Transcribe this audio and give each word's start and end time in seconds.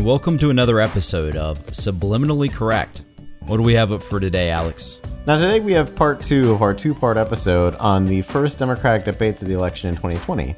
And 0.00 0.06
welcome 0.06 0.38
to 0.38 0.48
another 0.48 0.80
episode 0.80 1.36
of 1.36 1.58
Subliminally 1.66 2.50
Correct. 2.50 3.04
What 3.40 3.58
do 3.58 3.62
we 3.62 3.74
have 3.74 3.92
up 3.92 4.02
for 4.02 4.18
today, 4.18 4.48
Alex? 4.48 4.98
Now, 5.26 5.36
today 5.36 5.60
we 5.60 5.72
have 5.72 5.94
part 5.94 6.22
two 6.22 6.52
of 6.52 6.62
our 6.62 6.72
two 6.72 6.94
part 6.94 7.18
episode 7.18 7.76
on 7.76 8.06
the 8.06 8.22
first 8.22 8.58
Democratic 8.58 9.04
debates 9.04 9.42
of 9.42 9.48
the 9.48 9.52
election 9.52 9.90
in 9.90 9.96
2020. 9.96 10.56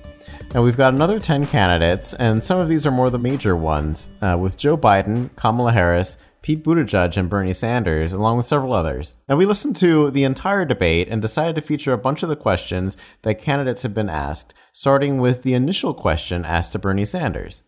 And 0.54 0.62
we've 0.62 0.76
got 0.76 0.94
another 0.94 1.18
10 1.18 1.48
candidates, 1.48 2.14
and 2.14 2.42
some 2.44 2.60
of 2.60 2.68
these 2.68 2.86
are 2.86 2.92
more 2.92 3.10
the 3.10 3.18
major 3.18 3.56
ones, 3.56 4.10
uh, 4.22 4.38
with 4.38 4.56
Joe 4.56 4.78
Biden, 4.78 5.28
Kamala 5.34 5.72
Harris, 5.72 6.18
Pete 6.42 6.62
Buttigieg, 6.62 7.16
and 7.16 7.28
Bernie 7.28 7.52
Sanders, 7.52 8.12
along 8.12 8.36
with 8.36 8.46
several 8.46 8.72
others. 8.72 9.16
Now, 9.28 9.34
we 9.34 9.44
listened 9.44 9.74
to 9.76 10.12
the 10.12 10.22
entire 10.22 10.64
debate 10.64 11.08
and 11.08 11.20
decided 11.20 11.56
to 11.56 11.62
feature 11.62 11.92
a 11.92 11.98
bunch 11.98 12.22
of 12.22 12.28
the 12.28 12.36
questions 12.36 12.96
that 13.22 13.42
candidates 13.42 13.82
have 13.82 13.92
been 13.92 14.08
asked, 14.08 14.54
starting 14.72 15.20
with 15.20 15.42
the 15.42 15.54
initial 15.54 15.94
question 15.94 16.44
asked 16.44 16.70
to 16.72 16.78
Bernie 16.78 17.04
Sanders. 17.04 17.64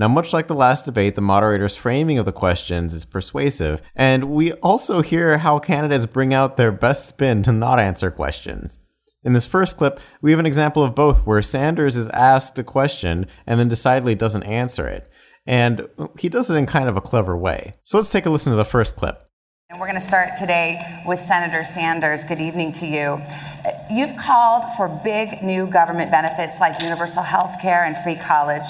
Now, 0.00 0.08
much 0.08 0.32
like 0.32 0.48
the 0.48 0.54
last 0.54 0.86
debate, 0.86 1.14
the 1.14 1.20
moderator's 1.20 1.76
framing 1.76 2.16
of 2.16 2.24
the 2.24 2.32
questions 2.32 2.94
is 2.94 3.04
persuasive, 3.04 3.82
and 3.94 4.30
we 4.30 4.52
also 4.54 5.02
hear 5.02 5.36
how 5.36 5.58
candidates 5.58 6.06
bring 6.06 6.32
out 6.32 6.56
their 6.56 6.72
best 6.72 7.06
spin 7.06 7.42
to 7.42 7.52
not 7.52 7.78
answer 7.78 8.10
questions. 8.10 8.78
In 9.24 9.34
this 9.34 9.44
first 9.44 9.76
clip, 9.76 10.00
we 10.22 10.30
have 10.30 10.40
an 10.40 10.46
example 10.46 10.82
of 10.82 10.94
both 10.94 11.26
where 11.26 11.42
Sanders 11.42 11.98
is 11.98 12.08
asked 12.14 12.58
a 12.58 12.64
question 12.64 13.26
and 13.46 13.60
then 13.60 13.68
decidedly 13.68 14.14
doesn't 14.14 14.44
answer 14.44 14.88
it. 14.88 15.06
And 15.44 15.86
he 16.18 16.30
does 16.30 16.50
it 16.50 16.56
in 16.56 16.64
kind 16.64 16.88
of 16.88 16.96
a 16.96 17.02
clever 17.02 17.36
way. 17.36 17.74
So 17.82 17.98
let's 17.98 18.10
take 18.10 18.24
a 18.24 18.30
listen 18.30 18.52
to 18.52 18.56
the 18.56 18.64
first 18.64 18.96
clip. 18.96 19.22
And 19.68 19.78
we're 19.78 19.86
going 19.86 20.00
to 20.00 20.06
start 20.06 20.30
today 20.34 20.80
with 21.06 21.20
Senator 21.20 21.62
Sanders. 21.62 22.24
Good 22.24 22.40
evening 22.40 22.72
to 22.72 22.86
you. 22.86 23.20
You've 23.90 24.16
called 24.16 24.64
for 24.78 24.88
big 25.04 25.42
new 25.42 25.66
government 25.66 26.10
benefits 26.10 26.58
like 26.58 26.80
universal 26.80 27.22
health 27.22 27.60
care 27.60 27.84
and 27.84 27.98
free 27.98 28.16
college. 28.16 28.64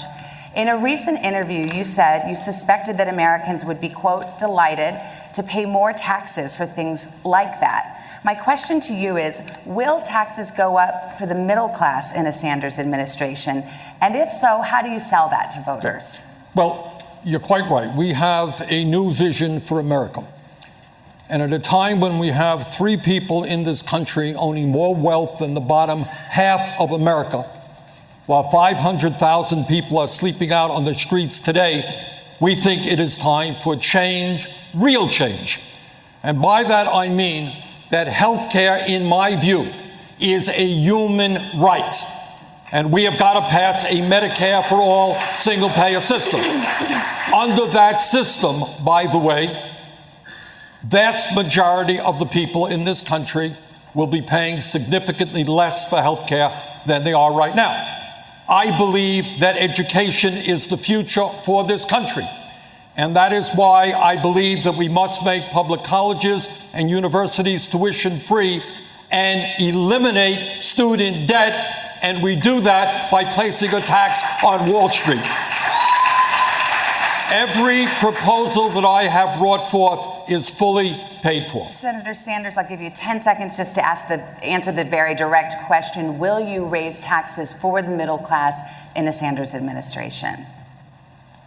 In 0.53 0.67
a 0.67 0.77
recent 0.77 1.23
interview, 1.23 1.65
you 1.73 1.85
said 1.85 2.27
you 2.27 2.35
suspected 2.35 2.97
that 2.97 3.07
Americans 3.07 3.63
would 3.63 3.79
be, 3.79 3.87
quote, 3.87 4.37
delighted 4.37 4.99
to 5.33 5.43
pay 5.43 5.65
more 5.65 5.93
taxes 5.93 6.57
for 6.57 6.65
things 6.65 7.07
like 7.23 7.61
that. 7.61 8.19
My 8.25 8.35
question 8.35 8.81
to 8.81 8.93
you 8.93 9.15
is 9.15 9.41
Will 9.65 10.01
taxes 10.01 10.51
go 10.51 10.77
up 10.77 11.17
for 11.17 11.25
the 11.25 11.35
middle 11.35 11.69
class 11.69 12.13
in 12.13 12.27
a 12.27 12.33
Sanders 12.33 12.79
administration? 12.79 13.63
And 14.01 14.13
if 14.15 14.29
so, 14.29 14.61
how 14.61 14.81
do 14.81 14.89
you 14.89 14.99
sell 14.99 15.29
that 15.29 15.51
to 15.51 15.61
voters? 15.61 16.21
Well, 16.53 17.01
you're 17.23 17.39
quite 17.39 17.71
right. 17.71 17.95
We 17.95 18.09
have 18.09 18.61
a 18.67 18.83
new 18.83 19.09
vision 19.09 19.61
for 19.61 19.79
America. 19.79 20.25
And 21.29 21.41
at 21.41 21.53
a 21.53 21.59
time 21.59 22.01
when 22.01 22.19
we 22.19 22.27
have 22.27 22.75
three 22.75 22.97
people 22.97 23.45
in 23.45 23.63
this 23.63 23.81
country 23.81 24.35
owning 24.35 24.67
more 24.67 24.93
wealth 24.93 25.39
than 25.39 25.53
the 25.53 25.61
bottom 25.61 26.01
half 26.01 26.77
of 26.77 26.91
America, 26.91 27.49
while 28.31 28.43
500,000 28.43 29.65
people 29.65 29.97
are 29.97 30.07
sleeping 30.07 30.53
out 30.53 30.71
on 30.71 30.85
the 30.85 30.93
streets 30.93 31.41
today, 31.41 31.83
we 32.39 32.55
think 32.55 32.87
it 32.87 32.97
is 32.97 33.17
time 33.17 33.55
for 33.55 33.75
change, 33.75 34.47
real 34.73 35.09
change. 35.09 35.59
And 36.23 36.41
by 36.41 36.63
that 36.63 36.87
I 36.87 37.09
mean 37.09 37.53
that 37.89 38.07
health 38.07 38.49
care, 38.49 38.85
in 38.87 39.03
my 39.03 39.35
view, 39.35 39.69
is 40.21 40.47
a 40.47 40.65
human 40.65 41.33
right. 41.59 41.93
And 42.71 42.89
we 42.89 43.03
have 43.03 43.19
got 43.19 43.33
to 43.33 43.41
pass 43.49 43.83
a 43.83 43.99
Medicare 44.09 44.65
for 44.65 44.75
all 44.75 45.15
single 45.35 45.67
payer 45.67 45.99
system. 45.99 46.39
Under 47.35 47.65
that 47.73 47.97
system, 47.97 48.61
by 48.85 49.07
the 49.07 49.17
way, 49.17 49.47
vast 50.83 51.35
majority 51.35 51.99
of 51.99 52.17
the 52.17 52.27
people 52.27 52.67
in 52.67 52.85
this 52.85 53.01
country 53.01 53.53
will 53.93 54.07
be 54.07 54.21
paying 54.21 54.61
significantly 54.61 55.43
less 55.43 55.89
for 55.89 56.01
health 56.01 56.29
care 56.29 56.49
than 56.87 57.03
they 57.03 57.11
are 57.11 57.33
right 57.33 57.57
now. 57.57 57.97
I 58.51 58.77
believe 58.77 59.39
that 59.39 59.55
education 59.55 60.33
is 60.33 60.67
the 60.67 60.77
future 60.77 61.25
for 61.45 61.63
this 61.63 61.85
country. 61.85 62.27
And 62.97 63.15
that 63.15 63.31
is 63.31 63.49
why 63.55 63.93
I 63.93 64.21
believe 64.21 64.65
that 64.65 64.75
we 64.75 64.89
must 64.89 65.23
make 65.23 65.41
public 65.51 65.85
colleges 65.85 66.49
and 66.73 66.91
universities 66.91 67.69
tuition 67.69 68.19
free 68.19 68.61
and 69.09 69.41
eliminate 69.61 70.61
student 70.61 71.29
debt. 71.29 71.99
And 72.01 72.21
we 72.21 72.35
do 72.35 72.59
that 72.61 73.09
by 73.09 73.23
placing 73.23 73.73
a 73.73 73.79
tax 73.79 74.21
on 74.43 74.69
Wall 74.69 74.89
Street. 74.89 75.23
Every 77.31 77.85
proposal 77.99 78.67
that 78.71 78.83
I 78.83 79.03
have 79.03 79.39
brought 79.39 79.65
forth 79.65 80.29
is 80.29 80.49
fully 80.49 80.97
paid 81.21 81.49
for. 81.49 81.71
Senator 81.71 82.13
Sanders, 82.13 82.57
I'll 82.57 82.67
give 82.67 82.81
you 82.81 82.89
10 82.89 83.21
seconds 83.21 83.55
just 83.55 83.73
to 83.75 83.85
ask 83.85 84.09
the, 84.09 84.21
answer 84.43 84.73
the 84.73 84.83
very 84.83 85.15
direct 85.15 85.55
question. 85.65 86.19
Will 86.19 86.41
you 86.41 86.65
raise 86.65 87.01
taxes 87.01 87.53
for 87.53 87.81
the 87.81 87.87
middle 87.87 88.17
class 88.17 88.59
in 88.97 89.07
a 89.07 89.13
Sanders 89.13 89.53
administration? 89.53 90.45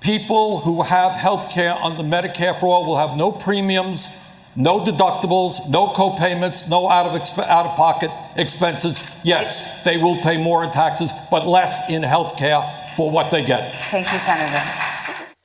People 0.00 0.60
who 0.60 0.80
have 0.82 1.12
health 1.12 1.50
care 1.50 1.74
under 1.74 2.02
Medicare 2.02 2.58
for 2.58 2.66
all 2.66 2.86
will 2.86 2.96
have 2.96 3.18
no 3.18 3.30
premiums, 3.30 4.08
no 4.56 4.80
deductibles, 4.80 5.68
no 5.68 5.88
co-payments, 5.88 6.66
no 6.66 6.88
out 6.88 7.04
of, 7.04 7.12
exp- 7.12 7.46
out 7.46 7.66
of 7.66 7.76
pocket 7.76 8.10
expenses. 8.36 9.10
Yes, 9.22 9.84
they 9.84 9.98
will 9.98 10.16
pay 10.22 10.38
more 10.42 10.64
in 10.64 10.70
taxes, 10.70 11.10
but 11.30 11.46
less 11.46 11.90
in 11.90 12.02
health 12.02 12.38
care 12.38 12.62
for 12.96 13.10
what 13.10 13.30
they 13.30 13.44
get. 13.44 13.76
Thank 13.90 14.10
you, 14.10 14.18
Senator. 14.20 14.93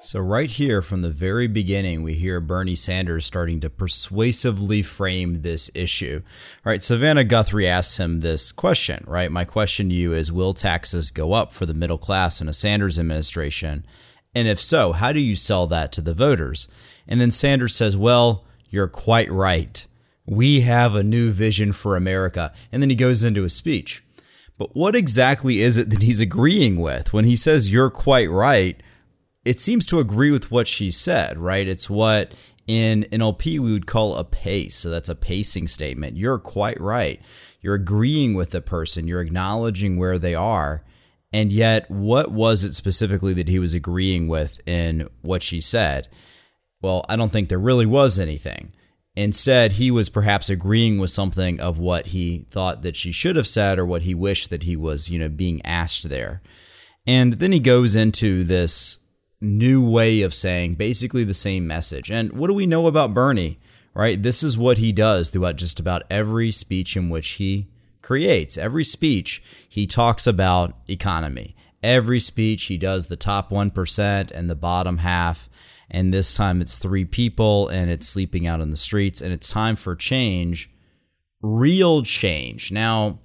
So, 0.02 0.22
right 0.22 0.50
here 0.50 0.82
from 0.82 1.02
the 1.02 1.10
very 1.10 1.48
beginning, 1.48 2.04
we 2.04 2.14
hear 2.14 2.40
Bernie 2.40 2.74
Sanders 2.74 3.26
starting 3.26 3.60
to 3.60 3.70
persuasively 3.70 4.82
frame 4.82 5.42
this 5.42 5.70
issue. 5.76 6.22
All 6.66 6.72
right, 6.72 6.82
Savannah 6.82 7.26
Guthrie 7.26 7.68
asks 7.68 7.98
him 7.98 8.22
this 8.22 8.54
question, 8.54 9.04
right? 9.06 9.30
My 9.30 9.44
question 9.44 9.90
to 9.90 9.96
you 9.96 10.14
is 10.14 10.32
Will 10.32 10.54
taxes 10.54 11.12
go 11.12 11.34
up 11.34 11.52
for 11.52 11.66
the 11.66 11.74
middle 11.74 11.98
class 11.98 12.40
in 12.40 12.48
a 12.48 12.54
Sanders 12.54 12.98
administration? 12.98 13.86
And 14.34 14.48
if 14.48 14.62
so, 14.62 14.94
how 14.94 15.12
do 15.12 15.20
you 15.20 15.36
sell 15.36 15.68
that 15.68 15.92
to 15.92 16.02
the 16.02 16.14
voters? 16.14 16.70
And 17.06 17.20
then 17.20 17.30
Sanders 17.30 17.76
says, 17.76 17.98
Well, 17.98 18.46
you're 18.70 18.88
quite 18.88 19.30
right. 19.30 19.86
We 20.26 20.62
have 20.62 20.96
a 20.96 21.04
new 21.04 21.32
vision 21.32 21.74
for 21.74 21.98
America. 21.98 22.54
And 22.72 22.82
then 22.82 22.90
he 22.90 22.96
goes 22.96 23.26
into 23.26 23.44
a 23.44 23.50
speech. 23.50 24.02
But 24.58 24.78
what 24.78 24.96
exactly 24.96 25.60
is 25.60 25.76
it 25.76 25.90
that 25.90 26.04
he's 26.04 26.22
agreeing 26.22 26.78
with? 26.80 27.12
When 27.12 27.26
he 27.26 27.36
says, 27.36 27.70
You're 27.70 27.90
quite 27.90 28.30
right, 28.30 28.82
it 29.46 29.60
seems 29.60 29.86
to 29.88 30.00
agree 30.00 30.32
with 30.32 30.52
what 30.52 30.68
she 30.68 30.92
said, 30.92 31.38
right? 31.38 31.68
It's 31.68 31.90
what 31.90 32.34
in 32.68 33.04
NLP 33.12 33.60
we 33.60 33.72
would 33.72 33.88
call 33.88 34.16
a 34.16 34.24
pace. 34.24 34.76
So 34.76 34.90
that's 34.90 35.10
a 35.10 35.16
pacing 35.16 35.68
statement. 35.68 36.18
You're 36.18 36.40
quite 36.40 36.80
right. 36.80 37.22
You're 37.62 37.76
agreeing 37.76 38.36
with 38.36 38.52
the 38.52 38.62
person, 38.62 39.08
you're 39.08 39.22
acknowledging 39.22 39.98
where 39.98 40.20
they 40.20 40.36
are. 40.36 40.84
And 41.32 41.52
yet, 41.54 41.90
what 41.92 42.32
was 42.32 42.64
it 42.64 42.74
specifically 42.74 43.34
that 43.36 43.50
he 43.50 43.60
was 43.60 43.74
agreeing 43.74 44.28
with 44.28 44.62
in 44.68 45.08
what 45.22 45.44
she 45.44 45.62
said? 45.62 46.08
Well, 46.82 47.06
I 47.08 47.16
don't 47.16 47.32
think 47.32 47.50
there 47.50 47.60
really 47.60 47.86
was 47.86 48.18
anything. 48.20 48.74
Instead, 49.16 49.74
he 49.74 49.92
was 49.92 50.10
perhaps 50.10 50.50
agreeing 50.50 50.98
with 50.98 51.12
something 51.12 51.60
of 51.60 51.78
what 51.78 52.08
he 52.08 52.48
thought 52.50 52.82
that 52.84 52.96
she 52.96 53.12
should 53.12 53.36
have 53.36 53.48
said 53.48 53.78
or 53.78 53.86
what 53.86 54.04
he 54.04 54.16
wished 54.16 54.50
that 54.50 54.64
he 54.64 54.76
was, 54.76 55.10
you 55.10 55.20
know, 55.20 55.30
being 55.30 55.62
asked 55.66 56.10
there. 56.10 56.42
And 57.06 57.34
then 57.34 57.52
he 57.52 57.60
goes 57.60 57.96
into 57.96 58.44
this 58.44 58.99
new 59.42 59.88
way 59.88 60.22
of 60.22 60.34
saying 60.34 60.76
basically 60.76 61.24
the 61.24 61.34
same 61.34 61.66
message. 61.66 62.12
And 62.12 62.34
what 62.34 62.48
do 62.48 62.54
we 62.54 62.66
know 62.66 62.88
about 62.88 63.14
Bernie? 63.14 63.60
Right? 63.94 64.22
This 64.22 64.44
is 64.44 64.58
what 64.58 64.78
he 64.78 64.92
does 64.92 65.30
throughout 65.30 65.56
just 65.56 65.80
about 65.80 66.04
every 66.10 66.52
speech 66.52 66.96
in 66.96 67.10
which 67.10 67.28
he 67.32 67.68
creates. 68.02 68.58
Every 68.58 68.84
speech, 68.84 69.44
he 69.68 69.88
talks 69.88 70.26
about 70.28 70.76
economy. 70.88 71.56
Every 71.82 72.20
speech, 72.20 72.66
he 72.66 72.78
does 72.78 73.08
the 73.08 73.16
top 73.16 73.50
1% 73.50 74.32
and 74.32 74.50
the 74.50 74.56
bottom 74.56 75.00
half. 75.00 75.50
And 75.90 76.14
this 76.14 76.36
time 76.36 76.62
it's 76.62 76.78
three 76.78 77.06
people 77.06 77.68
and 77.70 77.90
it's 77.90 78.08
sleeping 78.08 78.46
out 78.46 78.62
in 78.62 78.70
the 78.70 78.78
streets 78.78 79.22
and 79.22 79.34
it's 79.34 79.50
time 79.50 79.76
for 79.76 79.96
change, 79.96 80.70
real 81.42 82.04
change. 82.04 82.72
Now, 82.72 83.20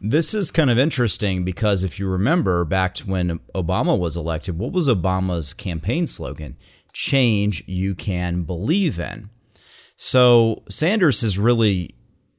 this 0.00 0.34
is 0.34 0.50
kind 0.50 0.70
of 0.70 0.78
interesting 0.78 1.44
because 1.44 1.82
if 1.82 1.98
you 1.98 2.08
remember 2.08 2.64
back 2.64 2.94
to 2.96 3.08
when 3.08 3.40
Obama 3.54 3.98
was 3.98 4.16
elected, 4.16 4.58
what 4.58 4.72
was 4.72 4.88
Obama's 4.88 5.54
campaign 5.54 6.06
slogan? 6.06 6.56
Change 6.92 7.64
you 7.66 7.94
can 7.94 8.42
believe 8.42 8.98
in. 8.98 9.30
So 9.96 10.62
Sanders 10.68 11.22
has 11.22 11.38
really 11.38 11.94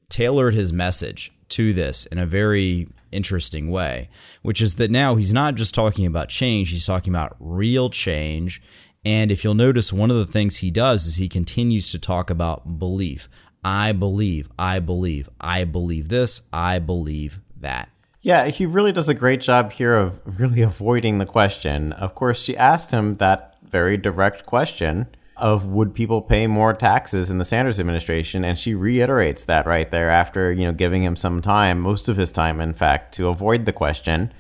tailored 0.09 0.53
his 0.53 0.71
message 0.71 1.31
to 1.49 1.73
this 1.73 2.05
in 2.07 2.19
a 2.19 2.25
very 2.25 2.87
interesting 3.11 3.71
way, 3.71 4.09
which 4.41 4.61
is 4.61 4.75
that 4.75 4.91
now 4.91 5.15
he's 5.15 5.33
not 5.33 5.55
just 5.55 5.73
talking 5.73 6.05
about 6.05 6.29
change, 6.29 6.69
he's 6.69 6.85
talking 6.85 7.13
about 7.13 7.35
real 7.39 7.89
change. 7.89 8.61
And 9.03 9.31
if 9.31 9.43
you'll 9.43 9.53
notice, 9.53 9.93
one 9.93 10.11
of 10.11 10.17
the 10.17 10.25
things 10.25 10.57
he 10.57 10.69
does 10.69 11.05
is 11.05 11.15
he 11.15 11.29
continues 11.29 11.91
to 11.91 11.99
talk 11.99 12.29
about 12.29 12.77
belief. 12.77 13.29
I 13.63 13.91
believe, 13.91 14.49
I 14.59 14.79
believe, 14.79 15.29
I 15.39 15.63
believe 15.63 16.09
this, 16.09 16.47
I 16.53 16.79
believe 16.79 17.39
that. 17.61 17.89
Yeah, 18.21 18.47
he 18.47 18.65
really 18.65 18.91
does 18.91 19.09
a 19.09 19.13
great 19.13 19.41
job 19.41 19.71
here 19.71 19.95
of 19.95 20.19
really 20.25 20.61
avoiding 20.73 21.17
the 21.17 21.25
question. 21.25 21.93
Of 21.93 22.15
course, 22.15 22.39
she 22.39 22.57
asked 22.57 22.91
him 22.91 23.17
that 23.17 23.55
very 23.63 23.97
direct 23.97 24.45
question 24.45 25.07
of 25.37 25.65
would 25.65 25.93
people 25.93 26.21
pay 26.21 26.47
more 26.47 26.73
taxes 26.73 27.29
in 27.29 27.37
the 27.37 27.45
Sanders 27.45 27.79
administration 27.79 28.43
and 28.43 28.57
she 28.57 28.73
reiterates 28.73 29.43
that 29.43 29.67
right 29.67 29.91
there 29.91 30.09
after, 30.09 30.51
you 30.51 30.65
know, 30.65 30.73
giving 30.73 31.03
him 31.03 31.15
some 31.15 31.41
time, 31.41 31.79
most 31.79 32.09
of 32.09 32.17
his 32.17 32.31
time 32.31 32.59
in 32.59 32.73
fact, 32.73 33.13
to 33.15 33.27
avoid 33.27 33.65
the 33.65 33.73
question, 33.73 34.33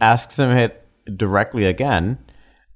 asks 0.00 0.38
him 0.38 0.50
it 0.50 0.86
directly 1.16 1.66
again, 1.66 2.18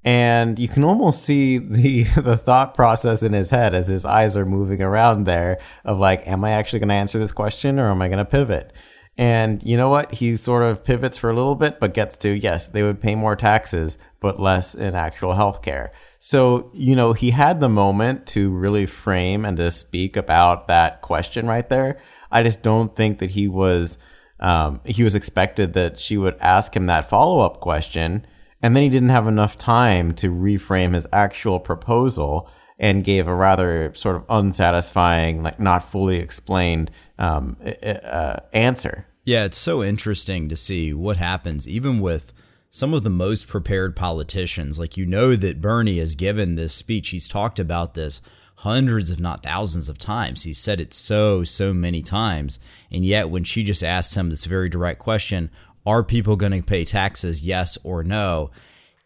and 0.03 0.57
you 0.57 0.67
can 0.67 0.83
almost 0.83 1.23
see 1.23 1.57
the 1.57 2.03
the 2.15 2.37
thought 2.37 2.73
process 2.73 3.23
in 3.23 3.33
his 3.33 3.49
head 3.49 3.75
as 3.75 3.87
his 3.87 4.05
eyes 4.05 4.37
are 4.37 4.45
moving 4.45 4.81
around 4.81 5.25
there 5.25 5.59
of 5.83 5.99
like 5.99 6.25
am 6.27 6.43
I 6.43 6.51
actually 6.51 6.79
going 6.79 6.89
to 6.89 6.95
answer 6.95 7.19
this 7.19 7.31
question 7.31 7.79
or 7.79 7.91
am 7.91 8.01
I 8.01 8.07
going 8.07 8.19
to 8.19 8.25
pivot? 8.25 8.71
And 9.19 9.61
you 9.63 9.75
know 9.75 9.89
what? 9.89 10.13
He 10.13 10.37
sort 10.37 10.63
of 10.63 10.85
pivots 10.85 11.17
for 11.17 11.29
a 11.29 11.35
little 11.35 11.55
bit, 11.55 11.81
but 11.81 11.93
gets 11.93 12.15
to 12.19 12.29
yes, 12.29 12.69
they 12.69 12.83
would 12.83 13.01
pay 13.01 13.15
more 13.15 13.35
taxes, 13.35 13.97
but 14.21 14.39
less 14.39 14.73
in 14.73 14.95
actual 14.95 15.33
health 15.33 15.61
care. 15.61 15.91
So, 16.19 16.71
you 16.73 16.95
know, 16.95 17.11
he 17.11 17.31
had 17.31 17.59
the 17.59 17.67
moment 17.67 18.27
to 18.27 18.49
really 18.49 18.85
frame 18.85 19.43
and 19.43 19.57
to 19.57 19.71
speak 19.71 20.15
about 20.15 20.69
that 20.69 21.01
question 21.01 21.47
right 21.47 21.67
there. 21.67 21.99
I 22.31 22.43
just 22.43 22.63
don't 22.63 22.95
think 22.95 23.19
that 23.19 23.31
he 23.31 23.49
was 23.49 23.97
um, 24.39 24.79
he 24.85 25.03
was 25.03 25.15
expected 25.15 25.73
that 25.73 25.99
she 25.99 26.15
would 26.15 26.37
ask 26.39 26.73
him 26.73 26.85
that 26.85 27.09
follow 27.09 27.41
up 27.41 27.59
question, 27.59 28.25
and 28.61 28.73
then 28.73 28.83
he 28.83 28.89
didn't 28.89 29.09
have 29.09 29.27
enough 29.27 29.57
time 29.57 30.13
to 30.13 30.31
reframe 30.31 30.93
his 30.93 31.05
actual 31.11 31.59
proposal 31.59 32.49
and 32.79 33.03
gave 33.03 33.27
a 33.27 33.35
rather 33.35 33.93
sort 33.95 34.15
of 34.15 34.23
unsatisfying, 34.29 35.43
like 35.43 35.59
not 35.59 35.83
fully 35.83 36.19
explained 36.19 36.89
um, 37.17 37.57
uh, 37.83 38.37
answer. 38.53 39.05
Yeah, 39.29 39.45
it's 39.45 39.59
so 39.59 39.83
interesting 39.83 40.49
to 40.49 40.57
see 40.57 40.91
what 40.91 41.17
happens, 41.17 41.67
even 41.67 41.99
with 41.99 42.33
some 42.71 42.95
of 42.95 43.03
the 43.03 43.11
most 43.11 43.47
prepared 43.47 43.95
politicians. 43.95 44.79
Like, 44.79 44.97
you 44.97 45.05
know, 45.05 45.35
that 45.35 45.61
Bernie 45.61 45.99
has 45.99 46.15
given 46.15 46.55
this 46.55 46.73
speech, 46.73 47.09
he's 47.09 47.29
talked 47.29 47.59
about 47.59 47.93
this 47.93 48.23
hundreds, 48.55 49.11
if 49.11 49.19
not 49.19 49.43
thousands 49.43 49.87
of 49.87 49.99
times. 49.99 50.45
He's 50.45 50.57
said 50.57 50.79
it 50.79 50.95
so, 50.95 51.43
so 51.43 51.75
many 51.75 52.01
times. 52.01 52.59
And 52.89 53.05
yet, 53.05 53.29
when 53.29 53.43
she 53.43 53.63
just 53.63 53.83
asks 53.83 54.17
him 54.17 54.31
this 54.31 54.45
very 54.45 54.67
direct 54.67 54.97
question, 54.97 55.51
are 55.85 56.01
people 56.01 56.35
going 56.35 56.59
to 56.59 56.63
pay 56.63 56.83
taxes, 56.83 57.43
yes 57.43 57.77
or 57.83 58.03
no? 58.03 58.49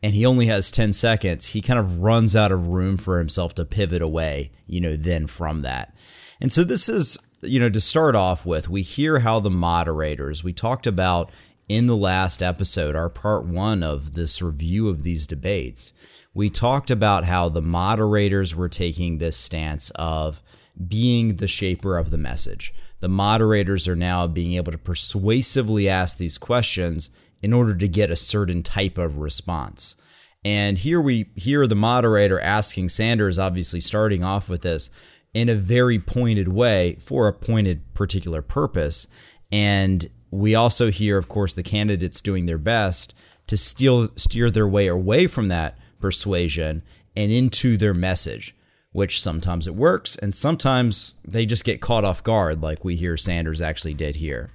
And 0.02 0.16
he 0.16 0.26
only 0.26 0.46
has 0.46 0.72
10 0.72 0.94
seconds. 0.94 1.48
He 1.48 1.60
kind 1.60 1.82
of 1.82 2.02
runs 2.02 2.34
out 2.34 2.54
of 2.54 2.68
room 2.68 2.96
for 2.96 3.20
himself 3.20 3.56
to 3.56 3.66
pivot 3.66 4.02
away, 4.02 4.52
you 4.68 4.80
know, 4.80 4.96
then 4.96 5.28
from 5.28 5.64
that. 5.64 5.94
And 6.40 6.50
so 6.50 6.64
this 6.64 6.88
is 6.88 7.18
you 7.44 7.60
know, 7.60 7.70
to 7.70 7.82
start 7.82 8.16
off 8.16 8.46
with, 8.46 8.70
we 8.70 8.82
hear 8.82 9.20
how 9.20 9.40
the 9.40 9.50
moderators, 9.50 10.44
we 10.44 10.54
talked 10.54 10.88
about 10.88 11.32
in 11.70 11.88
the 11.88 11.96
last 11.96 12.44
episode, 12.44 12.96
our 12.96 13.10
part 13.10 13.46
one 13.46 13.84
of 13.84 14.14
this 14.14 14.42
review 14.42 14.90
of 14.90 15.04
these 15.04 15.28
debates, 15.28 15.94
we 16.34 16.50
talked 16.50 16.92
about 16.92 17.26
how 17.26 17.50
the 17.50 17.62
moderators 17.62 18.56
were 18.56 18.70
taking 18.70 19.18
this 19.18 19.38
stance 19.38 19.92
of 19.92 20.42
being 20.88 21.36
the 21.36 21.48
shaper 21.48 21.98
of 21.98 22.12
the 22.12 22.18
message. 22.18 22.74
The 23.00 23.10
moderators 23.10 23.88
are 23.88 23.96
now 23.96 24.28
being 24.28 24.54
able 24.54 24.72
to 24.72 24.78
persuasively 24.78 25.88
ask 25.88 26.18
these 26.18 26.38
questions 26.38 27.10
in 27.42 27.54
order 27.54 27.76
to 27.76 27.88
get 27.88 28.10
a 28.10 28.16
certain 28.16 28.64
type 28.64 28.98
of 28.98 29.18
response. 29.18 29.96
And 30.46 30.78
here 30.78 31.00
we 31.00 31.28
hear 31.36 31.68
the 31.68 31.76
moderator 31.76 32.40
asking 32.40 32.90
Sanders, 32.90 33.40
obviously 33.40 33.80
starting 33.80 34.24
off 34.24 34.50
with 34.50 34.62
this 34.62 34.90
in 35.34 35.50
a 35.50 35.56
very 35.56 36.00
pointed 36.00 36.48
way 36.48 36.98
for 37.00 37.28
a 37.28 37.34
pointed 37.34 37.94
particular 37.94 38.42
purpose. 38.42 39.08
And 39.52 40.08
we 40.32 40.56
also 40.56 40.92
hear, 40.92 41.18
of 41.18 41.28
course, 41.28 41.54
the 41.54 41.64
candidates 41.64 42.22
doing 42.22 42.46
their 42.46 42.58
best 42.58 43.14
to 43.48 43.58
steal, 43.58 44.10
steer 44.16 44.50
their 44.50 44.68
way 44.68 44.88
away 44.88 45.28
from 45.28 45.48
that 45.50 45.78
persuasion 46.00 46.84
and 47.16 47.32
into 47.32 47.78
their 47.78 47.94
message, 47.94 48.56
which 48.92 49.22
sometimes 49.22 49.68
it 49.68 49.76
works 49.76 50.16
and 50.16 50.36
sometimes 50.36 51.16
they 51.26 51.46
just 51.46 51.66
get 51.66 51.82
caught 51.82 52.06
off 52.06 52.24
guard, 52.24 52.62
like 52.62 52.84
we 52.84 52.96
hear 52.96 53.18
Sanders 53.18 53.62
actually 53.62 53.94
did 53.94 54.18
here. 54.18 54.52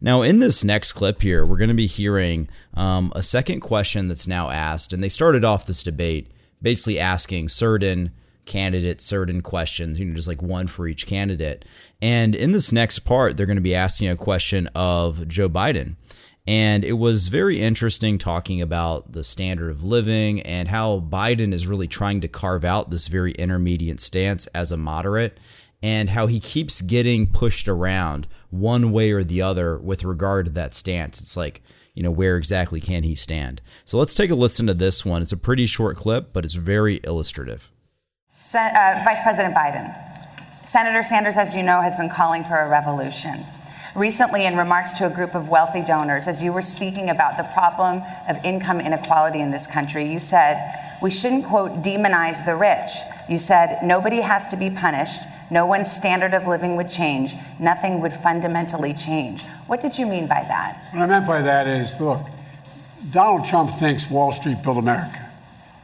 Now, 0.00 0.22
in 0.22 0.38
this 0.38 0.62
next 0.62 0.92
clip 0.92 1.22
here, 1.22 1.44
we're 1.44 1.56
going 1.56 1.68
to 1.68 1.74
be 1.74 1.88
hearing 1.88 2.48
um, 2.74 3.12
a 3.16 3.22
second 3.22 3.60
question 3.60 4.06
that's 4.06 4.28
now 4.28 4.48
asked, 4.50 4.92
and 4.92 5.02
they 5.02 5.08
started 5.08 5.44
off 5.44 5.66
this 5.66 5.82
debate 5.82 6.30
basically 6.62 7.00
asking 7.00 7.48
certain 7.48 8.12
candidate 8.48 9.00
certain 9.00 9.40
questions, 9.42 10.00
you 10.00 10.06
know, 10.06 10.14
just 10.14 10.26
like 10.26 10.42
one 10.42 10.66
for 10.66 10.88
each 10.88 11.06
candidate. 11.06 11.64
And 12.02 12.34
in 12.34 12.50
this 12.50 12.72
next 12.72 13.00
part, 13.00 13.36
they're 13.36 13.46
going 13.46 13.56
to 13.56 13.62
be 13.62 13.74
asking 13.74 14.08
a 14.08 14.16
question 14.16 14.68
of 14.74 15.28
Joe 15.28 15.48
Biden. 15.48 15.94
And 16.48 16.82
it 16.82 16.94
was 16.94 17.28
very 17.28 17.60
interesting 17.60 18.16
talking 18.16 18.62
about 18.62 19.12
the 19.12 19.22
standard 19.22 19.70
of 19.70 19.84
living 19.84 20.40
and 20.40 20.68
how 20.68 20.98
Biden 20.98 21.52
is 21.52 21.66
really 21.66 21.86
trying 21.86 22.22
to 22.22 22.28
carve 22.28 22.64
out 22.64 22.88
this 22.88 23.06
very 23.06 23.32
intermediate 23.32 24.00
stance 24.00 24.46
as 24.48 24.72
a 24.72 24.78
moderate 24.78 25.38
and 25.82 26.08
how 26.08 26.26
he 26.26 26.40
keeps 26.40 26.80
getting 26.80 27.26
pushed 27.26 27.68
around 27.68 28.26
one 28.48 28.92
way 28.92 29.12
or 29.12 29.22
the 29.22 29.42
other 29.42 29.78
with 29.78 30.04
regard 30.04 30.46
to 30.46 30.52
that 30.52 30.74
stance. 30.74 31.20
It's 31.20 31.36
like, 31.36 31.62
you 31.94 32.02
know, 32.02 32.10
where 32.10 32.38
exactly 32.38 32.80
can 32.80 33.02
he 33.02 33.14
stand? 33.14 33.60
So 33.84 33.98
let's 33.98 34.14
take 34.14 34.30
a 34.30 34.34
listen 34.34 34.66
to 34.68 34.74
this 34.74 35.04
one. 35.04 35.20
It's 35.20 35.32
a 35.32 35.36
pretty 35.36 35.66
short 35.66 35.98
clip, 35.98 36.32
but 36.32 36.46
it's 36.46 36.54
very 36.54 37.00
illustrative. 37.04 37.70
Sen- 38.30 38.74
uh, 38.74 39.02
Vice 39.04 39.20
President 39.22 39.54
Biden, 39.54 39.94
Senator 40.64 41.02
Sanders, 41.02 41.36
as 41.36 41.56
you 41.56 41.62
know, 41.62 41.80
has 41.80 41.96
been 41.96 42.08
calling 42.08 42.44
for 42.44 42.56
a 42.56 42.68
revolution. 42.68 43.44
Recently, 43.94 44.44
in 44.44 44.56
remarks 44.56 44.92
to 44.94 45.06
a 45.06 45.10
group 45.10 45.34
of 45.34 45.48
wealthy 45.48 45.82
donors, 45.82 46.28
as 46.28 46.42
you 46.42 46.52
were 46.52 46.62
speaking 46.62 47.10
about 47.10 47.36
the 47.36 47.42
problem 47.54 48.02
of 48.28 48.36
income 48.44 48.80
inequality 48.80 49.40
in 49.40 49.50
this 49.50 49.66
country, 49.66 50.10
you 50.10 50.18
said, 50.18 50.74
we 51.02 51.10
shouldn't, 51.10 51.46
quote, 51.46 51.82
demonize 51.82 52.44
the 52.44 52.54
rich. 52.54 52.90
You 53.28 53.38
said, 53.38 53.80
nobody 53.82 54.20
has 54.20 54.46
to 54.48 54.56
be 54.56 54.70
punished. 54.70 55.22
No 55.50 55.66
one's 55.66 55.90
standard 55.90 56.34
of 56.34 56.46
living 56.46 56.76
would 56.76 56.88
change. 56.88 57.34
Nothing 57.58 58.00
would 58.02 58.12
fundamentally 58.12 58.94
change. 58.94 59.44
What 59.66 59.80
did 59.80 59.98
you 59.98 60.06
mean 60.06 60.26
by 60.26 60.42
that? 60.42 60.88
What 60.92 61.02
I 61.02 61.06
meant 61.06 61.26
by 61.26 61.42
that 61.42 61.66
is 61.66 62.00
look, 62.00 62.20
Donald 63.10 63.46
Trump 63.46 63.70
thinks 63.72 64.10
Wall 64.10 64.32
Street 64.32 64.62
built 64.62 64.78
America. 64.78 65.27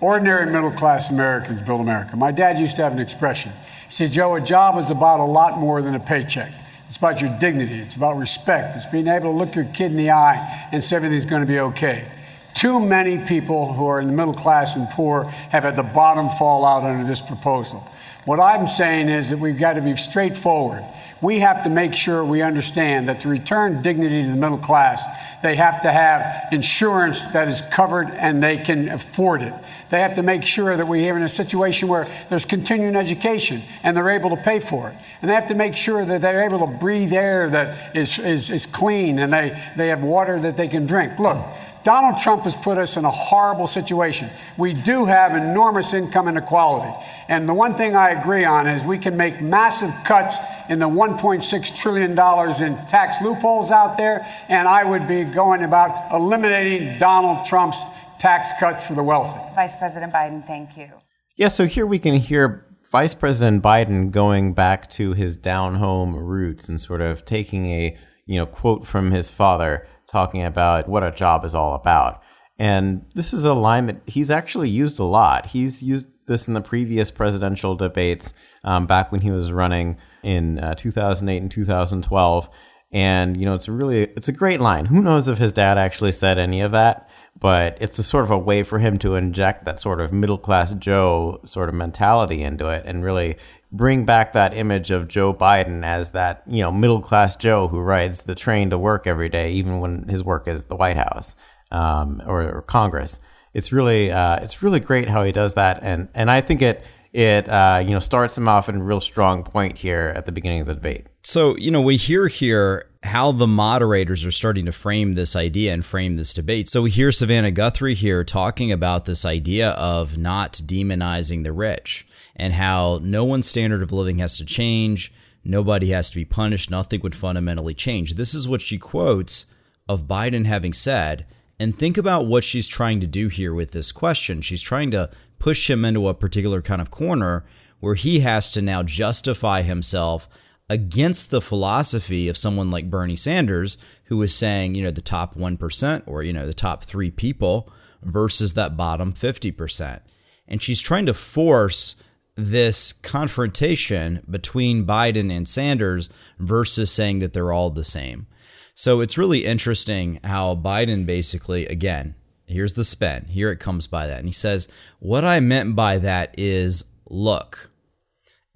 Ordinary 0.04 0.44
middle 0.52 0.70
class 0.70 1.08
Americans 1.08 1.62
build 1.62 1.80
America. 1.80 2.14
My 2.14 2.30
dad 2.30 2.58
used 2.58 2.76
to 2.76 2.82
have 2.82 2.92
an 2.92 2.98
expression. 2.98 3.52
He 3.88 3.94
said, 3.94 4.12
Joe, 4.12 4.34
a 4.34 4.40
job 4.42 4.76
is 4.76 4.90
about 4.90 5.18
a 5.18 5.24
lot 5.24 5.58
more 5.58 5.80
than 5.80 5.94
a 5.94 5.98
paycheck. 5.98 6.52
It's 6.88 6.98
about 6.98 7.22
your 7.22 7.34
dignity. 7.38 7.78
It's 7.78 7.94
about 7.94 8.18
respect. 8.18 8.76
It's 8.76 8.84
being 8.84 9.08
able 9.08 9.32
to 9.32 9.38
look 9.38 9.54
your 9.54 9.64
kid 9.64 9.92
in 9.92 9.96
the 9.96 10.10
eye 10.10 10.68
and 10.72 10.84
say 10.84 10.96
everything's 10.96 11.24
going 11.24 11.40
to 11.40 11.46
be 11.46 11.58
okay. 11.58 12.04
Too 12.52 12.80
many 12.80 13.16
people 13.16 13.72
who 13.72 13.86
are 13.86 13.98
in 13.98 14.06
the 14.06 14.12
middle 14.12 14.34
class 14.34 14.76
and 14.76 14.86
poor 14.90 15.24
have 15.24 15.62
had 15.62 15.74
the 15.74 15.82
bottom 15.82 16.28
fall 16.28 16.66
out 16.66 16.82
under 16.82 17.06
this 17.06 17.22
proposal. 17.22 17.80
What 18.26 18.40
I'm 18.40 18.66
saying 18.66 19.08
is 19.08 19.30
that 19.30 19.38
we've 19.38 19.58
got 19.58 19.72
to 19.72 19.80
be 19.80 19.96
straightforward 19.96 20.84
we 21.20 21.40
have 21.40 21.62
to 21.64 21.70
make 21.70 21.94
sure 21.94 22.24
we 22.24 22.42
understand 22.42 23.08
that 23.08 23.20
to 23.20 23.28
return 23.28 23.82
dignity 23.82 24.22
to 24.22 24.28
the 24.28 24.36
middle 24.36 24.58
class, 24.58 25.06
they 25.42 25.56
have 25.56 25.82
to 25.82 25.92
have 25.92 26.52
insurance 26.52 27.24
that 27.26 27.48
is 27.48 27.60
covered 27.60 28.10
and 28.10 28.42
they 28.42 28.58
can 28.58 28.88
afford 28.88 29.42
it. 29.42 29.54
They 29.90 30.00
have 30.00 30.14
to 30.14 30.22
make 30.22 30.44
sure 30.44 30.76
that 30.76 30.88
we 30.88 31.08
are 31.08 31.16
in 31.16 31.22
a 31.22 31.28
situation 31.28 31.88
where 31.88 32.06
there's 32.28 32.44
continuing 32.44 32.96
education 32.96 33.62
and 33.82 33.96
they're 33.96 34.10
able 34.10 34.30
to 34.30 34.42
pay 34.42 34.60
for 34.60 34.90
it. 34.90 34.96
And 35.20 35.30
they 35.30 35.34
have 35.34 35.46
to 35.48 35.54
make 35.54 35.76
sure 35.76 36.04
that 36.04 36.20
they're 36.20 36.44
able 36.44 36.66
to 36.66 36.66
breathe 36.66 37.12
air 37.12 37.48
that 37.50 37.96
is, 37.96 38.18
is, 38.18 38.50
is 38.50 38.66
clean 38.66 39.18
and 39.18 39.32
they, 39.32 39.60
they 39.76 39.88
have 39.88 40.02
water 40.02 40.40
that 40.40 40.56
they 40.56 40.68
can 40.68 40.86
drink. 40.86 41.18
Look, 41.18 41.38
Donald 41.84 42.18
Trump 42.18 42.44
has 42.44 42.56
put 42.56 42.78
us 42.78 42.96
in 42.96 43.04
a 43.04 43.10
horrible 43.10 43.66
situation. 43.66 44.30
We 44.56 44.72
do 44.72 45.04
have 45.04 45.36
enormous 45.36 45.92
income 45.92 46.28
inequality. 46.28 46.90
And 47.28 47.46
the 47.46 47.52
one 47.52 47.74
thing 47.74 47.94
I 47.94 48.10
agree 48.10 48.44
on 48.44 48.66
is 48.66 48.84
we 48.84 48.98
can 48.98 49.18
make 49.18 49.42
massive 49.42 49.92
cuts 50.02 50.38
in 50.70 50.78
the 50.78 50.88
$1.6 50.88 51.76
trillion 51.76 52.10
in 52.12 52.86
tax 52.86 53.20
loopholes 53.20 53.70
out 53.70 53.98
there. 53.98 54.26
And 54.48 54.66
I 54.66 54.82
would 54.82 55.06
be 55.06 55.24
going 55.24 55.62
about 55.62 56.10
eliminating 56.10 56.98
Donald 56.98 57.44
Trump's 57.44 57.82
tax 58.18 58.50
cuts 58.58 58.86
for 58.86 58.94
the 58.94 59.02
wealthy. 59.02 59.38
Vice 59.54 59.76
President 59.76 60.10
Biden, 60.10 60.44
thank 60.46 60.78
you. 60.78 60.90
Yeah, 61.36 61.48
so 61.48 61.66
here 61.66 61.86
we 61.86 61.98
can 61.98 62.14
hear 62.14 62.66
Vice 62.90 63.12
President 63.12 63.62
Biden 63.62 64.10
going 64.10 64.54
back 64.54 64.88
to 64.90 65.12
his 65.12 65.36
down 65.36 65.74
home 65.74 66.16
roots 66.16 66.66
and 66.68 66.80
sort 66.80 67.02
of 67.02 67.26
taking 67.26 67.66
a, 67.66 67.98
you 68.24 68.36
know, 68.36 68.46
quote 68.46 68.86
from 68.86 69.10
his 69.10 69.30
father 69.30 69.86
talking 70.14 70.44
about 70.44 70.88
what 70.88 71.02
a 71.02 71.10
job 71.10 71.44
is 71.44 71.56
all 71.56 71.74
about. 71.74 72.22
And 72.56 73.04
this 73.14 73.34
is 73.34 73.44
a 73.44 73.52
line 73.52 73.86
that 73.86 74.00
he's 74.06 74.30
actually 74.30 74.70
used 74.70 75.00
a 75.00 75.04
lot. 75.04 75.46
He's 75.46 75.82
used 75.82 76.06
this 76.26 76.46
in 76.46 76.54
the 76.54 76.60
previous 76.60 77.10
presidential 77.10 77.74
debates 77.74 78.32
um, 78.62 78.86
back 78.86 79.10
when 79.10 79.22
he 79.22 79.32
was 79.32 79.50
running 79.50 79.96
in 80.22 80.60
uh, 80.60 80.74
2008 80.76 81.42
and 81.42 81.50
2012. 81.50 82.48
And 82.92 83.36
you 83.36 83.44
know, 83.44 83.56
it's 83.56 83.66
a 83.66 83.72
really 83.72 84.02
it's 84.02 84.28
a 84.28 84.32
great 84.32 84.60
line. 84.60 84.86
Who 84.86 85.02
knows 85.02 85.26
if 85.26 85.38
his 85.38 85.52
dad 85.52 85.78
actually 85.78 86.12
said 86.12 86.38
any 86.38 86.60
of 86.60 86.70
that? 86.70 87.10
But 87.40 87.76
it's 87.80 87.98
a 87.98 88.04
sort 88.04 88.22
of 88.22 88.30
a 88.30 88.38
way 88.38 88.62
for 88.62 88.78
him 88.78 88.98
to 88.98 89.16
inject 89.16 89.64
that 89.64 89.80
sort 89.80 90.00
of 90.00 90.12
middle 90.12 90.38
class 90.38 90.72
Joe 90.74 91.40
sort 91.44 91.68
of 91.68 91.74
mentality 91.74 92.40
into 92.44 92.68
it, 92.68 92.84
and 92.86 93.02
really 93.02 93.36
bring 93.74 94.04
back 94.04 94.32
that 94.32 94.56
image 94.56 94.90
of 94.90 95.08
Joe 95.08 95.34
Biden 95.34 95.84
as 95.84 96.12
that 96.12 96.42
you 96.46 96.62
know 96.62 96.72
middle 96.72 97.02
class 97.02 97.36
Joe 97.36 97.68
who 97.68 97.80
rides 97.80 98.22
the 98.22 98.34
train 98.34 98.70
to 98.70 98.78
work 98.78 99.06
every 99.06 99.28
day, 99.28 99.52
even 99.52 99.80
when 99.80 100.08
his 100.08 100.22
work 100.22 100.48
is 100.48 100.64
the 100.66 100.76
White 100.76 100.96
House 100.96 101.34
um, 101.70 102.22
or, 102.26 102.42
or, 102.42 102.62
Congress. 102.62 103.18
It's 103.52 103.72
really 103.72 104.10
uh, 104.10 104.36
it's 104.36 104.62
really 104.62 104.80
great 104.80 105.08
how 105.08 105.24
he 105.24 105.32
does 105.32 105.54
that, 105.54 105.80
and 105.82 106.08
and 106.14 106.30
I 106.30 106.40
think 106.40 106.62
it 106.62 106.84
it 107.12 107.48
uh, 107.48 107.82
you 107.84 107.90
know 107.90 108.00
starts 108.00 108.38
him 108.38 108.48
off 108.48 108.68
in 108.68 108.76
a 108.76 108.82
real 108.82 109.00
strong 109.00 109.42
point 109.42 109.78
here 109.78 110.12
at 110.16 110.24
the 110.24 110.32
beginning 110.32 110.60
of 110.60 110.66
the 110.66 110.74
debate. 110.74 111.06
So 111.22 111.56
you 111.56 111.70
know 111.70 111.80
we 111.80 111.96
hear 111.96 112.28
here 112.28 112.86
how 113.02 113.32
the 113.32 113.46
moderators 113.46 114.24
are 114.24 114.32
starting 114.32 114.64
to 114.64 114.72
frame 114.72 115.14
this 115.14 115.36
idea 115.36 115.74
and 115.74 115.84
frame 115.84 116.16
this 116.16 116.32
debate. 116.32 116.68
So 116.68 116.82
we 116.82 116.90
hear 116.90 117.12
Savannah 117.12 117.50
Guthrie 117.50 117.94
here 117.94 118.24
talking 118.24 118.72
about 118.72 119.04
this 119.04 119.26
idea 119.26 119.70
of 119.72 120.16
not 120.16 120.54
demonizing 120.54 121.44
the 121.44 121.52
rich 121.52 122.06
and 122.36 122.54
how 122.54 123.00
no 123.02 123.24
one's 123.24 123.48
standard 123.48 123.82
of 123.82 123.92
living 123.92 124.18
has 124.18 124.36
to 124.38 124.44
change. 124.44 125.12
Nobody 125.44 125.90
has 125.90 126.10
to 126.10 126.16
be 126.16 126.24
punished. 126.24 126.70
Nothing 126.70 127.00
would 127.00 127.14
fundamentally 127.14 127.74
change. 127.74 128.14
This 128.14 128.34
is 128.34 128.48
what 128.48 128.62
she 128.62 128.78
quotes 128.78 129.46
of 129.88 130.06
Biden 130.06 130.46
having 130.46 130.72
said 130.72 131.26
and 131.58 131.78
think 131.78 131.96
about 131.96 132.26
what 132.26 132.44
she's 132.44 132.68
trying 132.68 133.00
to 133.00 133.06
do 133.06 133.28
here 133.28 133.54
with 133.54 133.72
this 133.72 133.92
question. 133.92 134.40
She's 134.40 134.62
trying 134.62 134.90
to 134.92 135.10
push 135.38 135.68
him 135.68 135.84
into 135.84 136.08
a 136.08 136.14
particular 136.14 136.62
kind 136.62 136.80
of 136.80 136.90
corner 136.90 137.44
where 137.80 137.94
he 137.94 138.20
has 138.20 138.50
to 138.50 138.62
now 138.62 138.82
justify 138.82 139.62
himself 139.62 140.28
against 140.68 141.30
the 141.30 141.42
philosophy 141.42 142.28
of 142.28 142.38
someone 142.38 142.70
like 142.70 142.90
Bernie 142.90 143.16
Sanders, 143.16 143.76
who 144.04 144.20
is 144.22 144.34
saying, 144.34 144.74
you 144.74 144.82
know, 144.82 144.90
the 144.90 145.02
top 145.02 145.36
1% 145.36 146.02
or, 146.06 146.22
you 146.22 146.32
know, 146.32 146.46
the 146.46 146.54
top 146.54 146.84
three 146.84 147.10
people 147.10 147.70
versus 148.02 148.54
that 148.54 148.76
bottom 148.76 149.12
50%. 149.12 150.00
And 150.48 150.62
she's 150.62 150.80
trying 150.80 151.06
to 151.06 151.14
force 151.14 152.02
this 152.36 152.92
confrontation 152.92 154.22
between 154.28 154.86
Biden 154.86 155.30
and 155.30 155.46
Sanders 155.46 156.10
versus 156.38 156.90
saying 156.90 157.20
that 157.20 157.32
they're 157.32 157.52
all 157.52 157.70
the 157.70 157.84
same. 157.84 158.26
So 158.74 159.00
it's 159.00 159.16
really 159.18 159.44
interesting 159.44 160.18
how 160.24 160.56
Biden 160.56 161.06
basically, 161.06 161.66
again, 161.66 162.16
here's 162.46 162.74
the 162.74 162.84
spin. 162.84 163.26
Here 163.26 163.52
it 163.52 163.60
comes 163.60 163.86
by 163.86 164.06
that. 164.08 164.18
And 164.18 164.26
he 164.26 164.32
says, 164.32 164.68
What 164.98 165.24
I 165.24 165.38
meant 165.40 165.76
by 165.76 165.98
that 165.98 166.34
is 166.36 166.84
look. 167.08 167.70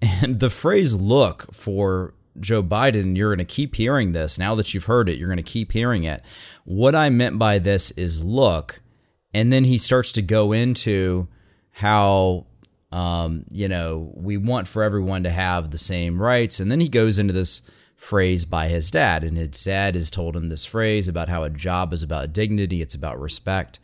And 0.01 0.39
the 0.39 0.49
phrase 0.49 0.95
look 0.95 1.53
for 1.53 2.13
Joe 2.39 2.63
Biden, 2.63 3.17
you're 3.17 3.35
going 3.35 3.45
to 3.45 3.53
keep 3.53 3.75
hearing 3.75 4.13
this. 4.13 4.39
Now 4.39 4.55
that 4.55 4.73
you've 4.73 4.85
heard 4.85 5.09
it, 5.09 5.17
you're 5.17 5.27
going 5.27 5.37
to 5.37 5.43
keep 5.43 5.73
hearing 5.73 6.05
it. 6.05 6.23
What 6.63 6.95
I 6.95 7.09
meant 7.09 7.37
by 7.37 7.59
this 7.59 7.91
is 7.91 8.23
look. 8.23 8.81
And 9.33 9.51
then 9.51 9.65
he 9.65 9.77
starts 9.77 10.13
to 10.13 10.21
go 10.21 10.53
into 10.53 11.27
how, 11.71 12.45
um, 12.91 13.45
you 13.51 13.67
know, 13.67 14.11
we 14.15 14.37
want 14.37 14.67
for 14.67 14.83
everyone 14.83 15.23
to 15.23 15.29
have 15.29 15.71
the 15.71 15.77
same 15.77 16.21
rights. 16.21 16.59
And 16.59 16.71
then 16.71 16.79
he 16.79 16.89
goes 16.89 17.19
into 17.19 17.33
this 17.33 17.61
phrase 17.95 18.45
by 18.45 18.67
his 18.67 18.89
dad. 18.89 19.23
And 19.23 19.37
his 19.37 19.63
dad 19.63 19.95
has 19.95 20.09
told 20.09 20.35
him 20.35 20.49
this 20.49 20.65
phrase 20.65 21.07
about 21.07 21.29
how 21.29 21.43
a 21.43 21.49
job 21.49 21.93
is 21.93 22.01
about 22.01 22.33
dignity, 22.33 22.81
it's 22.81 22.95
about 22.95 23.19
respect. 23.19 23.79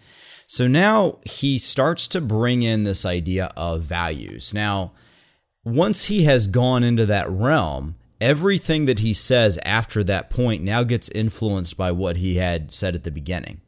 So 0.47 0.67
now 0.67 1.19
he 1.23 1.59
starts 1.59 2.07
to 2.09 2.21
bring 2.21 2.63
in 2.63 2.83
this 2.83 3.05
idea 3.05 3.51
of 3.57 3.81
values. 3.81 4.53
Now, 4.53 4.91
once 5.63 6.05
he 6.05 6.23
has 6.23 6.47
gone 6.47 6.83
into 6.83 7.05
that 7.07 7.29
realm, 7.29 7.95
everything 8.21 8.85
that 8.85 8.99
he 8.99 9.13
says 9.13 9.59
after 9.65 10.03
that 10.03 10.29
point 10.29 10.63
now 10.63 10.83
gets 10.83 11.09
influenced 11.09 11.75
by 11.75 11.91
what 11.91 12.17
he 12.17 12.35
had 12.35 12.71
said 12.71 12.95
at 12.95 13.03
the 13.03 13.11
beginning. 13.11 13.61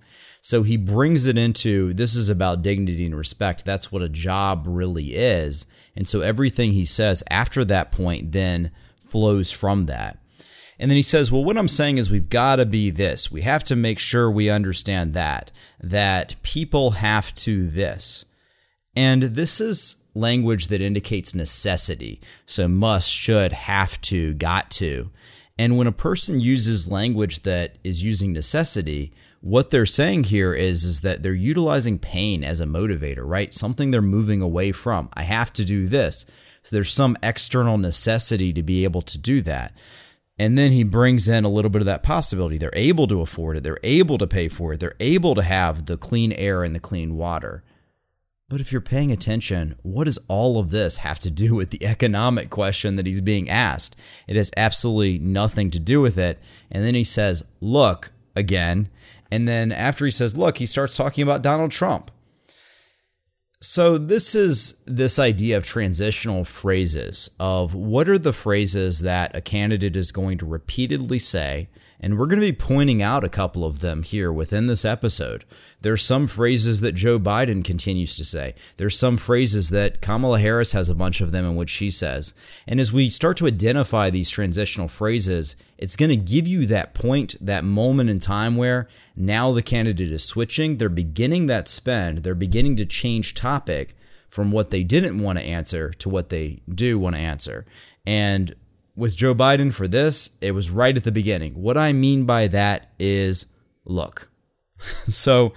So 0.48 0.64
he 0.64 0.78
brings 0.78 1.28
it 1.28 1.38
into 1.38 1.92
this 1.92 2.16
is 2.16 2.30
about 2.30 2.62
dignity 2.62 3.06
and 3.06 3.18
respect. 3.18 3.66
That's 3.66 3.92
what 3.92 4.02
a 4.02 4.08
job 4.08 4.64
really 4.66 5.14
is. 5.14 5.66
And 5.94 6.08
so 6.08 6.22
everything 6.22 6.72
he 6.72 6.86
says 6.86 7.22
after 7.30 7.66
that 7.66 7.92
point 7.92 8.32
then 8.32 8.72
flows 9.04 9.52
from 9.52 9.88
that. 9.88 10.20
And 10.80 10.90
then 10.90 10.96
he 10.96 11.04
says, 11.04 11.34
Well, 11.34 11.44
what 11.44 11.58
I'm 11.58 11.68
saying 11.68 11.98
is 11.98 12.10
we've 12.10 12.30
got 12.30 12.56
to 12.56 12.66
be 12.66 12.90
this. 12.90 13.30
We 13.30 13.42
have 13.42 13.62
to 13.66 13.76
make 13.76 14.00
sure 14.00 14.32
we 14.32 14.50
understand 14.50 15.14
that, 15.16 15.52
that 15.84 16.42
people 16.44 16.92
have 16.92 17.36
to 17.36 17.68
this. 17.68 18.24
And 18.96 19.24
this 19.24 19.60
is 19.60 20.02
language 20.16 20.70
that 20.70 20.80
indicates 20.80 21.36
necessity. 21.36 22.22
So 22.46 22.70
must, 22.70 23.12
should, 23.12 23.52
have 23.52 24.00
to, 24.04 24.34
got 24.34 24.72
to. 24.72 25.12
And 25.60 25.78
when 25.78 25.88
a 25.88 25.92
person 25.92 26.40
uses 26.40 26.90
language 26.90 27.44
that 27.44 27.76
is 27.84 28.02
using 28.02 28.32
necessity, 28.32 29.12
what 29.42 29.70
they're 29.70 29.86
saying 29.86 30.26
here 30.26 30.54
is, 30.54 30.84
is 30.84 31.02
that 31.02 31.24
they're 31.24 31.34
utilizing 31.34 32.00
pain 32.00 32.44
as 32.44 32.60
a 32.60 32.66
motivator, 32.66 33.24
right? 33.24 33.54
Something 33.54 33.92
they're 33.92 34.02
moving 34.02 34.42
away 34.42 34.72
from. 34.72 35.10
I 35.14 35.24
have 35.24 35.54
to 35.54 35.66
do 35.66 35.88
this. 35.88 36.26
So 36.64 36.76
there's 36.76 36.92
some 36.92 37.18
external 37.24 37.78
necessity 37.78 38.52
to 38.54 38.64
be 38.64 38.84
able 38.84 39.02
to 39.04 39.18
do 39.18 39.42
that. 39.42 39.74
And 40.40 40.58
then 40.58 40.72
he 40.72 40.84
brings 40.84 41.28
in 41.28 41.46
a 41.46 41.50
little 41.50 41.70
bit 41.70 41.82
of 41.82 41.88
that 41.88 42.04
possibility. 42.04 42.58
They're 42.58 42.70
able 42.74 43.08
to 43.08 43.22
afford 43.22 43.58
it. 43.58 43.64
They're 43.64 43.80
able 43.84 44.18
to 44.18 44.28
pay 44.28 44.50
for 44.50 44.74
it. 44.74 44.80
They're 44.80 44.96
able 45.00 45.34
to 45.36 45.42
have 45.42 45.86
the 45.86 45.98
clean 45.98 46.32
air 46.34 46.64
and 46.64 46.76
the 46.76 46.80
clean 46.80 47.16
water. 47.16 47.64
But 48.50 48.62
if 48.62 48.72
you're 48.72 48.82
paying 48.82 49.12
attention, 49.12 49.76
what 49.82 50.06
does 50.06 50.20
all 50.28 50.60
of 50.60 50.70
this 50.70 50.98
have 50.98 51.20
to 51.20 51.32
do 51.32 51.56
with 51.56 51.72
the 51.72 51.86
economic 51.86 52.50
question 52.50 52.96
that 52.96 53.08
he's 53.08 53.22
being 53.22 53.50
asked? 53.50 53.96
It 54.28 54.36
has 54.36 54.52
absolutely 54.56 55.20
nothing 55.20 55.70
to 55.72 55.80
do 55.80 56.02
with 56.02 56.18
it. 56.18 56.40
And 56.72 56.84
then 56.84 56.96
he 56.96 57.04
says, 57.04 57.44
Look, 57.60 58.12
again. 58.36 58.90
And 59.32 59.48
then 59.48 59.72
after 59.72 60.06
he 60.06 60.12
says, 60.12 60.38
Look, 60.38 60.58
he 60.58 60.66
starts 60.66 60.98
talking 60.98 61.24
about 61.24 61.42
Donald 61.42 61.72
Trump. 61.72 62.12
So, 63.60 63.98
this 63.98 64.36
is 64.36 64.84
this 64.86 65.18
idea 65.18 65.58
of 65.58 65.66
transitional 65.66 66.44
phrases 66.44 67.32
of 67.40 67.74
what 67.74 68.08
are 68.08 68.20
the 68.20 68.34
phrases 68.34 69.00
that 69.00 69.36
a 69.36 69.42
candidate 69.42 69.96
is 69.96 70.12
going 70.12 70.38
to 70.38 70.46
repeatedly 70.46 71.18
say. 71.18 71.70
And 72.00 72.20
we're 72.20 72.28
going 72.28 72.40
to 72.40 72.46
be 72.46 72.54
pointing 72.54 73.02
out 73.02 73.24
a 73.24 73.30
couple 73.30 73.66
of 73.66 73.80
them 73.80 74.04
here 74.04 74.32
within 74.32 74.68
this 74.68 74.86
episode. 74.86 75.46
There's 75.82 76.06
some 76.06 76.28
phrases 76.28 76.82
that 76.82 76.92
Joe 76.94 77.20
Biden 77.20 77.66
continues 77.66 78.16
to 78.18 78.24
say. 78.24 78.54
There's 78.78 78.98
some 78.98 79.18
phrases 79.18 79.72
that 79.72 80.02
Kamala 80.02 80.40
Harris 80.40 80.74
has 80.74 80.90
a 80.90 80.96
bunch 80.96 81.22
of 81.22 81.32
them 81.32 81.46
in 81.46 81.56
which 81.56 81.72
she 81.72 81.90
says. 81.90 82.36
And 82.68 82.80
as 82.80 82.94
we 82.94 83.10
start 83.10 83.38
to 83.38 83.48
identify 83.48 84.12
these 84.12 84.30
transitional 84.30 84.88
phrases, 84.88 85.56
it's 85.80 85.96
going 85.96 86.10
to 86.10 86.16
give 86.16 86.48
you 86.48 86.68
that 86.68 86.94
point, 86.94 87.36
that 87.42 87.64
moment 87.64 88.12
in 88.12 88.20
time 88.20 88.58
where 88.58 88.88
now 89.18 89.52
the 89.52 89.64
candidate 89.64 90.12
is 90.12 90.24
switching. 90.24 90.78
They're 90.78 90.90
beginning 90.90 91.48
that 91.48 91.68
spend. 91.68 92.20
They're 92.20 92.36
beginning 92.36 92.76
to 92.78 92.86
change 92.86 93.34
topic 93.34 93.96
from 94.30 94.52
what 94.52 94.70
they 94.70 94.84
didn't 94.84 95.20
want 95.20 95.40
to 95.40 95.46
answer 95.46 95.92
to 95.94 96.10
what 96.10 96.30
they 96.30 96.62
do 96.74 97.00
want 97.00 97.16
to 97.16 97.22
answer. 97.22 97.66
And 98.06 98.56
with 98.96 99.16
Joe 99.16 99.34
Biden 99.34 99.74
for 99.74 99.88
this, 99.88 100.38
it 100.42 100.52
was 100.52 100.70
right 100.70 100.96
at 100.96 101.04
the 101.04 101.12
beginning. 101.12 101.54
What 101.62 101.78
I 101.78 101.94
mean 101.94 102.26
by 102.26 102.48
that 102.48 102.92
is 103.00 103.48
look. 103.86 104.30
so, 104.80 105.54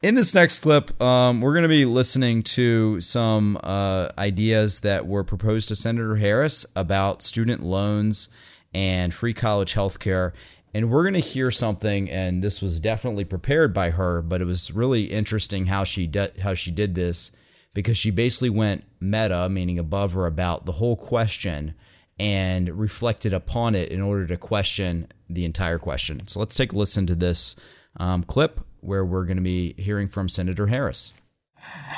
in 0.00 0.14
this 0.14 0.32
next 0.32 0.60
clip, 0.60 1.00
um, 1.02 1.40
we're 1.40 1.54
going 1.54 1.64
to 1.64 1.68
be 1.68 1.84
listening 1.84 2.44
to 2.44 3.00
some 3.00 3.58
uh, 3.64 4.10
ideas 4.16 4.80
that 4.80 5.08
were 5.08 5.24
proposed 5.24 5.68
to 5.68 5.76
Senator 5.76 6.16
Harris 6.16 6.64
about 6.76 7.20
student 7.20 7.64
loans 7.64 8.28
and 8.72 9.12
free 9.12 9.34
college 9.34 9.72
health 9.72 9.98
care. 9.98 10.32
And 10.78 10.92
we're 10.92 11.02
going 11.02 11.14
to 11.14 11.18
hear 11.18 11.50
something, 11.50 12.08
and 12.08 12.40
this 12.40 12.62
was 12.62 12.78
definitely 12.78 13.24
prepared 13.24 13.74
by 13.74 13.90
her, 13.90 14.22
but 14.22 14.40
it 14.40 14.44
was 14.44 14.70
really 14.70 15.06
interesting 15.06 15.66
how 15.66 15.82
she 15.82 16.06
de- 16.06 16.30
how 16.40 16.54
she 16.54 16.70
did 16.70 16.94
this 16.94 17.32
because 17.74 17.98
she 17.98 18.12
basically 18.12 18.48
went 18.48 18.84
meta, 19.00 19.48
meaning 19.48 19.80
above 19.80 20.16
or 20.16 20.24
about 20.24 20.66
the 20.66 20.72
whole 20.72 20.94
question, 20.94 21.74
and 22.20 22.78
reflected 22.78 23.34
upon 23.34 23.74
it 23.74 23.90
in 23.90 24.00
order 24.00 24.24
to 24.28 24.36
question 24.36 25.08
the 25.28 25.44
entire 25.44 25.80
question. 25.80 26.24
So 26.28 26.38
let's 26.38 26.54
take 26.54 26.72
a 26.72 26.78
listen 26.78 27.08
to 27.08 27.16
this 27.16 27.56
um, 27.96 28.22
clip 28.22 28.60
where 28.80 29.04
we're 29.04 29.24
going 29.24 29.36
to 29.36 29.42
be 29.42 29.74
hearing 29.78 30.06
from 30.06 30.28
Senator 30.28 30.68
Harris. 30.68 31.12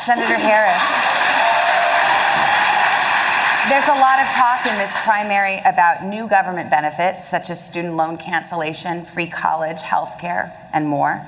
Senator 0.07 0.37
Harris. 0.37 1.30
There's 3.71 3.87
a 3.87 4.01
lot 4.01 4.19
of 4.19 4.27
talk 4.31 4.67
in 4.67 4.77
this 4.79 4.91
primary 5.05 5.59
about 5.59 6.05
new 6.05 6.27
government 6.27 6.71
benefits, 6.71 7.29
such 7.29 7.51
as 7.51 7.65
student 7.65 7.95
loan 7.95 8.19
cancellation, 8.19 9.05
free 9.05 9.29
college, 9.29 9.81
health 9.81 10.19
care, 10.21 10.53
and 10.73 10.89
more. 10.89 11.25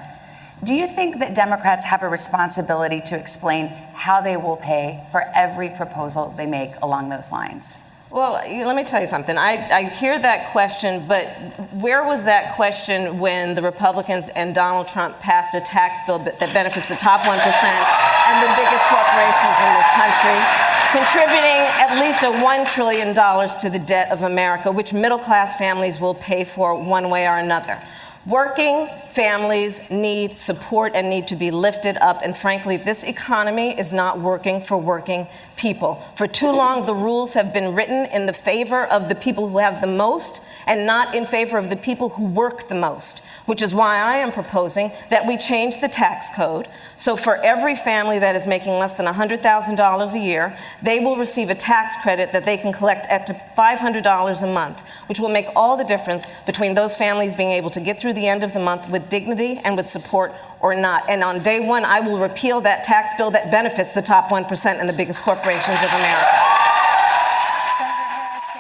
Do 0.65 0.75
you 0.75 0.89
think 0.89 1.21
that 1.21 1.37
Democrats 1.37 1.87
have 1.87 2.03
a 2.03 2.09
responsibility 2.09 3.01
to 3.03 3.17
explain 3.17 3.69
how 3.95 4.21
they 4.21 4.37
will 4.37 4.57
pay 4.57 5.07
for 5.13 5.23
every 5.37 5.69
proposal 5.69 6.35
they 6.37 6.47
make 6.47 6.73
along 6.83 7.11
those 7.11 7.31
lines? 7.31 7.79
Well, 8.11 8.33
let 8.33 8.75
me 8.75 8.83
tell 8.83 9.01
you 9.01 9.07
something. 9.07 9.39
I, 9.39 9.53
I 9.71 9.85
hear 9.85 10.19
that 10.19 10.51
question, 10.51 11.07
but 11.07 11.27
where 11.75 12.05
was 12.05 12.25
that 12.25 12.57
question 12.57 13.21
when 13.21 13.55
the 13.55 13.63
Republicans 13.63 14.29
and 14.31 14.53
Donald 14.53 14.89
Trump 14.89 15.21
passed 15.21 15.55
a 15.55 15.61
tax 15.61 16.01
bill 16.09 16.19
that 16.19 16.41
benefits 16.41 16.89
the 16.89 16.97
top 16.97 17.21
1% 17.21 17.31
and 17.31 18.37
the 18.43 18.53
biggest 18.59 18.85
corporations 18.91 19.57
in 19.63 19.71
this 19.79 19.91
country, 19.95 20.82
contributing 20.93 21.63
at 21.81 21.99
least 21.99 22.23
a 22.23 22.27
$1 22.27 22.71
trillion 22.71 23.15
to 23.15 23.71
the 23.71 23.79
debt 23.79 24.11
of 24.11 24.25
America, 24.25 24.71
which 24.71 24.93
middle 24.93 25.19
class 25.19 25.57
families 25.57 25.99
will 25.99 26.15
pay 26.15 26.45
for 26.45 26.75
one 26.75 27.09
way 27.09 27.27
or 27.27 27.39
another? 27.39 27.81
Working 28.27 28.89
families 29.09 29.81
need 29.89 30.35
support 30.35 30.93
and 30.95 31.09
need 31.09 31.29
to 31.29 31.37
be 31.37 31.51
lifted 31.51 31.97
up. 31.97 32.21
And 32.23 32.37
frankly, 32.37 32.77
this 32.77 33.05
economy 33.05 33.77
is 33.77 33.91
not 33.91 34.21
working 34.21 34.61
for 34.61 34.77
working 34.77 35.29
people. 35.63 36.03
For 36.17 36.27
too 36.27 36.51
long, 36.51 36.87
the 36.87 36.95
rules 36.95 37.35
have 37.35 37.55
been 37.55 37.73
written 37.73 38.05
in 38.07 38.27
the 38.27 38.33
favor 38.33 38.85
of 38.85 39.09
the 39.09 39.15
people 39.15 39.49
who 39.49 39.59
have 39.59 39.81
the 39.81 39.87
most 39.87 40.43
and 40.67 40.85
not 40.85 41.15
in 41.15 41.25
favor 41.25 41.57
of 41.57 41.71
the 41.71 41.77
people 41.77 42.09
who 42.11 42.25
work 42.25 42.69
the 42.69 42.75
most, 42.75 43.23
which 43.47 43.63
is 43.63 43.73
why 43.73 43.97
I 43.97 44.17
am 44.17 44.33
proposing 44.33 44.91
that 45.09 45.25
we 45.25 45.37
change 45.37 45.81
the 45.81 45.87
tax 45.87 46.31
code. 46.35 46.67
So 46.97 47.17
for 47.17 47.37
every 47.37 47.77
family 47.77 48.19
that 48.19 48.35
is 48.35 48.45
making 48.45 48.73
less 48.73 48.95
than 48.95 49.07
$100,000 49.07 50.13
a 50.13 50.19
year, 50.19 50.59
they 50.83 50.99
will 50.99 51.17
receive 51.17 51.49
a 51.49 51.55
tax 51.55 51.95
credit 52.03 52.33
that 52.33 52.45
they 52.45 52.57
can 52.57 52.73
collect 52.73 53.09
up 53.09 53.25
to 53.27 53.35
$500 53.57 54.43
a 54.43 54.47
month, 54.49 54.81
which 55.07 55.21
will 55.21 55.29
make 55.29 55.47
all 55.55 55.77
the 55.77 55.85
difference 55.85 56.27
between 56.45 56.75
those 56.75 56.97
families 56.97 57.37
being 57.37 57.53
able 57.53 57.71
to 57.71 57.81
get 57.81 58.01
through 58.01 58.15
the 58.15 58.27
end 58.27 58.43
of 58.43 58.53
the 58.53 58.59
month 58.59 58.89
with 58.89 59.09
dignity 59.09 59.61
and 59.63 59.77
with 59.77 59.89
support 59.89 60.35
or 60.63 60.75
not. 60.75 61.09
And 61.09 61.23
on 61.23 61.43
day 61.43 61.61
one, 61.61 61.85
I 61.85 62.01
will 62.01 62.19
repeal 62.19 62.61
that 62.63 62.85
tax 62.85 63.13
bill 63.17 63.31
that 63.33 63.51
benefits 63.51 63.93
the 63.93 64.03
top 64.03 64.31
1% 64.31 64.65
and 64.67 64.89
the 64.89 64.93
biggest 64.93 65.23
corporations 65.23 65.83
of 65.83 65.91
America. 65.93 66.39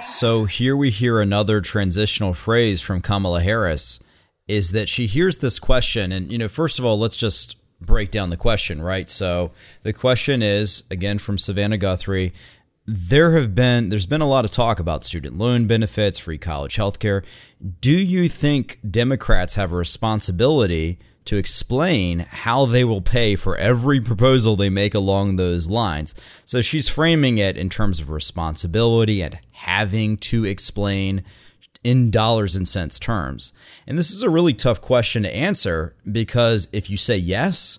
So 0.02 0.44
here 0.44 0.76
we 0.76 0.90
hear 0.90 1.20
another 1.20 1.60
transitional 1.60 2.34
phrase 2.34 2.80
from 2.80 3.00
Kamala 3.00 3.40
Harris 3.40 4.00
is 4.48 4.72
that 4.72 4.88
she 4.88 5.06
hears 5.06 5.38
this 5.38 5.58
question. 5.58 6.12
And, 6.12 6.30
you 6.30 6.38
know, 6.38 6.48
first 6.48 6.78
of 6.78 6.84
all, 6.84 6.98
let's 6.98 7.16
just 7.16 7.56
break 7.80 8.10
down 8.10 8.30
the 8.30 8.36
question, 8.36 8.82
right? 8.82 9.08
So 9.08 9.52
the 9.82 9.92
question 9.92 10.42
is, 10.42 10.82
again, 10.90 11.18
from 11.18 11.38
Savannah 11.38 11.78
Guthrie 11.78 12.32
there 12.86 13.32
have 13.32 13.54
been 13.54 13.90
there's 13.90 14.06
been 14.06 14.20
a 14.20 14.28
lot 14.28 14.44
of 14.44 14.50
talk 14.50 14.80
about 14.80 15.04
student 15.04 15.38
loan 15.38 15.66
benefits, 15.66 16.18
free 16.18 16.38
college 16.38 16.76
health 16.76 16.98
care. 16.98 17.22
Do 17.80 17.92
you 17.92 18.28
think 18.28 18.78
Democrats 18.88 19.54
have 19.54 19.72
a 19.72 19.76
responsibility 19.76 20.98
to 21.24 21.36
explain 21.36 22.20
how 22.20 22.66
they 22.66 22.84
will 22.84 23.00
pay 23.00 23.36
for 23.36 23.56
every 23.56 24.00
proposal 24.00 24.56
they 24.56 24.70
make 24.70 24.94
along 24.94 25.36
those 25.36 25.68
lines? 25.68 26.14
So 26.44 26.60
she's 26.60 26.88
framing 26.88 27.38
it 27.38 27.56
in 27.56 27.68
terms 27.68 28.00
of 28.00 28.10
responsibility 28.10 29.22
and 29.22 29.38
having 29.52 30.16
to 30.18 30.44
explain 30.44 31.24
in 31.84 32.10
dollars 32.10 32.56
and 32.56 32.66
cents 32.66 32.98
terms. 32.98 33.52
And 33.86 33.98
this 33.98 34.12
is 34.12 34.22
a 34.22 34.30
really 34.30 34.54
tough 34.54 34.80
question 34.80 35.24
to 35.24 35.34
answer 35.34 35.94
because 36.10 36.68
if 36.72 36.88
you 36.88 36.96
say 36.96 37.16
yes, 37.16 37.78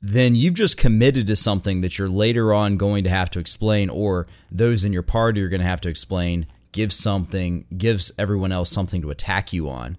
then 0.00 0.34
you've 0.34 0.54
just 0.54 0.76
committed 0.76 1.26
to 1.26 1.36
something 1.36 1.80
that 1.80 1.98
you're 1.98 2.08
later 2.08 2.52
on 2.52 2.76
going 2.76 3.04
to 3.04 3.10
have 3.10 3.30
to 3.30 3.40
explain, 3.40 3.90
or 3.90 4.26
those 4.50 4.84
in 4.84 4.92
your 4.92 5.02
party 5.02 5.42
are 5.42 5.48
going 5.48 5.60
to 5.60 5.66
have 5.66 5.80
to 5.80 5.88
explain, 5.88 6.46
give 6.72 6.92
something, 6.92 7.64
gives 7.76 8.12
everyone 8.18 8.52
else 8.52 8.70
something 8.70 9.02
to 9.02 9.10
attack 9.10 9.52
you 9.52 9.68
on. 9.68 9.96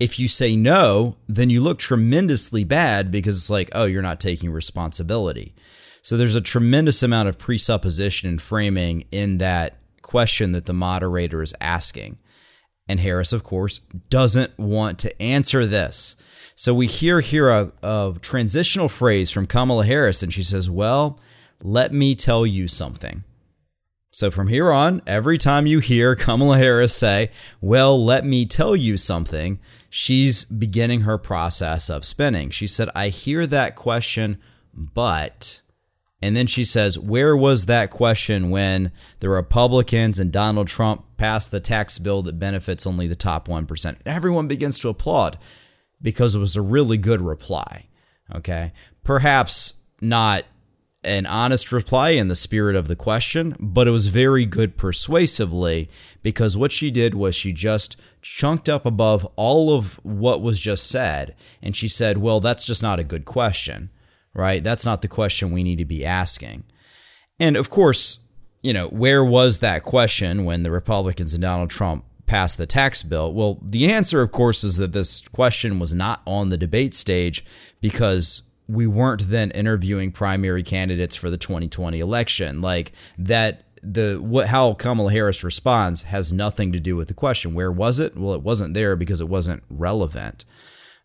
If 0.00 0.18
you 0.18 0.28
say 0.28 0.56
no, 0.56 1.16
then 1.28 1.50
you 1.50 1.60
look 1.60 1.78
tremendously 1.78 2.64
bad 2.64 3.10
because 3.10 3.36
it's 3.36 3.50
like, 3.50 3.70
oh, 3.72 3.84
you're 3.84 4.02
not 4.02 4.20
taking 4.20 4.50
responsibility. 4.50 5.54
So 6.02 6.16
there's 6.16 6.34
a 6.34 6.40
tremendous 6.40 7.02
amount 7.02 7.28
of 7.28 7.38
presupposition 7.38 8.28
and 8.28 8.42
framing 8.42 9.06
in 9.10 9.38
that 9.38 9.78
question 10.02 10.52
that 10.52 10.66
the 10.66 10.72
moderator 10.72 11.42
is 11.42 11.54
asking. 11.60 12.18
And 12.86 13.00
Harris, 13.00 13.32
of 13.32 13.42
course, 13.42 13.78
doesn't 14.10 14.58
want 14.58 14.98
to 15.00 15.22
answer 15.22 15.66
this. 15.66 16.16
So 16.54 16.74
we 16.74 16.86
hear 16.86 17.20
here 17.20 17.48
a, 17.48 17.72
a 17.82 18.14
transitional 18.20 18.88
phrase 18.88 19.30
from 19.30 19.46
Kamala 19.46 19.86
Harris, 19.86 20.22
and 20.22 20.32
she 20.32 20.42
says, 20.42 20.70
Well, 20.70 21.18
let 21.62 21.92
me 21.92 22.14
tell 22.14 22.46
you 22.46 22.68
something. 22.68 23.24
So 24.12 24.30
from 24.30 24.46
here 24.48 24.70
on, 24.70 25.02
every 25.06 25.38
time 25.38 25.66
you 25.66 25.80
hear 25.80 26.14
Kamala 26.14 26.58
Harris 26.58 26.94
say, 26.94 27.30
Well, 27.60 28.02
let 28.02 28.24
me 28.24 28.46
tell 28.46 28.76
you 28.76 28.96
something, 28.96 29.58
she's 29.96 30.44
beginning 30.44 31.02
her 31.02 31.16
process 31.16 31.88
of 31.88 32.04
spinning. 32.04 32.50
She 32.50 32.66
said, 32.66 32.88
I 32.96 33.10
hear 33.10 33.46
that 33.46 33.76
question, 33.76 34.38
but. 34.74 35.62
And 36.20 36.36
then 36.36 36.48
she 36.48 36.64
says, 36.64 36.98
Where 36.98 37.36
was 37.36 37.66
that 37.66 37.90
question 37.90 38.50
when 38.50 38.90
the 39.20 39.28
Republicans 39.28 40.18
and 40.18 40.32
Donald 40.32 40.66
Trump 40.66 41.04
passed 41.16 41.52
the 41.52 41.60
tax 41.60 42.00
bill 42.00 42.22
that 42.22 42.40
benefits 42.40 42.88
only 42.88 43.06
the 43.06 43.14
top 43.14 43.46
1%? 43.46 43.96
Everyone 44.04 44.48
begins 44.48 44.80
to 44.80 44.88
applaud 44.88 45.38
because 46.02 46.34
it 46.34 46.40
was 46.40 46.56
a 46.56 46.62
really 46.62 46.98
good 46.98 47.20
reply. 47.20 47.86
Okay. 48.34 48.72
Perhaps 49.04 49.74
not 50.00 50.42
an 51.04 51.26
honest 51.26 51.70
reply 51.70 52.10
in 52.10 52.26
the 52.26 52.34
spirit 52.34 52.74
of 52.74 52.88
the 52.88 52.96
question, 52.96 53.54
but 53.60 53.86
it 53.86 53.92
was 53.92 54.08
very 54.08 54.44
good 54.44 54.76
persuasively 54.76 55.88
because 56.22 56.56
what 56.56 56.72
she 56.72 56.90
did 56.90 57.14
was 57.14 57.36
she 57.36 57.52
just 57.52 57.96
chunked 58.24 58.70
up 58.70 58.86
above 58.86 59.26
all 59.36 59.76
of 59.76 60.00
what 60.02 60.40
was 60.40 60.58
just 60.58 60.88
said. 60.88 61.36
And 61.62 61.76
she 61.76 61.88
said, 61.88 62.18
well, 62.18 62.40
that's 62.40 62.64
just 62.64 62.82
not 62.82 62.98
a 62.98 63.04
good 63.04 63.26
question, 63.26 63.90
right? 64.32 64.64
That's 64.64 64.86
not 64.86 65.02
the 65.02 65.08
question 65.08 65.52
we 65.52 65.62
need 65.62 65.76
to 65.76 65.84
be 65.84 66.06
asking. 66.06 66.64
And 67.38 67.56
of 67.56 67.68
course, 67.68 68.24
you 68.62 68.72
know, 68.72 68.88
where 68.88 69.22
was 69.22 69.58
that 69.58 69.82
question 69.82 70.46
when 70.46 70.62
the 70.62 70.70
Republicans 70.70 71.34
and 71.34 71.42
Donald 71.42 71.68
Trump 71.68 72.06
passed 72.24 72.56
the 72.56 72.66
tax 72.66 73.02
bill? 73.02 73.32
Well, 73.32 73.60
the 73.62 73.92
answer, 73.92 74.22
of 74.22 74.32
course, 74.32 74.64
is 74.64 74.78
that 74.78 74.92
this 74.92 75.20
question 75.28 75.78
was 75.78 75.92
not 75.92 76.22
on 76.26 76.48
the 76.48 76.56
debate 76.56 76.94
stage 76.94 77.44
because 77.82 78.40
we 78.66 78.86
weren't 78.86 79.28
then 79.28 79.50
interviewing 79.50 80.12
primary 80.12 80.62
candidates 80.62 81.14
for 81.14 81.28
the 81.28 81.36
2020 81.36 82.00
election. 82.00 82.62
Like 82.62 82.92
that 83.18 83.64
the 83.92 84.18
what 84.20 84.48
how 84.48 84.74
Kamala 84.74 85.12
Harris 85.12 85.44
responds 85.44 86.04
has 86.04 86.32
nothing 86.32 86.72
to 86.72 86.80
do 86.80 86.96
with 86.96 87.08
the 87.08 87.14
question. 87.14 87.54
Where 87.54 87.72
was 87.72 87.98
it? 87.98 88.16
Well, 88.16 88.34
it 88.34 88.42
wasn't 88.42 88.74
there 88.74 88.96
because 88.96 89.20
it 89.20 89.28
wasn't 89.28 89.62
relevant. 89.68 90.44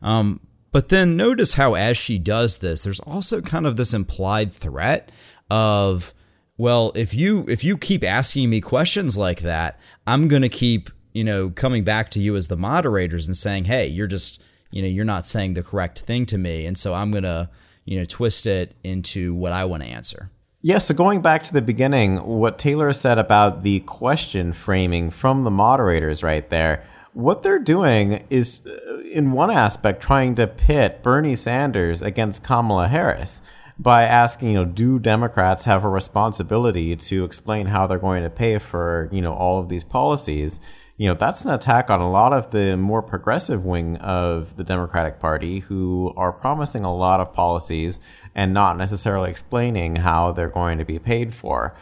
Um, 0.02 0.39
but 0.72 0.89
then 0.89 1.18
notice 1.18 1.56
how 1.56 1.74
as 1.74 1.98
she 1.98 2.20
does 2.20 2.60
this, 2.60 2.84
there's 2.84 3.00
also 3.02 3.42
kind 3.42 3.65
of 3.65 3.76
this 3.76 3.94
implied 3.94 4.52
threat 4.52 5.12
of, 5.50 6.13
well, 6.58 6.92
if 6.96 7.13
you 7.13 7.46
if 7.48 7.63
you 7.63 7.78
keep 7.78 8.04
asking 8.04 8.50
me 8.50 8.62
questions 8.62 9.18
like 9.18 9.42
that, 9.42 9.80
I'm 10.06 10.28
going 10.28 10.44
to 10.44 10.50
keep 10.50 10.89
you 11.13 11.24
know, 11.24 11.50
coming 11.50 11.84
back 11.84 12.10
to 12.12 12.20
you 12.20 12.36
as 12.36 12.48
the 12.48 12.58
moderators 12.58 13.28
and 13.28 13.36
saying, 13.36 13.65
"Hey, 13.65 13.88
you're 13.88 14.08
just, 14.08 14.42
you 14.72 14.82
know, 14.82 14.88
you're 14.88 15.06
not 15.06 15.28
saying 15.28 15.54
the 15.54 15.63
correct 15.63 16.00
thing 16.00 16.26
to 16.28 16.38
me," 16.38 16.65
and 16.65 16.78
so 16.78 16.94
I'm 16.94 17.12
gonna, 17.12 17.50
you 17.86 18.00
know, 18.00 18.06
twist 18.06 18.46
it 18.46 18.76
into 18.84 19.34
what 19.34 19.52
I 19.52 19.65
want 19.65 19.84
to 19.84 19.89
answer. 19.89 20.32
Yeah, 20.62 20.80
so 20.80 20.93
going 20.93 21.22
back 21.22 21.45
to 21.45 21.54
the 21.54 21.62
beginning, 21.62 22.17
what 22.17 22.60
Taylor 22.60 22.91
said 22.91 23.17
about 23.17 23.63
the 23.63 23.80
question 23.82 24.52
framing 24.52 25.10
from 25.10 25.45
the 25.45 25.50
moderators 25.50 26.22
right 26.22 26.50
there, 26.50 26.84
what 27.13 27.43
they're 27.43 27.60
doing 27.60 28.28
is, 28.30 28.62
uh, 28.67 29.00
in 29.00 29.32
one 29.32 29.52
aspect, 29.52 30.04
trying 30.04 30.36
to 30.36 30.48
pit 30.48 31.02
Bernie 31.02 31.38
Sanders 31.38 32.02
against 32.02 32.43
Kamala 32.43 32.89
Harris 32.89 33.41
by 33.78 34.04
asking, 34.04 34.50
you 34.50 34.54
know, 34.56 34.65
do 34.65 35.00
Democrats 35.00 35.63
have 35.63 35.86
a 35.86 35.89
responsibility 35.89 36.93
to 36.93 37.24
explain 37.24 37.67
how 37.67 37.88
they're 37.88 37.98
going 37.98 38.24
to 38.24 38.30
pay 38.30 38.58
for, 38.58 39.08
you 39.13 39.22
know, 39.22 39.34
all 39.34 39.62
of 39.62 39.69
these 39.69 39.86
policies? 39.86 40.60
You 40.99 41.07
know, 41.07 41.13
that's 41.13 41.45
an 41.45 41.51
attack 41.51 41.89
on 41.89 42.01
a 42.01 42.12
lot 42.12 42.33
of 42.33 42.51
the 42.51 42.75
more 42.75 43.01
progressive 43.01 43.63
wing 43.63 43.95
of 43.99 44.57
the 44.57 44.65
Democratic 44.65 45.17
Party 45.17 45.59
who 45.59 46.13
are 46.17 46.33
promising 46.33 46.83
a 46.83 46.93
lot 46.93 47.21
of 47.21 47.33
policies 47.33 47.99
and 48.35 48.53
not 48.53 48.75
necessarily 48.75 49.31
explaining 49.31 49.95
how 49.95 50.33
they're 50.33 50.49
going 50.49 50.77
to 50.77 50.83
be 50.83 50.99
paid 50.99 51.33
for. 51.33 51.73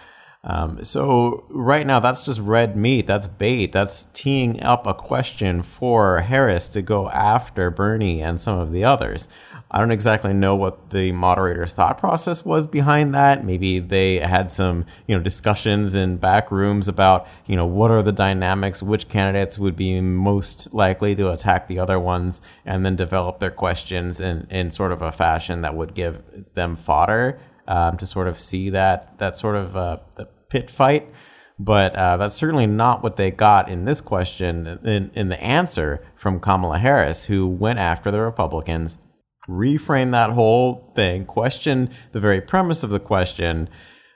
Um, 0.43 0.84
so 0.84 1.45
right 1.50 1.86
now, 1.86 2.00
that's 2.00 2.26
just 2.26 2.39
red 2.39 2.78
meat. 2.78 3.08
That's 3.08 3.28
bait. 3.28 3.73
That's 3.73 4.08
teeing 4.13 4.63
up 4.63 4.88
a 4.88 4.93
question 4.93 5.62
for 5.62 6.21
Harris 6.21 6.69
to 6.69 6.82
go 6.82 7.10
after 7.10 7.69
Bernie 7.69 8.21
and 8.21 8.39
some 8.39 8.58
of 8.58 8.71
the 8.71 8.84
others. 8.84 9.28
I 9.69 9.80
don't 9.80 9.91
exactly 9.91 10.34
know 10.34 10.56
what 10.56 10.91
the 10.91 11.12
moderator's 11.12 11.73
thought 11.73 11.97
process 11.97 12.45
was 12.45 12.67
behind 12.67 13.13
that. 13.13 13.43
Maybe 13.43 13.80
they 13.80 14.19
had 14.19 14.50
some, 14.50 14.86
you 15.08 15.17
know, 15.17 15.21
discussions 15.21 15.95
in 15.95 16.15
back 16.17 16.50
rooms 16.52 16.88
about, 16.88 17.28
you 17.45 17.58
know, 17.58 17.65
what 17.65 17.91
are 17.91 18.02
the 18.02 18.13
dynamics, 18.13 18.82
which 18.82 19.10
candidates 19.10 19.60
would 19.60 19.76
be 19.76 20.00
most 20.00 20.73
likely 20.73 21.13
to 21.15 21.32
attack 21.32 21.67
the 21.67 21.80
other 21.80 22.00
ones, 22.00 22.39
and 22.65 22.86
then 22.86 22.95
develop 22.95 23.39
their 23.39 23.52
questions 23.52 24.21
in, 24.21 24.47
in 24.50 24.71
sort 24.71 24.93
of 24.93 25.02
a 25.02 25.12
fashion 25.12 25.62
that 25.62 25.76
would 25.76 25.93
give 25.93 26.23
them 26.54 26.78
fodder 26.78 27.38
um, 27.67 27.97
to 27.97 28.06
sort 28.06 28.27
of 28.27 28.39
see 28.39 28.69
that 28.71 29.17
that 29.19 29.36
sort 29.36 29.56
of 29.56 29.75
uh, 29.75 29.97
the 30.15 30.25
pit 30.49 30.69
fight. 30.69 31.08
But 31.60 31.95
uh, 31.95 32.17
that's 32.17 32.36
certainly 32.36 32.67
not 32.67 33.01
what 33.01 33.17
they 33.17 33.32
got 33.32 33.67
in 33.67 33.86
this 33.86 33.99
question, 33.99 34.80
in, 34.84 35.10
in 35.15 35.30
the 35.30 35.41
answer 35.41 36.06
from 36.15 36.39
Kamala 36.39 36.77
Harris, 36.77 37.25
who 37.25 37.47
went 37.47 37.80
after 37.80 38.12
the 38.12 38.21
Republicans 38.21 38.99
reframed 39.49 40.12
that 40.12 40.32
whole 40.32 40.91
thing, 40.95 41.25
questioned 41.25 41.89
the 42.12 42.19
very 42.19 42.41
premise 42.41 42.84
of 42.84 42.89
the 42.89 42.99
question, 42.99 43.69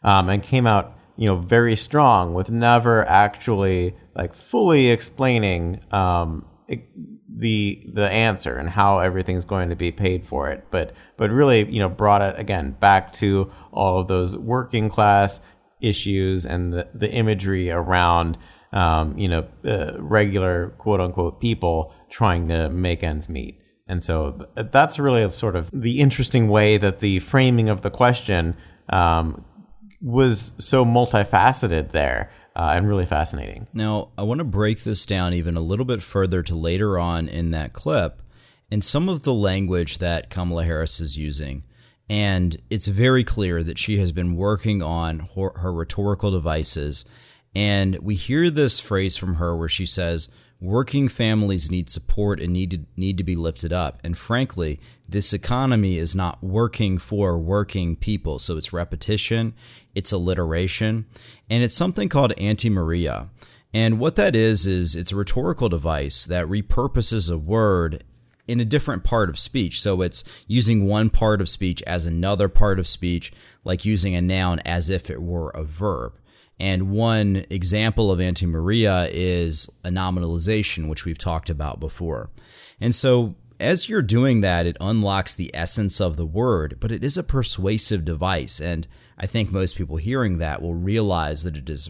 um, 0.03 0.29
and 0.29 0.43
came 0.43 0.67
out, 0.67 0.95
you 1.17 1.25
know, 1.25 1.37
very 1.37 1.75
strong 1.75 2.33
with 2.33 2.51
never 2.51 3.07
actually 3.07 3.95
like 4.15 4.33
fully 4.33 4.89
explaining 4.89 5.81
um, 5.91 6.45
the 7.33 7.81
the 7.93 8.09
answer 8.09 8.57
and 8.57 8.69
how 8.69 8.99
everything's 8.99 9.45
going 9.45 9.69
to 9.69 9.75
be 9.75 9.91
paid 9.91 10.25
for 10.25 10.49
it. 10.49 10.65
But 10.71 10.93
but 11.17 11.29
really, 11.29 11.69
you 11.71 11.79
know, 11.79 11.89
brought 11.89 12.21
it 12.21 12.37
again 12.37 12.71
back 12.79 13.13
to 13.13 13.51
all 13.71 13.99
of 13.99 14.07
those 14.07 14.35
working 14.35 14.89
class 14.89 15.41
issues 15.79 16.45
and 16.45 16.73
the, 16.73 16.87
the 16.93 17.09
imagery 17.09 17.71
around 17.71 18.37
um, 18.73 19.17
you 19.17 19.27
know 19.27 19.47
uh, 19.65 19.93
regular 19.99 20.69
quote 20.77 20.99
unquote 20.99 21.39
people 21.39 21.93
trying 22.09 22.47
to 22.49 22.69
make 22.69 23.03
ends 23.03 23.29
meet. 23.29 23.57
And 23.87 24.01
so 24.01 24.47
that's 24.55 24.99
really 24.99 25.29
sort 25.29 25.55
of 25.55 25.69
the 25.73 25.99
interesting 25.99 26.47
way 26.47 26.77
that 26.77 27.01
the 27.01 27.19
framing 27.19 27.67
of 27.67 27.81
the 27.81 27.89
question 27.89 28.55
um, 28.87 29.43
was 30.01 30.53
so 30.57 30.85
multifaceted 30.85 31.91
there 31.91 32.31
uh, 32.55 32.71
and 32.73 32.87
really 32.87 33.05
fascinating. 33.05 33.67
Now, 33.73 34.09
I 34.17 34.23
want 34.23 34.39
to 34.39 34.45
break 34.45 34.83
this 34.83 35.05
down 35.05 35.33
even 35.33 35.55
a 35.55 35.61
little 35.61 35.85
bit 35.85 36.01
further 36.01 36.43
to 36.43 36.55
later 36.55 36.99
on 36.99 37.27
in 37.27 37.51
that 37.51 37.73
clip 37.73 38.21
and 38.71 38.83
some 38.83 39.09
of 39.09 39.23
the 39.23 39.33
language 39.33 39.97
that 39.97 40.29
Kamala 40.29 40.63
Harris 40.63 40.99
is 40.99 41.17
using. 41.17 41.63
And 42.09 42.57
it's 42.69 42.87
very 42.87 43.23
clear 43.23 43.63
that 43.63 43.77
she 43.77 43.97
has 43.99 44.11
been 44.11 44.35
working 44.35 44.81
on 44.81 45.29
her, 45.35 45.51
her 45.57 45.71
rhetorical 45.71 46.31
devices. 46.31 47.05
And 47.55 47.99
we 47.99 48.15
hear 48.15 48.49
this 48.49 48.79
phrase 48.79 49.17
from 49.17 49.35
her 49.35 49.55
where 49.55 49.69
she 49.69 49.85
says, 49.85 50.29
Working 50.61 51.07
families 51.07 51.71
need 51.71 51.89
support 51.89 52.39
and 52.39 52.53
need 52.53 52.71
to, 52.71 52.79
need 52.95 53.17
to 53.17 53.23
be 53.23 53.35
lifted 53.35 53.73
up. 53.73 53.99
And 54.03 54.15
frankly, 54.15 54.79
this 55.09 55.33
economy 55.33 55.97
is 55.97 56.15
not 56.15 56.43
working 56.43 56.99
for 56.99 57.37
working 57.39 57.95
people. 57.95 58.37
So 58.37 58.57
it's 58.57 58.71
repetition, 58.71 59.53
it's 59.95 60.11
alliteration, 60.11 61.05
and 61.49 61.63
it's 61.63 61.75
something 61.75 62.09
called 62.09 62.35
antimeria. 62.37 63.29
And 63.73 63.99
what 63.99 64.15
that 64.17 64.35
is, 64.35 64.67
is 64.67 64.95
it's 64.95 65.11
a 65.11 65.15
rhetorical 65.15 65.69
device 65.69 66.25
that 66.25 66.47
repurposes 66.47 67.31
a 67.31 67.37
word 67.37 68.03
in 68.47 68.59
a 68.59 68.65
different 68.65 69.03
part 69.03 69.29
of 69.29 69.39
speech. 69.39 69.79
So 69.81 70.01
it's 70.01 70.23
using 70.47 70.85
one 70.85 71.09
part 71.09 71.39
of 71.39 71.47
speech 71.47 71.81
as 71.83 72.05
another 72.05 72.49
part 72.49 72.79
of 72.79 72.87
speech, 72.87 73.31
like 73.63 73.85
using 73.85 74.15
a 74.15 74.21
noun 74.21 74.59
as 74.65 74.89
if 74.89 75.09
it 75.09 75.21
were 75.21 75.51
a 75.51 75.63
verb. 75.63 76.13
And 76.59 76.91
one 76.91 77.45
example 77.49 78.11
of 78.11 78.19
antimeria 78.19 79.09
is 79.11 79.69
a 79.83 79.89
nominalization, 79.89 80.89
which 80.89 81.05
we've 81.05 81.17
talked 81.17 81.49
about 81.49 81.79
before. 81.79 82.29
And 82.79 82.93
so 82.93 83.35
as 83.59 83.87
you're 83.87 84.01
doing 84.01 84.41
that, 84.41 84.65
it 84.65 84.77
unlocks 84.81 85.33
the 85.33 85.51
essence 85.53 86.01
of 86.01 86.17
the 86.17 86.25
word, 86.25 86.77
but 86.79 86.91
it 86.91 87.03
is 87.03 87.17
a 87.17 87.23
persuasive 87.23 88.03
device. 88.03 88.59
And 88.59 88.87
I 89.21 89.27
think 89.27 89.51
most 89.51 89.77
people 89.77 89.97
hearing 89.97 90.39
that 90.39 90.61
will 90.61 90.73
realize 90.73 91.43
that 91.43 91.55
it 91.55 91.69
is 91.69 91.89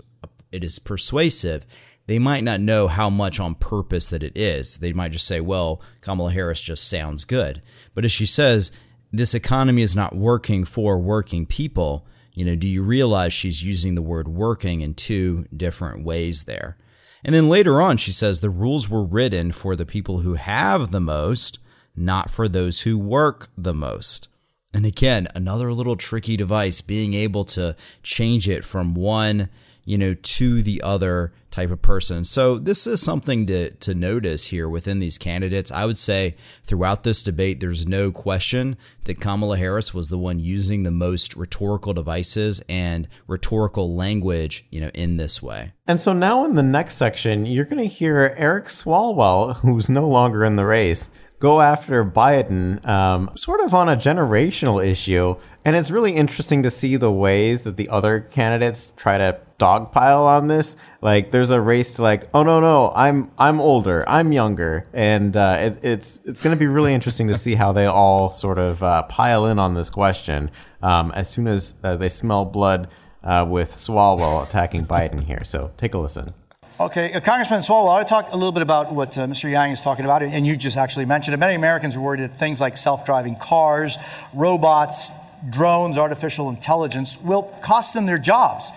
it 0.52 0.64
is 0.64 0.78
persuasive. 0.78 1.66
They 2.06 2.20
might 2.20 2.44
not 2.44 2.60
know 2.60 2.88
how 2.88 3.10
much 3.10 3.40
on 3.40 3.56
purpose 3.56 4.10
that 4.10 4.22
it 4.22 4.36
is. 4.36 4.78
They 4.78 4.92
might 4.92 5.14
just 5.14 5.26
say, 5.26 5.40
well, 5.40 5.82
Kamala 6.02 6.32
Harris 6.32 6.62
just 6.62 6.90
sounds 6.90 7.24
good. 7.24 7.62
But 7.94 8.04
as 8.04 8.12
she 8.12 8.26
says, 8.26 8.72
this 9.14 9.34
economy 9.34 9.82
is 9.82 9.96
not 9.96 10.16
working 10.16 10.66
for 10.66 11.00
working 11.00 11.46
people 11.46 12.06
you 12.34 12.46
know, 12.46 12.56
do 12.56 12.68
you 12.68 12.82
realize 12.82 13.34
she's 13.34 13.64
using 13.64 13.96
the 13.96 14.02
word 14.02 14.28
working 14.28 14.82
in 14.82 14.94
two 14.94 15.46
different 15.56 16.06
ways 16.06 16.46
there? 16.46 16.78
And 17.24 17.36
then 17.36 17.50
later 17.50 17.82
on, 17.82 17.98
she 17.98 18.12
says 18.12 18.40
the 18.40 18.50
rules 18.50 18.90
were 18.90 19.04
written 19.04 19.52
for 19.52 19.76
the 19.76 19.86
people 19.86 20.20
who 20.20 20.36
have 20.36 20.92
the 20.92 21.02
most, 21.02 21.60
not 21.96 22.32
for 22.32 22.48
those 22.48 22.82
who 22.82 22.98
work 22.98 23.50
the 23.58 23.74
most. 23.74 24.28
And 24.74 24.86
again, 24.86 25.28
another 25.36 25.74
little 25.74 25.96
tricky 25.96 26.38
device 26.38 26.82
being 26.82 27.14
able 27.14 27.46
to 27.46 27.76
change 28.04 28.48
it 28.48 28.64
from 28.64 28.94
one, 28.94 29.50
you 29.84 29.98
know, 29.98 30.14
to 30.14 30.62
the 30.62 30.82
other 30.82 31.34
type 31.50 31.70
of 31.70 31.82
person. 31.82 32.24
So 32.24 32.58
this 32.58 32.88
is 32.88 33.02
something 33.02 33.46
to, 33.48 33.72
to 33.72 33.94
notice 33.94 34.46
here 34.46 34.70
within 34.70 35.00
these 35.00 35.18
candidates. 35.18 35.70
I 35.70 35.86
would 35.86 35.98
say 35.98 36.36
throughout 36.64 37.04
this 37.04 37.22
debate, 37.22 37.60
there's 37.60 37.86
no 37.86 38.12
question 38.12 38.78
that 39.04 39.20
Kamala 39.20 39.58
Harris 39.58 39.94
was 39.94 40.08
the 40.08 40.18
one 40.18 40.40
using 40.40 40.84
the 40.84 40.92
most 40.92 41.36
rhetorical 41.36 41.94
devices 41.94 42.64
and 42.70 43.10
rhetorical 43.28 43.94
language, 43.94 44.66
you 44.72 44.80
know, 44.80 44.92
in 44.94 45.18
this 45.18 45.44
way. 45.44 45.74
And 45.86 46.00
so 46.00 46.14
now 46.14 46.46
in 46.46 46.56
the 46.56 46.64
next 46.64 46.96
section, 46.96 47.46
you're 47.46 47.66
going 47.66 47.82
to 47.82 47.94
hear 47.94 48.34
Eric 48.38 48.68
Swalwell, 48.68 49.58
who's 49.58 49.90
no 49.90 50.08
longer 50.08 50.46
in 50.46 50.56
the 50.56 50.66
race, 50.66 51.10
go 51.42 51.60
after 51.60 52.06
Biden, 52.06 52.86
um, 52.88 53.32
sort 53.36 53.60
of 53.62 53.74
on 53.74 53.90
a 53.90 53.98
generational 53.98 54.86
issue. 54.86 55.36
And 55.66 55.76
it's 55.76 55.92
really 55.92 56.14
interesting 56.14 56.64
to 56.64 56.70
see 56.70 56.96
the 56.96 57.12
ways 57.12 57.64
that 57.64 57.78
the 57.78 57.90
other 57.90 58.20
candidates 58.20 58.94
try 58.96 59.18
to 59.18 59.40
dogpile 59.60 60.26
on 60.26 60.48
this. 60.48 60.76
Like, 61.02 61.32
there's 61.32 61.50
a 61.50 61.60
race 61.60 61.96
to 61.96 62.04
like, 62.04 62.30
oh 62.34 62.44
no 62.44 62.60
no, 62.60 62.92
I'm 62.96 63.32
I'm 63.38 63.60
older, 63.60 64.08
I'm 64.08 64.32
younger, 64.32 64.88
and 64.94 65.36
uh, 65.36 65.58
it, 65.60 65.80
it's 65.82 66.22
it's 66.26 66.42
going 66.42 66.56
to 66.56 66.60
be 66.60 66.68
really 66.68 66.94
interesting 66.94 67.28
to 67.28 67.36
see 67.36 67.56
how 67.56 67.72
they 67.74 67.86
all 67.86 68.34
sort 68.34 68.58
of 68.58 68.82
uh, 68.82 69.04
pile 69.04 69.46
in 69.48 69.60
on 69.60 69.74
this 69.74 69.90
question 69.90 70.52
um, 70.82 71.12
as 71.12 71.30
soon 71.30 71.48
as 71.48 71.76
uh, 71.84 71.96
they 71.96 72.10
smell 72.10 72.46
blood 72.46 72.88
uh, 73.24 73.46
with 73.48 73.74
Swalwell 73.74 74.44
attacking 74.44 74.86
Biden 74.86 75.24
here. 75.24 75.44
So 75.44 75.72
take 75.78 75.94
a 75.94 75.98
listen. 75.98 76.34
Okay, 76.82 77.14
uh, 77.14 77.20
Congressman 77.20 77.60
Swalwell, 77.60 77.90
I 77.90 77.98
want 77.98 78.08
to 78.08 78.12
talk 78.12 78.34
a 78.34 78.36
little 78.36 78.52
bit 78.52 78.64
about 78.64 78.92
what 78.92 79.16
uh, 79.16 79.28
Mr. 79.28 79.52
Yang 79.52 79.74
is 79.74 79.82
talking 79.82 80.04
about, 80.04 80.24
and 80.24 80.48
you 80.48 80.56
just 80.56 80.78
actually 80.78 81.06
mentioned 81.06 81.36
it. 81.36 81.38
Many 81.38 81.54
Americans 81.54 81.96
are 81.96 82.02
worried 82.02 82.22
that 82.22 82.36
things 82.36 82.60
like 82.60 82.76
self 82.76 83.06
driving 83.06 83.36
cars, 83.36 84.00
robots, 84.34 85.12
drones, 85.48 85.96
artificial 85.96 86.50
intelligence 86.50 87.22
will 87.22 87.44
cost 87.62 87.94
them 87.94 88.08
their 88.08 88.18
jobs. 88.18 88.72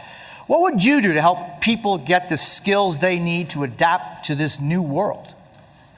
What 0.49 0.61
would 0.61 0.85
you 0.85 1.01
do 1.01 1.15
to 1.15 1.21
help 1.23 1.63
people 1.63 1.97
get 1.97 2.29
the 2.29 2.37
skills 2.37 2.99
they 2.99 3.19
need 3.19 3.49
to 3.51 3.65
adapt 3.65 4.27
to 4.27 4.35
this 4.35 4.61
new 4.61 4.83
world? 4.83 5.35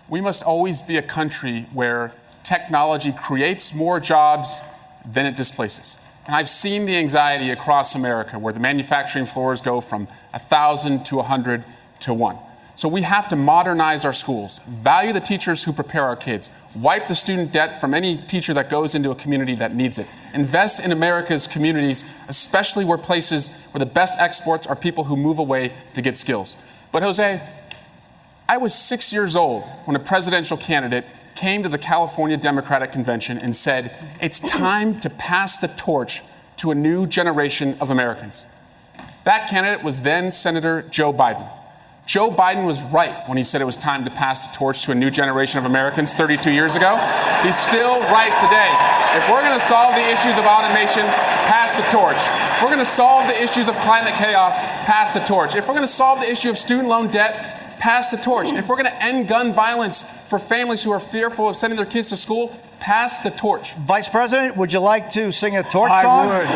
We 0.08 0.20
must 0.20 0.44
always 0.44 0.82
be 0.82 0.98
a 0.98 1.02
country 1.02 1.66
where 1.72 2.12
technology 2.44 3.10
creates 3.10 3.74
more 3.74 3.98
jobs 3.98 4.60
than 5.04 5.26
it 5.26 5.34
displaces. 5.34 5.98
And 6.26 6.36
I've 6.36 6.48
seen 6.48 6.86
the 6.86 6.94
anxiety 6.96 7.50
across 7.50 7.96
America 7.96 8.38
where 8.38 8.52
the 8.52 8.60
manufacturing 8.60 9.26
floors 9.26 9.60
go 9.60 9.80
from 9.80 10.06
1,000 10.30 11.04
to 11.06 11.16
100 11.16 11.64
to 12.00 12.14
one. 12.14 12.36
So 12.76 12.88
we 12.90 13.02
have 13.02 13.28
to 13.28 13.36
modernize 13.36 14.04
our 14.04 14.12
schools, 14.12 14.60
value 14.68 15.14
the 15.14 15.20
teachers 15.20 15.64
who 15.64 15.72
prepare 15.72 16.04
our 16.04 16.14
kids, 16.14 16.50
wipe 16.74 17.06
the 17.06 17.14
student 17.14 17.50
debt 17.50 17.80
from 17.80 17.94
any 17.94 18.18
teacher 18.18 18.52
that 18.52 18.68
goes 18.68 18.94
into 18.94 19.10
a 19.10 19.14
community 19.14 19.54
that 19.54 19.74
needs 19.74 19.98
it, 19.98 20.06
invest 20.34 20.84
in 20.84 20.92
America's 20.92 21.46
communities, 21.46 22.04
especially 22.28 22.84
where 22.84 22.98
places 22.98 23.48
where 23.70 23.78
the 23.78 23.86
best 23.86 24.20
exports 24.20 24.66
are 24.66 24.76
people 24.76 25.04
who 25.04 25.16
move 25.16 25.38
away 25.38 25.72
to 25.94 26.02
get 26.02 26.18
skills. 26.18 26.54
But 26.92 27.02
Jose, 27.02 27.40
I 28.46 28.56
was 28.58 28.74
six 28.74 29.10
years 29.10 29.34
old 29.34 29.64
when 29.86 29.96
a 29.96 30.00
presidential 30.00 30.58
candidate 30.58 31.06
came 31.34 31.62
to 31.62 31.70
the 31.70 31.78
California 31.78 32.36
Democratic 32.36 32.92
Convention 32.92 33.38
and 33.38 33.56
said, 33.56 33.90
It's 34.20 34.38
time 34.38 35.00
to 35.00 35.08
pass 35.08 35.58
the 35.58 35.68
torch 35.68 36.22
to 36.58 36.70
a 36.70 36.74
new 36.74 37.06
generation 37.06 37.78
of 37.80 37.90
Americans. 37.90 38.44
That 39.24 39.48
candidate 39.48 39.82
was 39.82 40.02
then 40.02 40.30
Senator 40.30 40.82
Joe 40.82 41.12
Biden. 41.12 41.50
Joe 42.06 42.30
Biden 42.30 42.64
was 42.64 42.84
right 42.84 43.28
when 43.28 43.36
he 43.36 43.42
said 43.42 43.60
it 43.60 43.64
was 43.64 43.76
time 43.76 44.04
to 44.04 44.12
pass 44.12 44.46
the 44.46 44.54
torch 44.54 44.84
to 44.84 44.92
a 44.92 44.94
new 44.94 45.10
generation 45.10 45.58
of 45.58 45.64
Americans 45.64 46.14
32 46.14 46.52
years 46.52 46.76
ago. 46.76 46.94
He's 47.42 47.58
still 47.58 47.98
right 48.14 48.30
today. 48.38 48.70
If 49.18 49.28
we're 49.28 49.42
going 49.42 49.58
to 49.58 49.64
solve 49.64 49.96
the 49.96 50.08
issues 50.08 50.38
of 50.38 50.44
automation, 50.46 51.02
pass 51.50 51.74
the 51.74 51.82
torch. 51.90 52.16
If 52.16 52.62
we're 52.62 52.68
going 52.68 52.78
to 52.78 52.84
solve 52.84 53.26
the 53.26 53.42
issues 53.42 53.66
of 53.68 53.74
climate 53.78 54.14
chaos, 54.14 54.60
pass 54.86 55.14
the 55.14 55.20
torch. 55.20 55.56
If 55.56 55.66
we're 55.66 55.74
going 55.74 55.86
to 55.86 55.92
solve 55.92 56.20
the 56.20 56.30
issue 56.30 56.48
of 56.48 56.56
student 56.58 56.86
loan 56.86 57.08
debt, 57.08 57.78
pass 57.80 58.12
the 58.12 58.18
torch. 58.18 58.52
If 58.52 58.68
we're 58.68 58.76
going 58.76 58.86
to 58.86 59.04
end 59.04 59.26
gun 59.26 59.52
violence 59.52 60.02
for 60.02 60.38
families 60.38 60.84
who 60.84 60.92
are 60.92 61.00
fearful 61.00 61.48
of 61.48 61.56
sending 61.56 61.76
their 61.76 61.86
kids 61.86 62.10
to 62.10 62.16
school, 62.16 62.56
pass 62.78 63.18
the 63.18 63.30
torch. 63.30 63.74
Vice 63.74 64.08
President, 64.08 64.56
would 64.56 64.72
you 64.72 64.78
like 64.78 65.10
to 65.10 65.32
sing 65.32 65.56
a 65.56 65.64
torch 65.64 65.90
I 65.90 66.02
song? 66.04 66.28
would. 66.28 66.46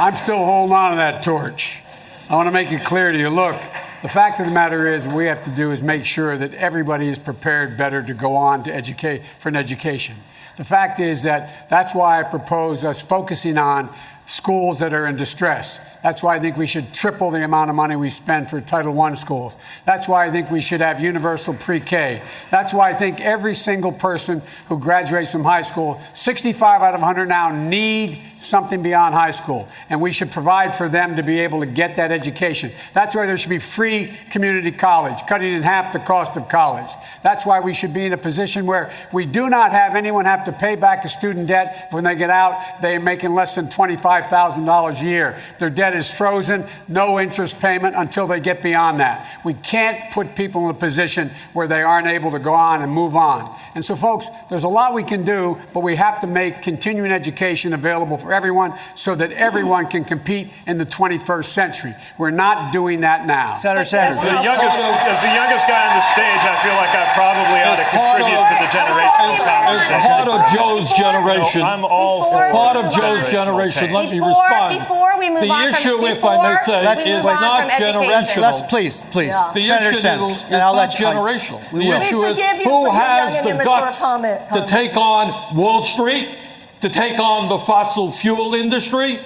I'm 0.00 0.16
still 0.16 0.44
holding 0.44 0.74
on 0.76 0.90
to 0.90 0.96
that 0.96 1.22
torch. 1.22 1.82
I 2.30 2.36
want 2.36 2.46
to 2.46 2.50
make 2.50 2.70
it 2.70 2.84
clear 2.84 3.10
to 3.10 3.18
you 3.18 3.30
look, 3.30 3.56
the 4.02 4.08
fact 4.08 4.38
of 4.38 4.44
the 4.44 4.52
matter 4.52 4.94
is, 4.94 5.06
what 5.06 5.16
we 5.16 5.24
have 5.24 5.42
to 5.44 5.50
do 5.50 5.72
is 5.72 5.82
make 5.82 6.04
sure 6.04 6.36
that 6.36 6.52
everybody 6.52 7.08
is 7.08 7.18
prepared 7.18 7.78
better 7.78 8.02
to 8.02 8.12
go 8.12 8.36
on 8.36 8.64
to 8.64 8.74
educate 8.74 9.22
for 9.38 9.48
an 9.48 9.56
education. 9.56 10.14
The 10.58 10.64
fact 10.64 11.00
is 11.00 11.22
that 11.22 11.70
that's 11.70 11.94
why 11.94 12.20
I 12.20 12.24
propose 12.24 12.84
us 12.84 13.00
focusing 13.00 13.56
on 13.56 13.88
schools 14.26 14.80
that 14.80 14.92
are 14.92 15.06
in 15.06 15.16
distress. 15.16 15.80
That's 16.02 16.22
why 16.22 16.36
I 16.36 16.40
think 16.40 16.56
we 16.56 16.66
should 16.66 16.92
triple 16.94 17.30
the 17.30 17.42
amount 17.42 17.70
of 17.70 17.76
money 17.76 17.96
we 17.96 18.10
spend 18.10 18.48
for 18.48 18.60
Title 18.60 18.98
I 19.00 19.14
schools. 19.14 19.56
That's 19.84 20.06
why 20.06 20.26
I 20.26 20.30
think 20.30 20.50
we 20.50 20.60
should 20.60 20.80
have 20.80 21.00
universal 21.00 21.54
pre 21.54 21.80
K. 21.80 22.22
That's 22.50 22.72
why 22.72 22.90
I 22.90 22.94
think 22.94 23.20
every 23.20 23.54
single 23.54 23.92
person 23.92 24.42
who 24.68 24.78
graduates 24.78 25.32
from 25.32 25.44
high 25.44 25.62
school, 25.62 26.00
65 26.14 26.82
out 26.82 26.94
of 26.94 27.00
100 27.00 27.28
now, 27.28 27.50
need 27.50 28.20
something 28.38 28.82
beyond 28.82 29.14
high 29.14 29.30
school. 29.30 29.68
And 29.90 30.00
we 30.00 30.12
should 30.12 30.30
provide 30.30 30.74
for 30.74 30.88
them 30.88 31.16
to 31.16 31.22
be 31.22 31.40
able 31.40 31.60
to 31.60 31.66
get 31.66 31.96
that 31.96 32.10
education. 32.10 32.70
That's 32.92 33.14
why 33.14 33.26
there 33.26 33.36
should 33.36 33.50
be 33.50 33.58
free 33.58 34.16
community 34.30 34.70
college, 34.70 35.18
cutting 35.26 35.52
in 35.52 35.62
half 35.62 35.92
the 35.92 35.98
cost 35.98 36.36
of 36.36 36.48
college. 36.48 36.90
That's 37.22 37.44
why 37.44 37.60
we 37.60 37.74
should 37.74 37.92
be 37.92 38.06
in 38.06 38.12
a 38.12 38.18
position 38.18 38.66
where 38.66 38.92
we 39.12 39.26
do 39.26 39.48
not 39.48 39.72
have 39.72 39.96
anyone 39.96 40.24
have 40.24 40.44
to 40.44 40.52
pay 40.52 40.76
back 40.76 41.04
a 41.04 41.08
student 41.08 41.48
debt 41.48 41.88
when 41.90 42.04
they 42.04 42.14
get 42.14 42.30
out. 42.30 42.80
They're 42.80 43.00
making 43.00 43.34
less 43.34 43.54
than 43.54 43.66
$25,000 43.66 45.00
a 45.00 45.04
year. 45.04 45.38
Their 45.58 45.70
debt 45.70 45.87
is 45.94 46.10
frozen, 46.10 46.64
no 46.88 47.18
interest 47.20 47.60
payment 47.60 47.94
until 47.96 48.26
they 48.26 48.40
get 48.40 48.62
beyond 48.62 49.00
that. 49.00 49.40
We 49.44 49.54
can't 49.54 50.12
put 50.12 50.34
people 50.34 50.64
in 50.64 50.70
a 50.70 50.78
position 50.78 51.30
where 51.52 51.66
they 51.68 51.82
aren't 51.82 52.06
able 52.06 52.30
to 52.32 52.38
go 52.38 52.52
on 52.54 52.82
and 52.82 52.90
move 52.92 53.16
on. 53.16 53.54
And 53.74 53.84
so, 53.84 53.94
folks, 53.94 54.28
there's 54.50 54.64
a 54.64 54.68
lot 54.68 54.94
we 54.94 55.04
can 55.04 55.24
do, 55.24 55.58
but 55.74 55.80
we 55.80 55.96
have 55.96 56.20
to 56.20 56.26
make 56.26 56.62
continuing 56.62 57.12
education 57.12 57.72
available 57.72 58.18
for 58.18 58.32
everyone 58.32 58.74
so 58.94 59.14
that 59.14 59.32
everyone 59.32 59.86
can 59.86 60.04
compete 60.04 60.48
in 60.66 60.78
the 60.78 60.86
21st 60.86 61.44
century. 61.46 61.94
We're 62.18 62.30
not 62.30 62.72
doing 62.72 63.00
that 63.00 63.26
now. 63.26 63.56
Senator 63.56 63.84
Sanders. 63.84 64.18
As 64.18 64.22
the 64.22 64.42
youngest, 64.42 64.78
as 64.78 65.20
the 65.22 65.32
youngest 65.34 65.66
guy 65.68 65.88
on 65.88 65.94
the 65.96 66.06
stage, 66.12 66.42
I 66.42 66.56
feel 66.62 66.74
like 66.76 66.94
I 66.94 67.04
probably 67.14 67.60
ought 67.62 67.76
to 67.76 67.88
contribute 67.90 68.38
of- 68.38 68.48
to 68.48 68.56
the 68.64 68.70
generation 68.72 69.08
As 69.18 69.88
conversation. 69.88 70.00
part 70.00 70.28
of 70.28 70.40
Joe's 70.54 70.92
generation, 70.94 71.62
I'm 71.62 71.84
all 71.84 72.30
for 72.32 72.50
part 72.50 72.76
of 72.76 72.92
Joe's 72.92 73.28
generation, 73.30 73.82
change. 73.88 73.94
let 73.94 74.10
me 74.10 74.20
respond. 74.20 74.78
before 74.80 75.18
we 75.18 75.30
move 75.30 75.42
the 75.42 75.50
on 75.50 75.72
from- 75.72 75.77
issue, 75.78 76.06
if 76.06 76.24
I 76.24 76.36
may 76.42 76.54
before 76.54 76.64
say, 76.64 76.84
Let's 76.84 77.06
is 77.06 77.10
move 77.10 77.26
on 77.26 77.40
not 77.40 77.72
from 77.72 77.82
generational. 77.82 78.40
Let's 78.40 78.62
please, 78.62 79.02
please, 79.10 79.34
The 79.54 79.60
Senator 79.60 79.90
issue 79.90 79.98
Sanders, 79.98 80.36
is, 80.38 80.42
and 80.44 80.54
is 80.54 80.60
I'll 80.60 80.74
not 80.74 80.88
let 80.88 81.00
you. 81.00 81.06
I- 81.06 81.14
generational. 81.14 81.72
we 81.72 81.86
the 81.86 81.96
issue 81.96 82.22
is 82.24 82.38
who 82.64 82.90
has 82.90 83.36
the 83.42 83.54
guts 83.64 84.00
comment, 84.00 84.40
to 84.52 84.66
take 84.66 84.96
on 84.96 85.56
Wall 85.56 85.82
Street, 85.82 86.28
to 86.80 86.88
take 86.88 87.18
on 87.18 87.48
the 87.48 87.58
fossil 87.58 88.10
fuel 88.12 88.54
industry, 88.54 89.18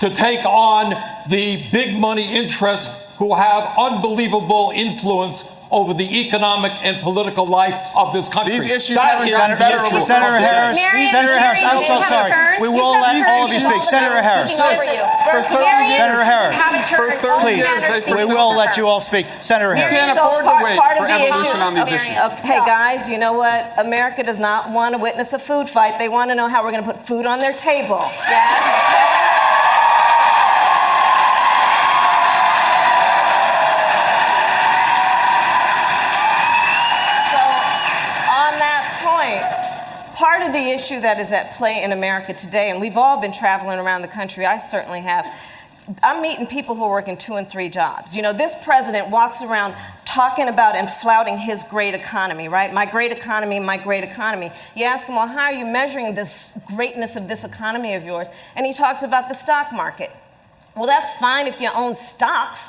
to 0.00 0.10
take 0.10 0.44
on 0.44 0.90
the 1.28 1.62
big 1.70 1.98
money 1.98 2.36
interests 2.36 2.88
who 3.18 3.34
have 3.34 3.72
unbelievable 3.78 4.72
influence 4.74 5.44
over 5.74 5.92
the 5.92 6.06
economic 6.22 6.70
and 6.86 7.02
political 7.02 7.44
life 7.44 7.90
of 7.96 8.12
this 8.14 8.28
country. 8.28 8.54
These 8.54 8.70
issues 8.70 8.94
That 8.96 9.18
haven't 9.18 9.26
is 9.28 9.34
gotten 9.34 9.58
the 9.58 9.58
better 9.58 9.82
over 9.82 9.98
Senator 9.98 10.38
Harris, 10.38 10.78
Marion, 10.78 11.10
Senator 11.10 11.34
Harris, 11.38 11.58
I'm 11.66 11.82
so 11.82 11.98
you 11.98 11.98
have 11.98 11.98
a 11.98 12.06
sorry. 12.06 12.30
turn. 12.30 12.62
We 12.62 12.68
will 12.70 12.92
let 13.02 13.18
all 13.26 13.44
of 13.44 13.52
you 13.52 13.58
speak. 13.58 13.82
Senator 13.82 14.22
Harris. 14.22 14.54
Speaking 14.54 14.70
over 14.70 14.86
you. 14.94 15.02
For 15.50 15.58
Marion, 15.58 15.96
Senator 15.98 16.22
Harris. 16.22 16.54
you 16.54 16.62
have 16.62 16.74
a 16.78 16.82
turn. 16.86 17.18
For 17.18 17.30
All 17.34 17.40
30 17.40 17.42
Please, 17.42 17.58
years, 17.66 17.82
senators 17.82 18.14
we 18.14 18.24
will 18.24 18.54
let 18.56 18.76
you 18.78 18.86
all 18.86 19.00
speak. 19.02 19.26
Senator 19.40 19.74
Harris. 19.74 19.90
You 19.92 19.98
can't 19.98 20.14
afford 20.18 20.44
to 20.46 20.54
wait 20.62 20.78
part 20.78 20.96
for 20.96 21.06
evolution 21.10 21.58
on 21.60 21.74
these 21.74 21.84
Okay. 21.90 21.96
issues. 21.96 22.16
Okay, 22.38 22.58
guys, 22.64 23.08
you 23.08 23.18
know 23.18 23.32
what? 23.34 23.72
America 23.76 24.22
does 24.22 24.38
not 24.38 24.70
want 24.70 24.94
to 24.94 24.98
witness 25.02 25.32
a 25.32 25.38
food 25.40 25.68
fight. 25.68 25.98
They 25.98 26.08
want 26.08 26.30
to 26.30 26.34
know 26.36 26.46
how 26.48 26.62
we're 26.62 26.70
going 26.70 26.84
to 26.84 26.92
put 26.92 27.04
food 27.04 27.26
on 27.26 27.40
their 27.40 27.52
table. 27.52 27.98
Yes. 28.30 28.62
So, 37.32 37.40
on 38.30 38.52
that 38.60 38.84
point, 39.02 39.42
part 40.16 40.42
of 40.42 40.43
the 40.54 40.70
issue 40.70 41.00
that 41.00 41.18
is 41.18 41.32
at 41.32 41.54
play 41.56 41.82
in 41.82 41.90
America 41.90 42.32
today, 42.32 42.70
and 42.70 42.80
we've 42.80 42.96
all 42.96 43.20
been 43.20 43.32
traveling 43.32 43.78
around 43.78 44.02
the 44.02 44.08
country, 44.08 44.46
I 44.46 44.58
certainly 44.58 45.00
have. 45.00 45.26
I'm 46.02 46.22
meeting 46.22 46.46
people 46.46 46.76
who 46.76 46.84
are 46.84 46.90
working 46.90 47.16
two 47.16 47.34
and 47.34 47.50
three 47.50 47.68
jobs. 47.68 48.14
You 48.16 48.22
know, 48.22 48.32
this 48.32 48.54
president 48.62 49.10
walks 49.10 49.42
around 49.42 49.74
talking 50.04 50.48
about 50.48 50.76
and 50.76 50.88
flouting 50.88 51.38
his 51.38 51.64
great 51.64 51.92
economy, 51.92 52.48
right? 52.48 52.72
My 52.72 52.86
great 52.86 53.10
economy, 53.10 53.58
my 53.58 53.76
great 53.76 54.04
economy. 54.04 54.52
You 54.76 54.84
ask 54.84 55.08
him, 55.08 55.16
well, 55.16 55.26
how 55.26 55.46
are 55.46 55.52
you 55.52 55.66
measuring 55.66 56.14
this 56.14 56.56
greatness 56.68 57.16
of 57.16 57.26
this 57.26 57.42
economy 57.42 57.94
of 57.94 58.04
yours? 58.04 58.28
And 58.54 58.64
he 58.64 58.72
talks 58.72 59.02
about 59.02 59.28
the 59.28 59.34
stock 59.34 59.72
market. 59.72 60.12
Well, 60.76 60.86
that's 60.86 61.10
fine 61.16 61.48
if 61.48 61.60
you 61.60 61.68
own 61.74 61.96
stocks. 61.96 62.68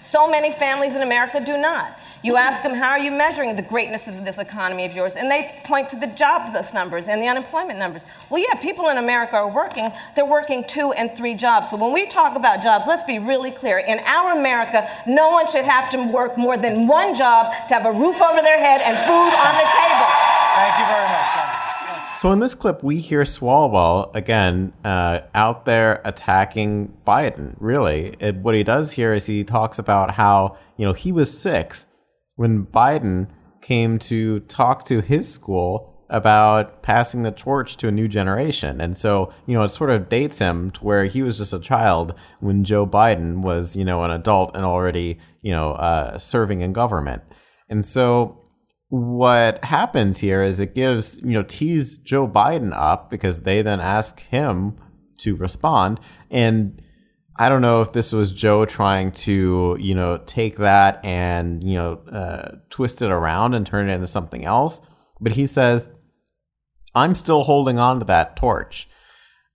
So 0.00 0.30
many 0.30 0.52
families 0.52 0.96
in 0.96 1.02
America 1.02 1.40
do 1.40 1.56
not. 1.56 1.98
You 2.22 2.36
ask 2.36 2.62
them, 2.62 2.74
how 2.74 2.90
are 2.90 2.98
you 2.98 3.10
measuring 3.10 3.56
the 3.56 3.62
greatness 3.62 4.06
of 4.06 4.24
this 4.26 4.36
economy 4.36 4.84
of 4.84 4.92
yours? 4.92 5.16
And 5.16 5.30
they 5.30 5.54
point 5.64 5.88
to 5.90 5.96
the 5.96 6.06
jobless 6.06 6.74
numbers 6.74 7.08
and 7.08 7.22
the 7.22 7.28
unemployment 7.28 7.78
numbers. 7.78 8.04
Well, 8.28 8.42
yeah, 8.42 8.60
people 8.60 8.88
in 8.90 8.98
America 8.98 9.36
are 9.36 9.48
working. 9.48 9.90
They're 10.14 10.26
working 10.26 10.64
two 10.64 10.92
and 10.92 11.16
three 11.16 11.34
jobs. 11.34 11.70
So 11.70 11.78
when 11.78 11.94
we 11.94 12.06
talk 12.06 12.36
about 12.36 12.62
jobs, 12.62 12.86
let's 12.86 13.04
be 13.04 13.18
really 13.18 13.50
clear. 13.50 13.78
In 13.78 14.00
our 14.00 14.38
America, 14.38 14.86
no 15.06 15.30
one 15.30 15.50
should 15.50 15.64
have 15.64 15.88
to 15.90 16.12
work 16.12 16.36
more 16.36 16.58
than 16.58 16.86
one 16.86 17.14
job 17.14 17.54
to 17.68 17.74
have 17.74 17.86
a 17.86 17.92
roof 17.92 18.20
over 18.20 18.42
their 18.42 18.58
head 18.58 18.82
and 18.82 18.98
food 18.98 19.32
on 19.32 19.54
the 19.56 19.68
table. 19.80 20.10
Thank 20.56 20.78
you 20.78 20.84
very 20.92 21.08
much. 21.08 21.69
So 22.20 22.30
in 22.32 22.38
this 22.38 22.54
clip, 22.54 22.82
we 22.82 22.98
hear 22.98 23.22
Swalwell 23.22 24.14
again 24.14 24.74
uh, 24.84 25.20
out 25.34 25.64
there 25.64 26.02
attacking 26.04 26.92
Biden. 27.06 27.54
Really, 27.58 28.14
what 28.42 28.54
he 28.54 28.62
does 28.62 28.92
here 28.92 29.14
is 29.14 29.24
he 29.24 29.42
talks 29.42 29.78
about 29.78 30.10
how 30.10 30.58
you 30.76 30.84
know 30.84 30.92
he 30.92 31.12
was 31.12 31.40
six 31.40 31.86
when 32.36 32.66
Biden 32.66 33.28
came 33.62 33.98
to 34.00 34.40
talk 34.40 34.84
to 34.84 35.00
his 35.00 35.32
school 35.32 36.04
about 36.10 36.82
passing 36.82 37.22
the 37.22 37.30
torch 37.30 37.78
to 37.78 37.88
a 37.88 37.90
new 37.90 38.06
generation, 38.06 38.82
and 38.82 38.98
so 38.98 39.32
you 39.46 39.54
know 39.54 39.62
it 39.62 39.70
sort 39.70 39.88
of 39.88 40.10
dates 40.10 40.40
him 40.40 40.72
to 40.72 40.84
where 40.84 41.06
he 41.06 41.22
was 41.22 41.38
just 41.38 41.54
a 41.54 41.58
child 41.58 42.14
when 42.40 42.64
Joe 42.64 42.86
Biden 42.86 43.40
was 43.40 43.76
you 43.76 43.84
know 43.86 44.04
an 44.04 44.10
adult 44.10 44.54
and 44.54 44.66
already 44.66 45.18
you 45.40 45.52
know 45.52 45.72
uh, 45.72 46.18
serving 46.18 46.60
in 46.60 46.74
government, 46.74 47.22
and 47.70 47.82
so 47.82 48.39
what 48.90 49.64
happens 49.64 50.18
here 50.18 50.42
is 50.42 50.60
it 50.60 50.74
gives 50.74 51.20
you 51.22 51.30
know 51.30 51.42
tease 51.42 51.94
Joe 51.94 52.28
Biden 52.28 52.72
up 52.74 53.10
because 53.10 53.40
they 53.40 53.62
then 53.62 53.80
ask 53.80 54.20
him 54.20 54.76
to 55.18 55.34
respond. 55.36 56.00
And 56.30 56.82
I 57.36 57.48
don't 57.48 57.62
know 57.62 57.80
if 57.80 57.92
this 57.92 58.12
was 58.12 58.32
Joe 58.32 58.66
trying 58.66 59.12
to 59.12 59.76
you 59.80 59.94
know 59.94 60.18
take 60.26 60.56
that 60.58 61.04
and 61.04 61.64
you 61.64 61.74
know 61.74 61.94
uh, 62.12 62.56
twist 62.68 63.00
it 63.00 63.10
around 63.10 63.54
and 63.54 63.66
turn 63.66 63.88
it 63.88 63.94
into 63.94 64.06
something 64.06 64.44
else 64.44 64.80
but 65.20 65.32
he 65.32 65.46
says 65.46 65.88
I'm 66.94 67.14
still 67.14 67.44
holding 67.44 67.78
on 67.78 68.00
to 68.00 68.04
that 68.06 68.36
torch 68.36 68.88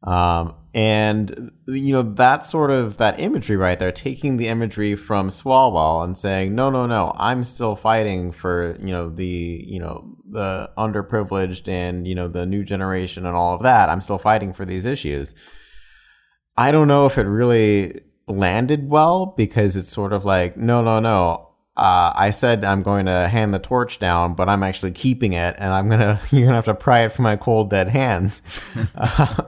um, 0.05 0.53
and 0.73 1.51
you 1.67 1.93
know 1.93 2.03
that 2.03 2.43
sort 2.43 2.69
of 2.69 2.97
that 2.97 3.19
imagery 3.19 3.55
right 3.55 3.79
there, 3.79 3.91
taking 3.91 4.37
the 4.37 4.47
imagery 4.47 4.95
from 4.95 5.29
Swalwell 5.29 6.03
and 6.03 6.17
saying, 6.17 6.53
no, 6.53 6.69
no, 6.69 6.85
no, 6.85 7.13
I'm 7.17 7.43
still 7.43 7.75
fighting 7.75 8.31
for 8.31 8.77
you 8.79 8.87
know 8.87 9.09
the 9.09 9.65
you 9.67 9.79
know 9.79 10.15
the 10.29 10.69
underprivileged 10.77 11.67
and 11.67 12.07
you 12.07 12.13
know 12.13 12.27
the 12.27 12.45
new 12.45 12.63
generation 12.63 13.25
and 13.25 13.35
all 13.35 13.55
of 13.55 13.63
that. 13.63 13.89
I'm 13.89 14.01
still 14.01 14.19
fighting 14.19 14.53
for 14.53 14.63
these 14.63 14.85
issues. 14.85 15.33
I 16.57 16.71
don't 16.71 16.87
know 16.87 17.05
if 17.05 17.17
it 17.17 17.23
really 17.23 18.01
landed 18.27 18.89
well 18.89 19.27
because 19.37 19.75
it's 19.75 19.89
sort 19.89 20.13
of 20.13 20.23
like, 20.23 20.55
no, 20.55 20.81
no, 20.81 20.99
no. 20.99 21.49
Uh, 21.77 22.13
I 22.15 22.29
said 22.29 22.63
I'm 22.63 22.83
going 22.83 23.05
to 23.07 23.27
hand 23.27 23.53
the 23.53 23.59
torch 23.59 23.99
down, 23.99 24.33
but 24.33 24.47
I'm 24.47 24.63
actually 24.63 24.91
keeping 24.91 25.33
it, 25.33 25.55
and 25.57 25.73
I'm 25.73 25.89
gonna 25.89 26.21
you're 26.31 26.45
gonna 26.45 26.55
have 26.55 26.65
to 26.65 26.75
pry 26.75 27.01
it 27.01 27.11
from 27.11 27.23
my 27.23 27.37
cold 27.37 27.69
dead 27.69 27.87
hands. 27.89 28.41
uh, 28.95 29.43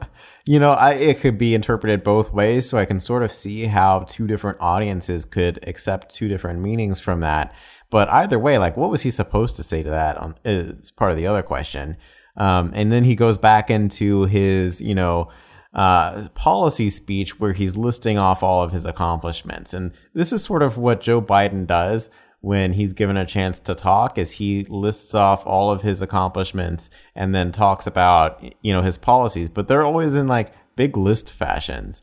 you 0.48 0.60
know, 0.60 0.72
I, 0.72 0.94
it 0.94 1.20
could 1.20 1.38
be 1.38 1.54
interpreted 1.54 2.06
both 2.06 2.32
ways, 2.32 2.70
so 2.70 2.78
I 2.78 2.86
can 2.86 3.02
sort 3.02 3.22
of 3.22 3.34
see 3.34 3.66
how 3.66 4.06
two 4.08 4.28
different 4.28 4.58
audiences 4.62 5.26
could 5.26 5.60
accept 5.68 6.16
two 6.16 6.30
different 6.30 6.62
meanings 6.62 7.02
from 7.02 7.20
that. 7.20 7.54
But 7.90 8.08
either 8.08 8.40
way, 8.40 8.58
like, 8.58 8.78
what 8.78 8.90
was 8.90 9.02
he 9.02 9.10
supposed 9.10 9.58
to 9.58 9.64
say 9.64 9.84
to 9.84 9.90
that? 9.90 10.18
On 10.18 10.36
is 10.46 10.90
part 10.92 11.12
of 11.12 11.18
the 11.18 11.28
other 11.28 11.44
question. 11.44 11.98
Um, 12.38 12.72
and 12.74 12.94
then 12.94 13.04
he 13.04 13.14
goes 13.16 13.38
back 13.38 13.70
into 13.70 14.24
his, 14.24 14.80
you 14.80 14.96
know, 14.96 15.30
uh, 15.74 16.30
policy 16.30 16.90
speech 16.90 17.40
where 17.42 17.54
he's 17.54 17.76
listing 17.76 18.18
off 18.18 18.42
all 18.42 18.64
of 18.64 18.72
his 18.72 18.86
accomplishments. 18.86 19.74
And 19.74 19.92
this 20.14 20.32
is 20.32 20.44
sort 20.44 20.64
of 20.64 20.78
what 20.78 21.02
Joe 21.02 21.22
Biden 21.22 21.68
does 21.68 22.10
when 22.42 22.74
he's 22.74 22.94
given 22.94 23.18
a 23.18 23.26
chance 23.26 23.60
to 23.60 23.74
talk 23.76 24.18
is 24.18 24.34
he 24.34 24.64
lists 24.70 25.16
off 25.16 25.46
all 25.46 25.72
of 25.72 25.82
his 25.82 26.02
accomplishments 26.02 26.90
and 27.16 27.34
then 27.34 27.52
talks 27.52 27.88
about, 27.88 28.44
you 28.62 28.72
know, 28.72 28.82
his 28.82 28.98
policies, 28.98 29.50
but 29.50 29.68
they're 29.68 29.86
always 29.86 30.16
in 30.16 30.28
like 30.28 30.54
big 30.76 30.96
list 30.96 31.32
fashions. 31.32 32.02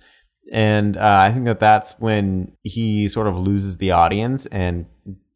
And 0.53 0.97
uh, 0.97 1.21
I 1.23 1.33
think 1.33 1.47
that 1.47 1.61
that's 1.61 1.93
when 1.99 2.53
he 2.63 3.09
sort 3.09 3.29
of 3.29 3.39
loses 3.39 3.79
the 3.79 3.93
audience 3.93 4.47
and 4.47 4.87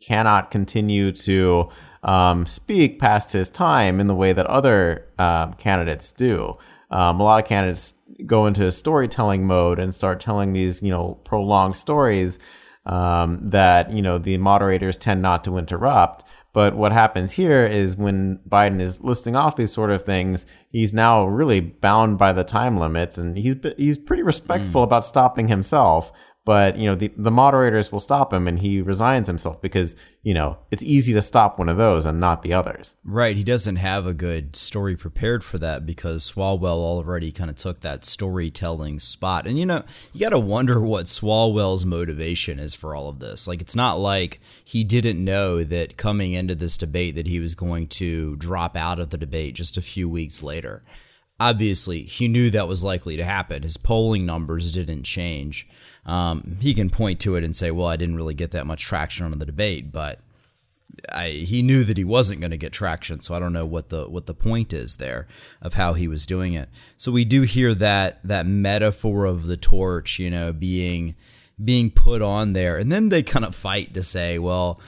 cannot 0.07 0.51
continue 0.51 1.13
to 1.13 1.71
um, 2.03 2.47
speak 2.47 2.99
past 2.99 3.33
his 3.33 3.51
time 3.51 4.01
in 4.01 4.07
the 4.07 4.15
way 4.15 4.33
that 4.33 4.47
other 4.47 5.07
um, 5.19 5.55
candidates 5.55 6.13
do. 6.13 6.57
Um, 6.91 7.21
a 7.21 7.23
lot 7.23 7.43
of 7.43 7.49
candidates 7.49 7.95
go 8.27 8.47
into 8.47 8.71
storytelling 8.71 9.47
mode 9.47 9.79
and 9.79 9.95
start 9.95 10.21
telling 10.21 10.53
these, 10.53 10.83
you 10.83 10.91
know, 10.91 11.21
prolonged 11.25 11.77
stories 11.77 12.39
um, 12.89 13.51
that 13.51 13.93
you 13.93 14.03
know 14.03 14.19
the 14.19 14.39
moderators 14.39 14.97
tend 14.97 15.23
not 15.23 15.45
to 15.45 15.59
interrupt. 15.59 16.25
But 16.55 16.75
what 16.75 16.93
happens 16.93 17.33
here 17.33 17.65
is 17.65 17.97
when 17.97 18.41
Biden 18.49 18.81
is 18.81 19.03
listing 19.03 19.37
off 19.37 19.55
these 19.55 19.73
sort 19.73 19.91
of 19.91 20.05
things, 20.05 20.47
he's 20.71 20.95
now 20.95 21.25
really 21.27 21.61
bound 21.61 22.19
by 22.19 22.33
the 22.33 22.43
time 22.43 22.79
limits, 22.79 23.19
and 23.19 23.37
he's 23.37 23.57
he's 23.77 23.99
pretty 23.99 24.23
respectful 24.23 24.83
about 24.83 25.05
stopping 25.05 25.49
himself. 25.49 26.11
But 26.49 26.79
you 26.79 26.87
know 26.87 26.95
the 26.95 27.13
the 27.19 27.31
moderators 27.31 27.93
will 27.93 28.01
stop 28.01 28.33
him 28.33 28.49
and 28.49 28.61
he 28.61 28.81
resigns 28.81 29.27
himself 29.27 29.61
because 29.61 29.95
you 30.23 30.33
know 30.33 30.57
it's 30.71 30.83
easy 30.83 31.13
to 31.13 31.21
stop 31.21 31.59
one 31.59 31.69
of 31.69 31.77
those 31.77 32.07
and 32.07 32.19
not 32.19 32.43
the 32.43 32.55
others 32.55 32.97
Right, 33.05 33.37
he 33.37 33.45
doesn't 33.45 33.77
have 33.77 34.07
a 34.07 34.15
good 34.15 34.55
story 34.55 34.97
prepared 34.97 35.43
for 35.43 35.59
that 35.59 35.87
because 35.87 36.31
Swalwell 36.31 36.79
already 36.79 37.33
kind 37.33 37.51
of 37.51 37.57
took 37.57 37.81
that 37.81 38.05
storytelling 38.05 38.99
spot. 38.99 39.47
And 39.47 39.59
you 39.59 39.67
know, 39.67 39.83
you 40.13 40.21
got 40.21 40.31
to 40.31 40.39
wonder 40.39 40.81
what 40.81 41.07
Swalwell's 41.07 41.87
motivation 41.87 42.59
is 42.59 42.75
for 42.75 42.95
all 42.95 43.09
of 43.09 43.19
this. 43.19 43.49
Like 43.49 43.61
it's 43.61 43.75
not 43.75 43.99
like 43.99 44.41
he 44.65 44.85
didn't 44.85 45.25
know 45.25 45.65
that 45.65 45.97
coming 45.97 46.33
into 46.33 46.55
this 46.55 46.77
debate 46.77 47.15
that 47.15 47.27
he 47.27 47.41
was 47.41 47.55
going 47.55 47.87
to 47.89 48.37
drop 48.37 48.77
out 48.77 49.01
of 49.01 49.11
the 49.11 49.19
debate 49.19 49.55
just 49.55 49.77
a 49.77 49.83
few 49.83 50.09
weeks 50.09 50.43
later. 50.43 50.83
Obviously, 51.41 52.03
he 52.03 52.27
knew 52.27 52.51
that 52.51 52.69
was 52.69 52.83
likely 52.83 53.17
to 53.17 53.25
happen. 53.25 53.63
His 53.63 53.77
polling 53.77 54.27
numbers 54.27 54.73
didn't 54.73 55.05
change. 55.05 55.69
Um, 56.05 56.57
he 56.61 56.75
can 56.75 56.91
point 56.91 57.21
to 57.21 57.37
it 57.37 57.45
and 57.45 57.55
say, 57.55 57.71
"Well, 57.71 57.87
I 57.87 57.97
didn't 57.97 58.17
really 58.17 58.35
get 58.35 58.51
that 58.53 58.67
much 58.67 58.83
traction 58.83 59.25
on 59.25 59.39
the 59.39 59.47
debate," 59.47 59.93
but 59.93 60.21
I, 61.13 61.31
he 61.31 61.63
knew 61.63 61.85
that 61.85 61.97
he 61.97 62.05
wasn't 62.05 62.41
going 62.41 62.51
to 62.51 62.57
get 62.57 62.73
traction, 62.73 63.21
so 63.21 63.35
I 63.35 63.39
don't 63.39 63.53
know 63.53 63.67
what 63.67 63.89
the 63.89 64.09
what 64.09 64.27
the 64.27 64.35
point 64.35 64.73
is 64.73 64.97
there 64.97 65.27
of 65.61 65.75
how 65.75 65.93
he 65.93 66.09
was 66.09 66.27
doing 66.27 66.55
it. 66.55 66.69
So 66.97 67.13
we 67.13 67.25
do 67.25 67.43
hear 67.43 67.75
that 67.75 68.21
that 68.25 68.47
metaphor 68.47 69.25
of 69.25 69.47
the 69.47 69.57
torch, 69.57 70.19
you 70.19 70.31
know, 70.31 70.53
being 70.53 71.15
being 71.63 71.91
put 71.91 72.23
on 72.23 72.53
there, 72.53 72.79
and 72.79 72.91
then 72.91 73.09
they 73.09 73.23
kind 73.23 73.45
of 73.45 73.55
fight 73.55 73.95
to 73.95 74.03
say, 74.03 74.39
well, 74.39 74.81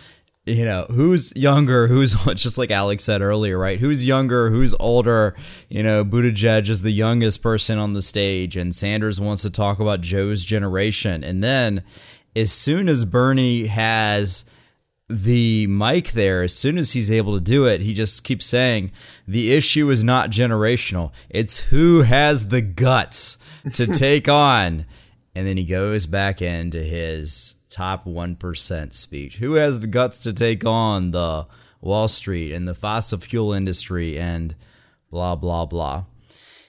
you 0.46 0.64
know, 0.64 0.86
who's 0.90 1.34
younger, 1.36 1.86
who's 1.86 2.14
just 2.34 2.58
like 2.58 2.70
Alex 2.70 3.04
said 3.04 3.22
earlier, 3.22 3.58
right? 3.58 3.78
Who's 3.78 4.06
younger, 4.06 4.50
who's 4.50 4.74
older? 4.80 5.34
You 5.68 5.82
know, 5.82 6.04
Buttigieg 6.04 6.68
is 6.68 6.82
the 6.82 6.90
youngest 6.90 7.42
person 7.42 7.78
on 7.78 7.92
the 7.92 8.02
stage, 8.02 8.56
and 8.56 8.74
Sanders 8.74 9.20
wants 9.20 9.42
to 9.42 9.50
talk 9.50 9.80
about 9.80 10.00
Joe's 10.00 10.44
generation, 10.44 11.22
and 11.22 11.42
then 11.44 11.82
as 12.36 12.52
soon 12.52 12.88
as 12.88 13.04
Bernie 13.04 13.66
has 13.66 14.44
the 15.08 15.66
mic 15.66 16.12
there, 16.12 16.42
as 16.42 16.54
soon 16.54 16.78
as 16.78 16.92
he's 16.92 17.10
able 17.10 17.34
to 17.34 17.40
do 17.40 17.64
it, 17.66 17.80
he 17.80 17.92
just 17.92 18.22
keeps 18.22 18.46
saying, 18.46 18.92
the 19.26 19.52
issue 19.52 19.90
is 19.90 20.04
not 20.04 20.30
generational. 20.30 21.10
It's 21.28 21.58
who 21.58 22.02
has 22.02 22.48
the 22.48 22.60
guts 22.60 23.38
to 23.72 23.86
take 23.92 24.28
on. 24.28 24.86
And 25.34 25.46
then 25.46 25.56
he 25.56 25.64
goes 25.64 26.06
back 26.06 26.40
into 26.40 26.78
his 26.78 27.56
top 27.70 28.04
1% 28.04 28.92
speech. 28.92 29.38
Who 29.38 29.54
has 29.54 29.80
the 29.80 29.86
guts 29.86 30.18
to 30.20 30.32
take 30.32 30.64
on 30.64 31.12
the 31.12 31.46
Wall 31.80 32.08
Street 32.08 32.52
and 32.52 32.68
the 32.68 32.74
fossil 32.74 33.18
fuel 33.18 33.52
industry 33.52 34.18
and 34.18 34.54
blah, 35.10 35.36
blah, 35.36 35.66
blah. 35.66 36.04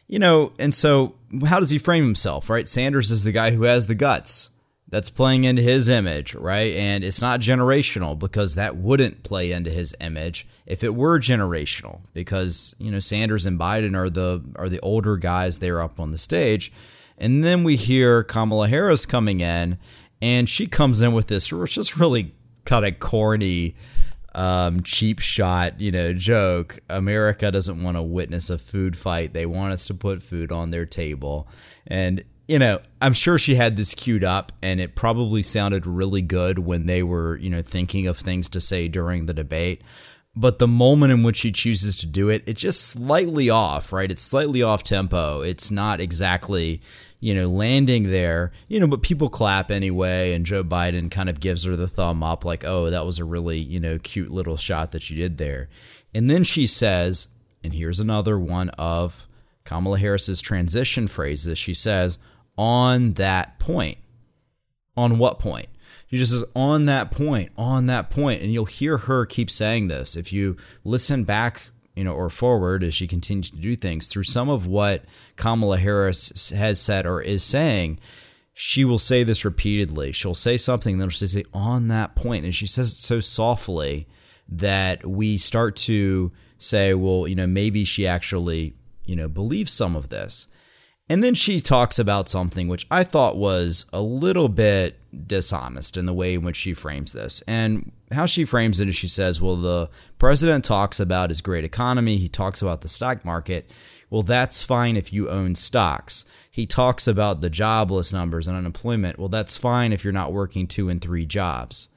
You 0.07 0.19
know, 0.19 0.53
and 0.59 0.73
so 0.73 1.15
how 1.45 1.59
does 1.59 1.69
he 1.69 1.77
frame 1.77 2.03
himself, 2.03 2.49
right? 2.49 2.67
Sanders 2.67 3.11
is 3.11 3.23
the 3.23 3.31
guy 3.31 3.51
who 3.51 3.63
has 3.63 3.87
the 3.87 3.95
guts 3.95 4.51
that's 4.89 5.09
playing 5.09 5.45
into 5.45 5.61
his 5.61 5.87
image, 5.87 6.35
right? 6.35 6.75
And 6.75 7.03
it's 7.03 7.21
not 7.21 7.39
generational 7.39 8.19
because 8.19 8.55
that 8.55 8.75
wouldn't 8.75 9.23
play 9.23 9.51
into 9.51 9.69
his 9.69 9.95
image 10.01 10.45
if 10.65 10.83
it 10.83 10.95
were 10.95 11.17
generational 11.17 12.01
because, 12.13 12.75
you 12.77 12.91
know, 12.91 12.99
Sanders 12.99 13.45
and 13.45 13.59
Biden 13.59 13.95
are 13.95 14.09
the 14.09 14.43
are 14.57 14.67
the 14.69 14.81
older 14.81 15.15
guys 15.15 15.59
there 15.59 15.81
up 15.81 15.99
on 15.99 16.11
the 16.11 16.17
stage. 16.17 16.71
And 17.17 17.43
then 17.43 17.63
we 17.63 17.75
hear 17.75 18.23
Kamala 18.23 18.67
Harris 18.67 19.05
coming 19.05 19.41
in 19.41 19.77
and 20.21 20.47
she 20.47 20.67
comes 20.67 21.01
in 21.01 21.13
with 21.13 21.27
this 21.27 21.47
just 21.47 21.97
really 21.97 22.33
kind 22.65 22.85
of 22.85 22.99
corny 22.99 23.75
um, 24.33 24.81
cheap 24.83 25.19
shot, 25.19 25.81
you 25.81 25.91
know, 25.91 26.13
joke. 26.13 26.79
America 26.89 27.51
doesn't 27.51 27.83
want 27.83 27.97
to 27.97 28.01
witness 28.01 28.49
a 28.49 28.57
food 28.57 28.97
fight. 28.97 29.33
They 29.33 29.45
want 29.45 29.73
us 29.73 29.87
to 29.87 29.93
put 29.93 30.23
food 30.23 30.51
on 30.51 30.71
their 30.71 30.85
table. 30.85 31.47
And 31.87 32.23
you 32.47 32.59
know, 32.59 32.79
I'm 33.01 33.13
sure 33.13 33.37
she 33.37 33.55
had 33.55 33.77
this 33.77 33.95
queued 33.95 34.25
up 34.25 34.51
and 34.61 34.81
it 34.81 34.93
probably 34.93 35.41
sounded 35.41 35.87
really 35.87 36.21
good 36.21 36.59
when 36.59 36.85
they 36.85 37.01
were, 37.01 37.37
you 37.37 37.49
know, 37.49 37.61
thinking 37.61 38.07
of 38.07 38.17
things 38.17 38.49
to 38.49 38.59
say 38.59 38.89
during 38.89 39.25
the 39.25 39.33
debate. 39.33 39.81
But 40.35 40.59
the 40.59 40.67
moment 40.67 41.13
in 41.13 41.23
which 41.23 41.37
she 41.37 41.53
chooses 41.53 41.95
to 41.97 42.05
do 42.05 42.27
it, 42.27 42.43
it's 42.45 42.61
just 42.61 42.81
slightly 42.81 43.49
off, 43.49 43.93
right? 43.93 44.11
It's 44.11 44.21
slightly 44.21 44.61
off 44.61 44.83
tempo. 44.83 45.41
It's 45.41 45.71
not 45.71 46.01
exactly, 46.01 46.81
you 47.21 47.33
know, 47.33 47.47
landing 47.47 48.11
there, 48.11 48.51
you 48.67 48.79
know, 48.79 48.87
but 48.87 49.01
people 49.01 49.29
clap 49.29 49.71
anyway. 49.71 50.33
And 50.33 50.45
Joe 50.45 50.63
Biden 50.63 51.09
kind 51.09 51.29
of 51.29 51.39
gives 51.39 51.63
her 51.63 51.77
the 51.77 51.87
thumb 51.87 52.23
up, 52.23 52.43
like, 52.43 52.65
oh, 52.65 52.89
that 52.89 53.05
was 53.05 53.19
a 53.19 53.23
really, 53.23 53.59
you 53.59 53.79
know, 53.79 53.97
cute 53.99 54.31
little 54.31 54.57
shot 54.57 54.91
that 54.91 55.09
you 55.09 55.15
did 55.15 55.37
there. 55.37 55.69
And 56.13 56.29
then 56.29 56.43
she 56.43 56.67
says, 56.67 57.29
and 57.63 57.73
here's 57.73 57.99
another 57.99 58.37
one 58.37 58.69
of 58.69 59.27
Kamala 59.63 59.99
Harris's 59.99 60.41
transition 60.41 61.07
phrases. 61.07 61.57
She 61.57 61.75
says, 61.75 62.17
on 62.57 63.13
that 63.13 63.59
point. 63.59 63.99
On 64.97 65.17
what 65.17 65.39
point? 65.39 65.67
She 66.07 66.17
just 66.17 66.33
says, 66.33 66.43
on 66.53 66.85
that 66.87 67.11
point, 67.11 67.51
on 67.55 67.85
that 67.85 68.09
point. 68.09 68.41
And 68.41 68.51
you'll 68.51 68.65
hear 68.65 68.97
her 68.97 69.25
keep 69.25 69.49
saying 69.49 69.87
this. 69.87 70.17
If 70.17 70.33
you 70.33 70.57
listen 70.83 71.23
back, 71.23 71.67
you 71.95 72.03
know, 72.03 72.13
or 72.13 72.29
forward 72.29 72.83
as 72.83 72.93
she 72.93 73.07
continues 73.07 73.49
to 73.49 73.57
do 73.57 73.75
things 73.75 74.07
through 74.07 74.23
some 74.23 74.49
of 74.49 74.65
what 74.65 75.03
Kamala 75.35 75.77
Harris 75.77 76.49
has 76.51 76.79
said 76.79 77.05
or 77.05 77.21
is 77.21 77.43
saying, 77.43 77.99
she 78.53 78.85
will 78.85 78.99
say 78.99 79.23
this 79.23 79.45
repeatedly. 79.45 80.11
She'll 80.11 80.35
say 80.35 80.57
something, 80.57 80.97
then 80.97 81.09
she'll 81.09 81.27
say, 81.27 81.45
on 81.53 81.87
that. 81.87 82.11
And 82.23 82.55
she 82.55 82.67
says 82.67 82.91
it 82.91 82.97
so 82.97 83.19
softly 83.19 84.07
that 84.47 85.05
we 85.05 85.37
start 85.37 85.75
to 85.77 86.31
say, 86.57 86.93
well, 86.93 87.27
you 87.27 87.35
know, 87.35 87.47
maybe 87.47 87.83
she 87.83 88.05
actually, 88.05 88.75
you 89.05 89.15
know, 89.15 89.27
believes 89.27 89.73
some 89.73 89.95
of 89.95 90.09
this. 90.09 90.47
And 91.09 91.23
then 91.23 91.33
she 91.33 91.59
talks 91.59 91.99
about 91.99 92.29
something 92.29 92.67
which 92.67 92.87
I 92.89 93.03
thought 93.03 93.35
was 93.35 93.85
a 93.91 94.01
little 94.01 94.47
bit 94.47 94.97
dishonest 95.27 95.97
in 95.97 96.05
the 96.05 96.13
way 96.13 96.35
in 96.35 96.43
which 96.43 96.55
she 96.55 96.73
frames 96.73 97.11
this. 97.11 97.41
And 97.47 97.91
how 98.11 98.25
she 98.25 98.45
frames 98.45 98.79
it 98.79 98.87
is 98.87 98.95
she 98.95 99.07
says, 99.07 99.41
well, 99.41 99.55
the 99.55 99.89
president 100.19 100.65
talks 100.65 100.99
about 100.99 101.29
his 101.29 101.41
great 101.41 101.63
economy, 101.63 102.17
he 102.17 102.29
talks 102.29 102.61
about 102.61 102.81
the 102.81 102.89
stock 102.89 103.23
market. 103.25 103.69
Well, 104.09 104.23
that's 104.23 104.61
fine 104.61 104.97
if 104.97 105.13
you 105.13 105.29
own 105.29 105.55
stocks. 105.55 106.25
He 106.51 106.65
talks 106.65 107.07
about 107.07 107.39
the 107.39 107.49
jobless 107.49 108.11
numbers 108.11 108.45
and 108.45 108.57
unemployment. 108.57 109.17
Well, 109.17 109.29
that's 109.29 109.55
fine 109.55 109.93
if 109.93 110.03
you're 110.03 110.11
not 110.11 110.33
working 110.33 110.67
two 110.67 110.89
and 110.89 111.01
three 111.01 111.25
jobs. 111.25 111.87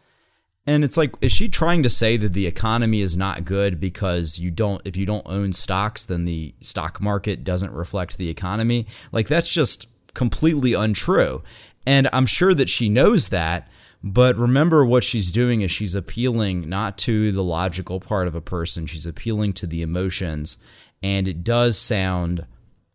And 0.66 0.84
it's 0.84 0.96
like, 0.96 1.14
is 1.20 1.32
she 1.32 1.48
trying 1.48 1.82
to 1.82 1.90
say 1.90 2.16
that 2.16 2.32
the 2.32 2.46
economy 2.46 3.00
is 3.00 3.16
not 3.16 3.44
good 3.44 3.80
because 3.80 4.38
you 4.38 4.50
don't, 4.50 4.80
if 4.86 4.96
you 4.96 5.04
don't 5.04 5.26
own 5.26 5.52
stocks, 5.52 6.04
then 6.04 6.24
the 6.24 6.54
stock 6.60 7.00
market 7.00 7.44
doesn't 7.44 7.72
reflect 7.72 8.16
the 8.16 8.30
economy? 8.30 8.86
Like, 9.12 9.28
that's 9.28 9.52
just 9.52 9.88
completely 10.14 10.72
untrue. 10.72 11.42
And 11.84 12.08
I'm 12.12 12.26
sure 12.26 12.54
that 12.54 12.70
she 12.70 12.88
knows 12.88 13.28
that. 13.28 13.68
But 14.06 14.36
remember, 14.36 14.84
what 14.84 15.02
she's 15.02 15.32
doing 15.32 15.62
is 15.62 15.70
she's 15.70 15.94
appealing 15.94 16.68
not 16.68 16.98
to 16.98 17.32
the 17.32 17.42
logical 17.42 18.00
part 18.00 18.28
of 18.28 18.34
a 18.34 18.42
person, 18.42 18.84
she's 18.84 19.06
appealing 19.06 19.54
to 19.54 19.66
the 19.66 19.80
emotions. 19.80 20.58
And 21.02 21.26
it 21.26 21.42
does 21.42 21.78
sound, 21.78 22.46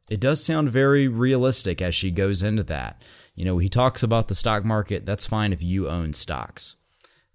it 0.08 0.19
does 0.19 0.45
sound 0.45 0.69
very 0.69 1.08
realistic 1.08 1.82
as 1.82 1.95
she 1.95 2.12
goes 2.12 2.43
into 2.43 2.63
that. 2.65 3.02
You 3.34 3.43
know, 3.43 3.58
he 3.58 3.69
talks 3.69 4.04
about 4.04 4.28
the 4.28 4.36
stock 4.36 4.63
market. 4.63 5.08
That's 5.08 5.26
fine 5.26 5.52
if 5.52 5.63
you 5.63 5.89
own 5.89 6.13
stocks. 6.13 6.76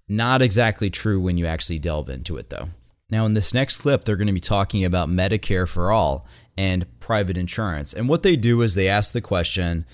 Not 0.08 0.40
exactly 0.40 0.88
true 0.88 1.20
when 1.20 1.36
you 1.36 1.46
actually 1.46 1.80
delve 1.80 2.08
into 2.08 2.36
it, 2.36 2.50
though. 2.50 2.68
Now, 3.10 3.26
in 3.26 3.34
this 3.34 3.52
next 3.52 3.78
clip, 3.78 4.04
they're 4.04 4.14
going 4.14 4.28
to 4.28 4.32
be 4.32 4.40
talking 4.40 4.84
about 4.84 5.08
Medicare 5.08 5.66
for 5.66 5.90
all 5.90 6.28
and 6.56 6.86
private 7.00 7.36
insurance. 7.36 7.92
And 7.92 8.08
what 8.08 8.22
they 8.22 8.36
do 8.36 8.62
is 8.62 8.76
they 8.76 8.88
ask 8.88 9.12
the 9.12 9.20
question 9.20 9.84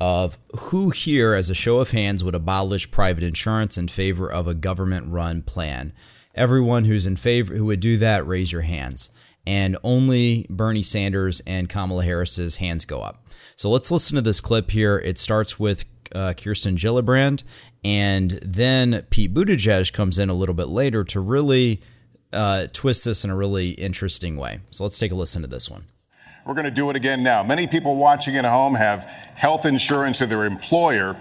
of 0.00 0.38
who 0.58 0.90
here, 0.90 1.34
as 1.34 1.50
a 1.50 1.54
show 1.54 1.78
of 1.78 1.90
hands, 1.90 2.24
would 2.24 2.34
abolish 2.34 2.90
private 2.90 3.22
insurance 3.22 3.76
in 3.76 3.88
favor 3.88 4.30
of 4.30 4.46
a 4.46 4.54
government 4.54 5.12
run 5.12 5.42
plan. 5.42 5.92
Everyone 6.34 6.86
who's 6.86 7.06
in 7.06 7.16
favor, 7.16 7.54
who 7.54 7.66
would 7.66 7.80
do 7.80 7.96
that, 7.98 8.26
raise 8.26 8.52
your 8.52 8.62
hands. 8.62 9.10
And 9.46 9.76
only 9.82 10.46
Bernie 10.48 10.82
Sanders 10.82 11.40
and 11.46 11.68
Kamala 11.68 12.04
Harris's 12.04 12.56
hands 12.56 12.84
go 12.84 13.00
up. 13.00 13.26
So 13.56 13.68
let's 13.68 13.90
listen 13.90 14.16
to 14.16 14.22
this 14.22 14.40
clip 14.40 14.70
here. 14.70 14.98
It 14.98 15.18
starts 15.18 15.58
with 15.58 15.84
uh, 16.14 16.32
Kirsten 16.34 16.76
Gillibrand, 16.76 17.42
and 17.84 18.32
then 18.42 19.06
Pete 19.10 19.34
Buttigieg 19.34 19.92
comes 19.92 20.18
in 20.18 20.30
a 20.30 20.34
little 20.34 20.54
bit 20.54 20.68
later 20.68 21.04
to 21.04 21.20
really 21.20 21.82
uh, 22.32 22.66
twist 22.72 23.04
this 23.04 23.24
in 23.24 23.30
a 23.30 23.36
really 23.36 23.70
interesting 23.70 24.36
way. 24.36 24.60
So 24.70 24.84
let's 24.84 24.98
take 24.98 25.12
a 25.12 25.14
listen 25.14 25.42
to 25.42 25.48
this 25.48 25.70
one. 25.70 25.84
We're 26.46 26.54
going 26.54 26.64
to 26.64 26.70
do 26.70 26.90
it 26.90 26.96
again 26.96 27.22
now. 27.22 27.42
Many 27.42 27.66
people 27.66 27.96
watching 27.96 28.36
at 28.36 28.44
home 28.44 28.74
have 28.74 29.04
health 29.34 29.66
insurance 29.66 30.18
through 30.18 30.28
their 30.28 30.44
employer. 30.46 31.16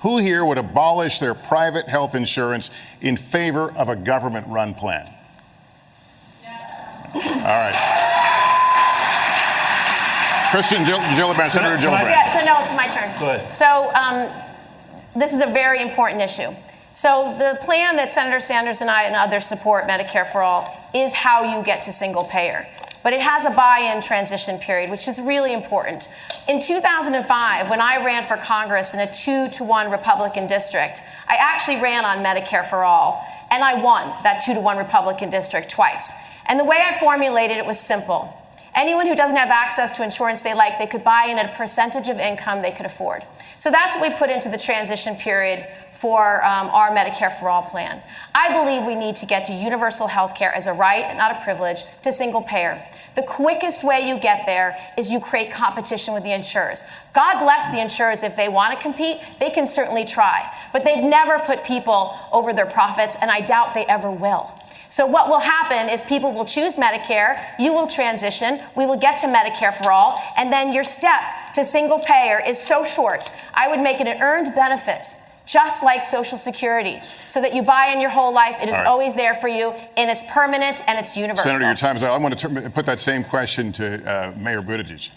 Who 0.00 0.18
here 0.18 0.44
would 0.44 0.58
abolish 0.58 1.18
their 1.18 1.34
private 1.34 1.88
health 1.88 2.14
insurance 2.14 2.70
in 3.00 3.16
favor 3.16 3.72
of 3.72 3.88
a 3.88 3.96
government 3.96 4.46
run 4.48 4.74
plan? 4.74 5.10
Yeah. 6.42 7.10
All 7.14 7.42
right. 7.42 8.00
Kirsten 10.52 10.84
Gill- 10.84 10.98
Gillibrand, 10.98 11.50
Senator 11.50 11.76
Gillibrand. 11.76 12.10
Yeah, 12.10 12.38
so 12.38 12.44
no, 12.44 12.60
it's 12.60 12.72
my 12.76 12.86
turn. 12.86 13.10
Go 13.18 13.30
ahead. 13.30 13.50
So 13.50 13.92
um, 13.94 14.28
this 15.16 15.32
is 15.32 15.40
a 15.40 15.46
very 15.46 15.82
important 15.82 16.22
issue. 16.22 16.54
So 16.92 17.34
the 17.38 17.58
plan 17.64 17.96
that 17.96 18.12
Senator 18.12 18.38
Sanders 18.38 18.80
and 18.80 18.88
I 18.88 19.02
and 19.02 19.16
others 19.16 19.46
support, 19.46 19.88
Medicare 19.88 20.30
for 20.30 20.42
All, 20.42 20.90
is 20.94 21.12
how 21.12 21.56
you 21.56 21.64
get 21.64 21.82
to 21.82 21.92
single 21.92 22.22
payer. 22.22 22.68
But 23.04 23.12
it 23.12 23.20
has 23.20 23.44
a 23.44 23.50
buy 23.50 23.92
in 23.94 24.00
transition 24.00 24.58
period, 24.58 24.90
which 24.90 25.06
is 25.06 25.20
really 25.20 25.52
important. 25.52 26.08
In 26.48 26.58
2005, 26.58 27.70
when 27.70 27.80
I 27.80 28.04
ran 28.04 28.24
for 28.24 28.38
Congress 28.38 28.94
in 28.94 28.98
a 28.98 29.12
two 29.12 29.48
to 29.50 29.62
one 29.62 29.90
Republican 29.90 30.48
district, 30.48 31.00
I 31.28 31.36
actually 31.38 31.80
ran 31.80 32.04
on 32.06 32.24
Medicare 32.24 32.68
for 32.68 32.82
All, 32.82 33.22
and 33.50 33.62
I 33.62 33.80
won 33.80 34.08
that 34.24 34.42
two 34.44 34.54
to 34.54 34.60
one 34.60 34.78
Republican 34.78 35.28
district 35.28 35.70
twice. 35.70 36.10
And 36.46 36.58
the 36.58 36.64
way 36.64 36.78
I 36.80 36.98
formulated 36.98 37.58
it 37.58 37.66
was 37.66 37.78
simple. 37.78 38.34
Anyone 38.74 39.06
who 39.06 39.14
doesn't 39.14 39.36
have 39.36 39.50
access 39.50 39.92
to 39.92 40.02
insurance 40.02 40.42
they 40.42 40.54
like, 40.54 40.78
they 40.78 40.86
could 40.86 41.04
buy 41.04 41.26
in 41.28 41.38
at 41.38 41.52
a 41.52 41.56
percentage 41.56 42.08
of 42.08 42.18
income 42.18 42.62
they 42.62 42.72
could 42.72 42.86
afford. 42.86 43.22
So 43.58 43.70
that's 43.70 43.96
what 43.96 44.10
we 44.10 44.16
put 44.16 44.30
into 44.30 44.48
the 44.48 44.58
transition 44.58 45.16
period 45.16 45.66
for 45.92 46.44
um, 46.44 46.68
our 46.68 46.90
Medicare 46.90 47.38
for 47.38 47.48
All 47.48 47.62
plan. 47.62 48.02
I 48.34 48.52
believe 48.52 48.84
we 48.84 48.94
need 48.94 49.16
to 49.16 49.26
get 49.26 49.44
to 49.46 49.52
universal 49.52 50.08
health 50.08 50.34
care 50.34 50.52
as 50.52 50.66
a 50.66 50.72
right 50.72 51.16
not 51.16 51.30
a 51.30 51.40
privilege 51.42 51.84
to 52.02 52.12
single 52.12 52.42
payer. 52.42 52.84
The 53.14 53.22
quickest 53.22 53.84
way 53.84 54.08
you 54.08 54.18
get 54.18 54.44
there 54.44 54.76
is 54.98 55.10
you 55.10 55.20
create 55.20 55.52
competition 55.52 56.14
with 56.14 56.24
the 56.24 56.32
insurers. 56.32 56.82
God 57.14 57.38
bless 57.38 57.70
the 57.70 57.80
insurers 57.80 58.22
if 58.24 58.34
they 58.34 58.48
want 58.48 58.76
to 58.76 58.82
compete, 58.82 59.18
they 59.38 59.50
can 59.50 59.66
certainly 59.66 60.04
try. 60.04 60.52
But 60.72 60.84
they've 60.84 61.04
never 61.04 61.38
put 61.38 61.62
people 61.62 62.18
over 62.32 62.52
their 62.52 62.66
profits, 62.66 63.16
and 63.20 63.30
I 63.30 63.40
doubt 63.40 63.74
they 63.74 63.86
ever 63.86 64.10
will. 64.10 64.52
So, 64.94 65.06
what 65.06 65.28
will 65.28 65.40
happen 65.40 65.88
is 65.88 66.04
people 66.04 66.32
will 66.32 66.44
choose 66.44 66.76
Medicare, 66.76 67.44
you 67.58 67.72
will 67.72 67.88
transition, 67.88 68.62
we 68.76 68.86
will 68.86 68.96
get 68.96 69.18
to 69.18 69.26
Medicare 69.26 69.74
for 69.74 69.90
all, 69.90 70.22
and 70.38 70.52
then 70.52 70.72
your 70.72 70.84
step 70.84 71.20
to 71.54 71.64
single 71.64 71.98
payer 71.98 72.40
is 72.46 72.62
so 72.62 72.84
short. 72.84 73.28
I 73.52 73.66
would 73.66 73.80
make 73.80 74.00
it 74.00 74.06
an 74.06 74.22
earned 74.22 74.54
benefit 74.54 75.16
just 75.46 75.82
like 75.82 76.04
Social 76.04 76.38
Security, 76.38 77.02
so 77.28 77.40
that 77.40 77.56
you 77.56 77.62
buy 77.62 77.86
in 77.86 78.00
your 78.00 78.10
whole 78.10 78.32
life. 78.32 78.56
It 78.62 78.68
is 78.68 78.74
right. 78.74 78.86
always 78.86 79.16
there 79.16 79.34
for 79.34 79.48
you, 79.48 79.74
and 79.96 80.08
it's 80.08 80.22
permanent 80.32 80.80
and 80.86 80.96
it's 80.96 81.16
universal. 81.16 81.50
Senator, 81.50 81.64
your 81.64 81.74
time 81.74 81.96
is 81.96 82.04
up. 82.04 82.12
I 82.12 82.18
want 82.18 82.38
to 82.38 82.70
put 82.70 82.86
that 82.86 83.00
same 83.00 83.24
question 83.24 83.72
to 83.72 83.96
uh, 84.08 84.32
Mayor 84.36 84.62
Buttigieg. 84.62 85.10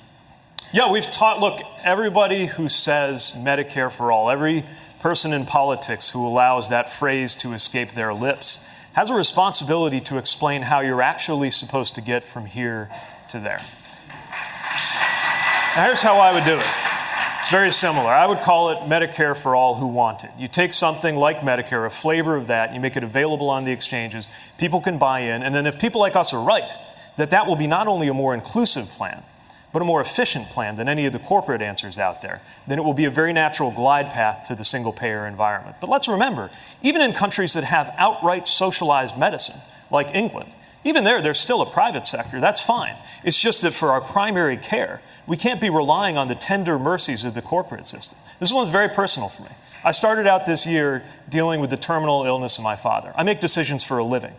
Yeah, 0.74 0.92
we've 0.92 1.10
taught. 1.12 1.40
Look, 1.40 1.62
everybody 1.84 2.48
who 2.48 2.68
says 2.68 3.36
Medicare 3.38 3.96
for 3.96 4.12
all, 4.12 4.32
every 4.32 4.64
person 5.02 5.34
in 5.34 5.46
politics 5.46 6.10
who 6.10 6.26
allows 6.26 6.70
that 6.70 6.90
phrase 6.90 7.36
to 7.36 7.54
escape 7.54 7.92
their 7.92 8.12
lips 8.12 8.60
has 8.98 9.12
a 9.12 9.14
responsibility 9.14 10.02
to 10.02 10.18
explain 10.18 10.64
how 10.64 10.80
you're 10.80 11.04
actually 11.04 11.52
supposed 11.52 11.94
to 11.94 12.02
get 12.02 12.24
from 12.24 12.48
here 12.48 12.90
to 13.30 13.40
there. 13.40 13.62
Now, 15.76 15.86
here's 15.86 16.02
how 16.02 16.18
I 16.18 16.34
would 16.34 16.44
do 16.44 16.56
it. 16.56 16.66
It's 17.40 17.52
very 17.52 17.70
similar. 17.72 18.10
I 18.10 18.26
would 18.26 18.40
call 18.40 18.72
it 18.72 18.78
Medicare 18.90 19.38
for 19.38 19.56
all 19.56 19.76
who 19.76 19.86
want 19.86 20.24
it. 20.24 20.32
You 20.40 20.48
take 20.48 20.74
something 20.74 21.16
like 21.16 21.42
Medicare, 21.42 21.86
a 21.86 21.92
flavor 21.92 22.36
of 22.36 22.48
that, 22.48 22.74
you 22.74 22.80
make 22.80 22.98
it 22.98 23.04
available 23.04 23.52
on 23.52 23.66
the 23.66 23.72
exchanges, 23.72 24.28
people 24.58 24.82
can 24.82 24.98
buy 24.98 25.20
in, 25.20 25.44
and 25.44 25.54
then 25.54 25.68
if 25.68 25.80
people 25.80 26.02
like 26.02 26.16
us 26.16 26.34
are 26.34 26.44
right, 26.44 26.72
that 27.18 27.30
that 27.30 27.46
will 27.46 27.56
be 27.56 27.68
not 27.68 27.88
only 27.88 28.08
a 28.08 28.16
more 28.16 28.34
inclusive 28.34 28.88
plan, 28.88 29.22
but 29.78 29.84
a 29.84 29.86
more 29.86 30.02
efficient 30.02 30.50
plan 30.50 30.76
than 30.76 30.90
any 30.90 31.06
of 31.06 31.14
the 31.14 31.20
corporate 31.20 31.62
answers 31.62 32.00
out 32.00 32.24
there, 32.24 32.42
then 32.66 32.80
it 32.80 32.82
will 32.82 32.96
be 32.96 33.06
a 33.06 33.12
very 33.12 33.32
natural 33.32 33.70
glide 33.70 34.10
path 34.10 34.48
to 34.48 34.56
the 34.56 34.66
single 34.66 34.92
payer 34.92 35.28
environment. 35.28 35.76
But 35.80 35.88
let's 35.88 36.08
remember, 36.08 36.50
even 36.82 37.00
in 37.00 37.14
countries 37.14 37.54
that 37.54 37.64
have 37.64 37.94
outright 37.96 38.48
socialized 38.48 39.20
medicine, 39.20 39.58
like 39.92 40.16
England, 40.16 40.50
even 40.84 41.04
there, 41.04 41.22
there's 41.22 41.40
still 41.40 41.62
a 41.62 41.66
private 41.68 42.08
sector. 42.08 42.40
That's 42.40 42.60
fine. 42.60 42.96
It's 43.24 43.40
just 43.40 43.62
that 43.62 43.76
for 43.76 43.92
our 43.92 44.02
primary 44.02 44.58
care, 44.58 45.00
we 45.28 45.38
can't 45.38 45.62
be 45.62 45.70
relying 45.70 46.18
on 46.18 46.28
the 46.28 46.34
tender 46.34 46.80
mercies 46.80 47.24
of 47.24 47.36
the 47.36 47.44
corporate 47.44 47.86
system. 47.86 48.18
This 48.40 48.52
one's 48.52 48.70
very 48.70 48.90
personal 48.90 49.30
for 49.30 49.44
me. 49.44 49.52
I 49.84 49.92
started 49.92 50.26
out 50.26 50.48
this 50.48 50.66
year 50.66 51.04
dealing 51.30 51.62
with 51.62 51.70
the 51.70 51.78
terminal 51.78 52.26
illness 52.26 52.58
of 52.58 52.64
my 52.64 52.76
father. 52.76 53.14
I 53.16 53.22
make 53.22 53.40
decisions 53.40 53.84
for 53.84 54.00
a 54.00 54.04
living 54.04 54.34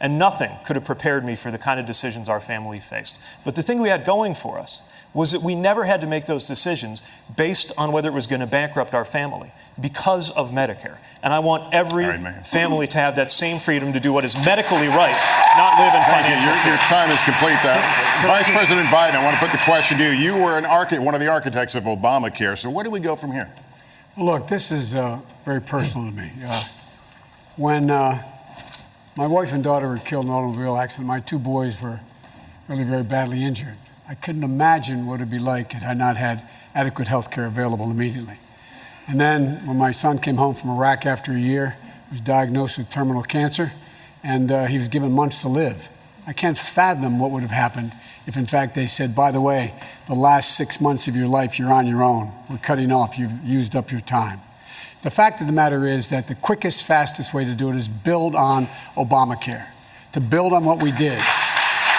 and 0.00 0.18
nothing 0.18 0.50
could 0.64 0.76
have 0.76 0.84
prepared 0.84 1.24
me 1.24 1.36
for 1.36 1.50
the 1.50 1.58
kind 1.58 1.78
of 1.78 1.86
decisions 1.86 2.28
our 2.28 2.40
family 2.40 2.80
faced. 2.80 3.18
But 3.44 3.54
the 3.54 3.62
thing 3.62 3.80
we 3.80 3.90
had 3.90 4.04
going 4.04 4.34
for 4.34 4.58
us 4.58 4.82
was 5.12 5.32
that 5.32 5.42
we 5.42 5.54
never 5.54 5.84
had 5.84 6.00
to 6.00 6.06
make 6.06 6.26
those 6.26 6.46
decisions 6.46 7.02
based 7.36 7.72
on 7.76 7.90
whether 7.90 8.08
it 8.08 8.14
was 8.14 8.26
going 8.28 8.40
to 8.40 8.46
bankrupt 8.46 8.94
our 8.94 9.04
family 9.04 9.50
because 9.80 10.30
of 10.30 10.52
Medicare. 10.52 10.98
And 11.22 11.32
I 11.32 11.40
want 11.40 11.74
every 11.74 12.06
right, 12.06 12.46
family 12.46 12.86
to 12.86 12.98
have 12.98 13.16
that 13.16 13.30
same 13.30 13.58
freedom 13.58 13.92
to 13.92 14.00
do 14.00 14.12
what 14.12 14.24
is 14.24 14.36
medically 14.46 14.86
right, 14.86 15.16
not 15.56 15.78
live 15.78 15.94
in 15.94 16.02
financial 16.04 16.30
you. 16.30 16.46
Your, 16.46 16.66
your, 16.66 16.76
time 16.86 17.10
is 17.10 17.22
complete. 17.22 17.58
Uh, 17.64 17.74
Vice 18.22 18.50
President 18.50 18.86
Biden, 18.86 19.14
I 19.14 19.24
want 19.24 19.34
to 19.34 19.40
put 19.40 19.52
the 19.52 19.62
question 19.64 19.98
to 19.98 20.04
you. 20.04 20.10
You 20.10 20.42
were 20.42 20.56
an 20.56 20.64
archi- 20.64 20.98
one 20.98 21.14
of 21.14 21.20
the 21.20 21.28
architects 21.28 21.74
of 21.74 21.84
Obamacare, 21.84 22.56
so 22.56 22.70
where 22.70 22.84
do 22.84 22.90
we 22.90 23.00
go 23.00 23.16
from 23.16 23.32
here? 23.32 23.50
Look, 24.16 24.48
this 24.48 24.70
is 24.70 24.94
uh, 24.94 25.20
very 25.44 25.60
personal 25.60 26.10
to 26.10 26.16
me. 26.16 26.30
Uh, 26.44 26.62
when 27.56 27.90
uh, 27.90 28.22
my 29.16 29.26
wife 29.26 29.52
and 29.52 29.62
daughter 29.64 29.88
were 29.88 29.98
killed 29.98 30.26
in 30.26 30.30
an 30.30 30.36
automobile 30.36 30.76
accident. 30.76 31.08
My 31.08 31.20
two 31.20 31.38
boys 31.38 31.80
were 31.80 32.00
really 32.68 32.84
very 32.84 33.02
badly 33.02 33.42
injured. 33.44 33.76
I 34.08 34.14
couldn't 34.14 34.44
imagine 34.44 35.06
what 35.06 35.16
it'd 35.16 35.30
be 35.30 35.38
like 35.38 35.72
had 35.72 35.82
I 35.82 35.94
not 35.94 36.16
had 36.16 36.42
adequate 36.74 37.08
health 37.08 37.30
care 37.30 37.46
available 37.46 37.90
immediately. 37.90 38.38
And 39.06 39.20
then 39.20 39.66
when 39.66 39.76
my 39.76 39.90
son 39.90 40.18
came 40.20 40.36
home 40.36 40.54
from 40.54 40.70
Iraq 40.70 41.04
after 41.06 41.32
a 41.32 41.38
year, 41.38 41.76
he 42.08 42.14
was 42.14 42.20
diagnosed 42.20 42.78
with 42.78 42.90
terminal 42.90 43.22
cancer, 43.22 43.72
and 44.22 44.52
uh, 44.52 44.66
he 44.66 44.78
was 44.78 44.88
given 44.88 45.12
months 45.12 45.42
to 45.42 45.48
live. 45.48 45.88
I 46.26 46.32
can't 46.32 46.56
fathom 46.56 47.18
what 47.18 47.32
would 47.32 47.42
have 47.42 47.50
happened 47.50 47.92
if, 48.26 48.36
in 48.36 48.46
fact, 48.46 48.74
they 48.74 48.86
said, 48.86 49.14
by 49.14 49.32
the 49.32 49.40
way, 49.40 49.74
the 50.06 50.14
last 50.14 50.56
six 50.56 50.80
months 50.80 51.08
of 51.08 51.16
your 51.16 51.26
life, 51.26 51.58
you're 51.58 51.72
on 51.72 51.86
your 51.86 52.02
own. 52.02 52.30
We're 52.48 52.58
cutting 52.58 52.92
off. 52.92 53.18
You've 53.18 53.44
used 53.44 53.74
up 53.74 53.90
your 53.90 54.00
time. 54.00 54.40
The 55.02 55.10
fact 55.10 55.40
of 55.40 55.46
the 55.46 55.52
matter 55.52 55.86
is 55.86 56.08
that 56.08 56.28
the 56.28 56.34
quickest, 56.34 56.82
fastest 56.82 57.32
way 57.32 57.46
to 57.46 57.54
do 57.54 57.70
it 57.70 57.76
is 57.76 57.88
build 57.88 58.34
on 58.34 58.68
Obamacare, 58.96 59.66
to 60.12 60.20
build 60.20 60.52
on 60.52 60.64
what 60.64 60.82
we 60.82 60.92
did. 60.92 61.18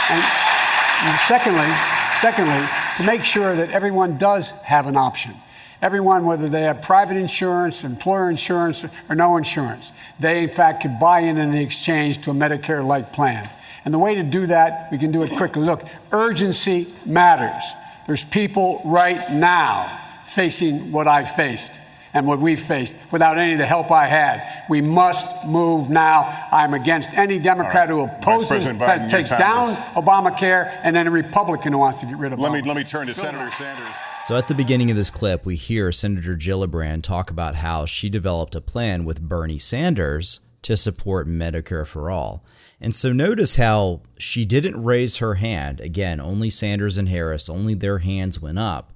And, 0.10 1.20
secondly, 1.26 1.68
secondly, 2.14 2.64
to 2.98 3.04
make 3.04 3.24
sure 3.24 3.56
that 3.56 3.72
everyone 3.72 4.20
does 4.20 4.52
have 4.52 4.86
an 4.86 4.98
option. 4.98 5.34
Everyone, 5.82 6.26
whether 6.26 6.48
they 6.48 6.62
have 6.62 6.84
private 6.84 7.18
insurance, 7.18 7.84
employer 7.84 8.30
insurance, 8.30 8.86
or 9.10 9.16
no 9.16 9.36
insurance, 9.36 9.92
they 10.20 10.44
in 10.44 10.50
fact 10.50 10.84
could 10.84 11.00
buy 11.00 11.22
in 11.22 11.40
in 11.40 11.50
the 11.50 11.64
exchange 11.64 12.22
to 12.22 12.30
a 12.30 12.34
Medicare 12.36 12.86
like 12.86 13.14
plan. 13.14 13.50
And 13.84 13.92
the 13.92 13.98
way 13.98 14.14
to 14.14 14.22
do 14.22 14.46
that, 14.46 14.92
we 14.92 15.00
can 15.00 15.12
do 15.12 15.24
it 15.24 15.36
quickly. 15.38 15.64
Look, 15.64 15.84
urgency 16.12 16.94
matters. 17.04 17.64
There's 18.06 18.24
people 18.24 18.80
right 18.86 19.32
now 19.32 20.00
facing 20.26 20.92
what 20.92 21.08
I 21.08 21.26
faced 21.26 21.80
and 22.14 22.26
what 22.26 22.40
we 22.40 22.56
faced 22.56 22.96
without 23.12 23.38
any 23.38 23.54
of 23.54 23.60
the 23.60 23.66
help 23.66 23.92
I 23.92 24.08
had. 24.08 24.66
We 24.70 24.82
must 24.82 25.46
move 25.46 25.90
now. 25.90 26.48
I'm 26.52 26.74
against 26.74 27.14
any 27.14 27.40
Democrat 27.40 27.90
right. 27.90 27.96
who 27.96 28.02
opposes, 28.02 28.66
Biden, 28.66 29.10
takes 29.10 29.30
down 29.30 29.70
is... 29.70 29.78
Obamacare, 29.96 30.80
and 30.84 30.98
any 30.98 31.10
Republican 31.10 31.74
who 31.74 31.80
wants 31.80 32.00
to 32.02 32.06
get 32.06 32.18
rid 32.18 32.34
of 32.34 32.40
let 32.40 32.52
Me, 32.52 32.62
let 32.62 32.76
me 32.76 32.84
turn 32.84 33.08
to 33.08 33.14
Go 33.14 33.22
Senator 33.22 33.46
on. 33.46 33.52
Sanders. 33.52 33.96
So 34.26 34.38
at 34.38 34.48
the 34.48 34.54
beginning 34.56 34.92
of 34.92 34.98
this 34.98 35.10
clip, 35.10 35.46
we 35.46 35.56
hear 35.56 35.92
Senator 35.92 36.36
Gillibrand 36.36 37.02
talk 37.02 37.32
about 37.32 37.56
how 37.56 37.86
she 37.86 38.08
developed 38.10 38.56
a 38.56 38.62
plan 38.62 39.04
with 39.04 39.22
Bernie 39.22 39.58
Sanders 39.58 40.42
to 40.62 40.78
support 40.78 41.28
Medicare 41.28 41.88
for 41.88 42.12
all. 42.12 42.46
And 42.80 42.96
so 42.96 43.14
notice 43.14 43.56
how 43.56 44.02
she 44.18 44.46
didn't 44.46 44.84
raise 44.84 45.18
her 45.18 45.36
hand. 45.36 45.80
Again, 45.80 46.20
only 46.20 46.50
Sanders 46.50 46.98
and 46.98 47.10
Harris, 47.10 47.50
only 47.50 47.74
their 47.74 48.00
hands 48.00 48.42
went 48.42 48.60
up. 48.60 48.94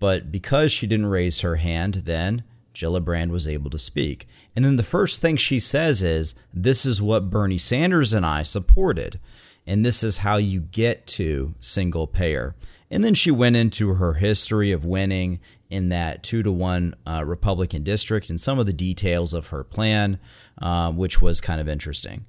But 0.00 0.30
because 0.30 0.72
she 0.72 0.86
didn't 0.86 1.06
raise 1.06 1.40
her 1.40 1.56
hand, 1.56 2.02
then 2.04 2.44
Gillibrand 2.74 3.30
was 3.30 3.48
able 3.48 3.70
to 3.70 3.78
speak. 3.78 4.26
And 4.54 4.64
then 4.64 4.76
the 4.76 4.82
first 4.82 5.20
thing 5.20 5.36
she 5.36 5.58
says 5.58 6.02
is, 6.02 6.34
This 6.52 6.84
is 6.84 7.00
what 7.00 7.30
Bernie 7.30 7.58
Sanders 7.58 8.12
and 8.12 8.26
I 8.26 8.42
supported. 8.42 9.20
And 9.66 9.84
this 9.84 10.02
is 10.02 10.18
how 10.18 10.36
you 10.36 10.60
get 10.60 11.06
to 11.08 11.54
single 11.60 12.06
payer. 12.06 12.54
And 12.90 13.02
then 13.02 13.14
she 13.14 13.30
went 13.30 13.56
into 13.56 13.94
her 13.94 14.14
history 14.14 14.70
of 14.70 14.84
winning 14.84 15.40
in 15.70 15.88
that 15.88 16.22
two 16.22 16.42
to 16.42 16.52
one 16.52 16.94
uh, 17.06 17.24
Republican 17.26 17.82
district 17.82 18.30
and 18.30 18.40
some 18.40 18.58
of 18.58 18.66
the 18.66 18.72
details 18.72 19.32
of 19.32 19.48
her 19.48 19.64
plan, 19.64 20.18
uh, 20.60 20.92
which 20.92 21.22
was 21.22 21.40
kind 21.40 21.60
of 21.60 21.68
interesting. 21.68 22.26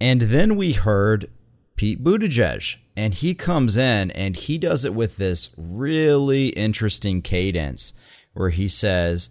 And 0.00 0.22
then 0.22 0.56
we 0.56 0.72
heard 0.72 1.30
Pete 1.76 2.04
Buttigieg, 2.04 2.76
and 2.96 3.14
he 3.14 3.34
comes 3.34 3.76
in 3.76 4.10
and 4.10 4.36
he 4.36 4.58
does 4.58 4.84
it 4.84 4.94
with 4.94 5.16
this 5.16 5.54
really 5.56 6.48
interesting 6.48 7.22
cadence 7.22 7.92
where 8.34 8.50
he 8.50 8.68
says, 8.68 9.30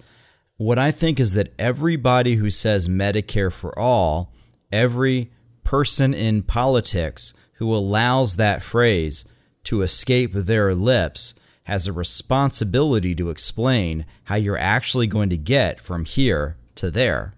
what 0.57 0.79
I 0.79 0.91
think 0.91 1.19
is 1.19 1.33
that 1.33 1.53
everybody 1.59 2.35
who 2.35 2.49
says 2.49 2.87
Medicare 2.87 3.53
for 3.53 3.77
all, 3.77 4.33
every 4.71 5.31
person 5.63 6.13
in 6.13 6.41
politics 6.41 7.33
who 7.53 7.73
allows 7.73 8.35
that 8.35 8.63
phrase 8.63 9.25
to 9.65 9.81
escape 9.81 10.33
their 10.33 10.73
lips 10.73 11.35
has 11.63 11.87
a 11.87 11.93
responsibility 11.93 13.13
to 13.13 13.29
explain 13.29 14.05
how 14.25 14.35
you're 14.35 14.57
actually 14.57 15.05
going 15.05 15.29
to 15.29 15.37
get 15.37 15.79
from 15.79 16.05
here 16.05 16.55
to 16.75 16.89
there. 16.89 17.33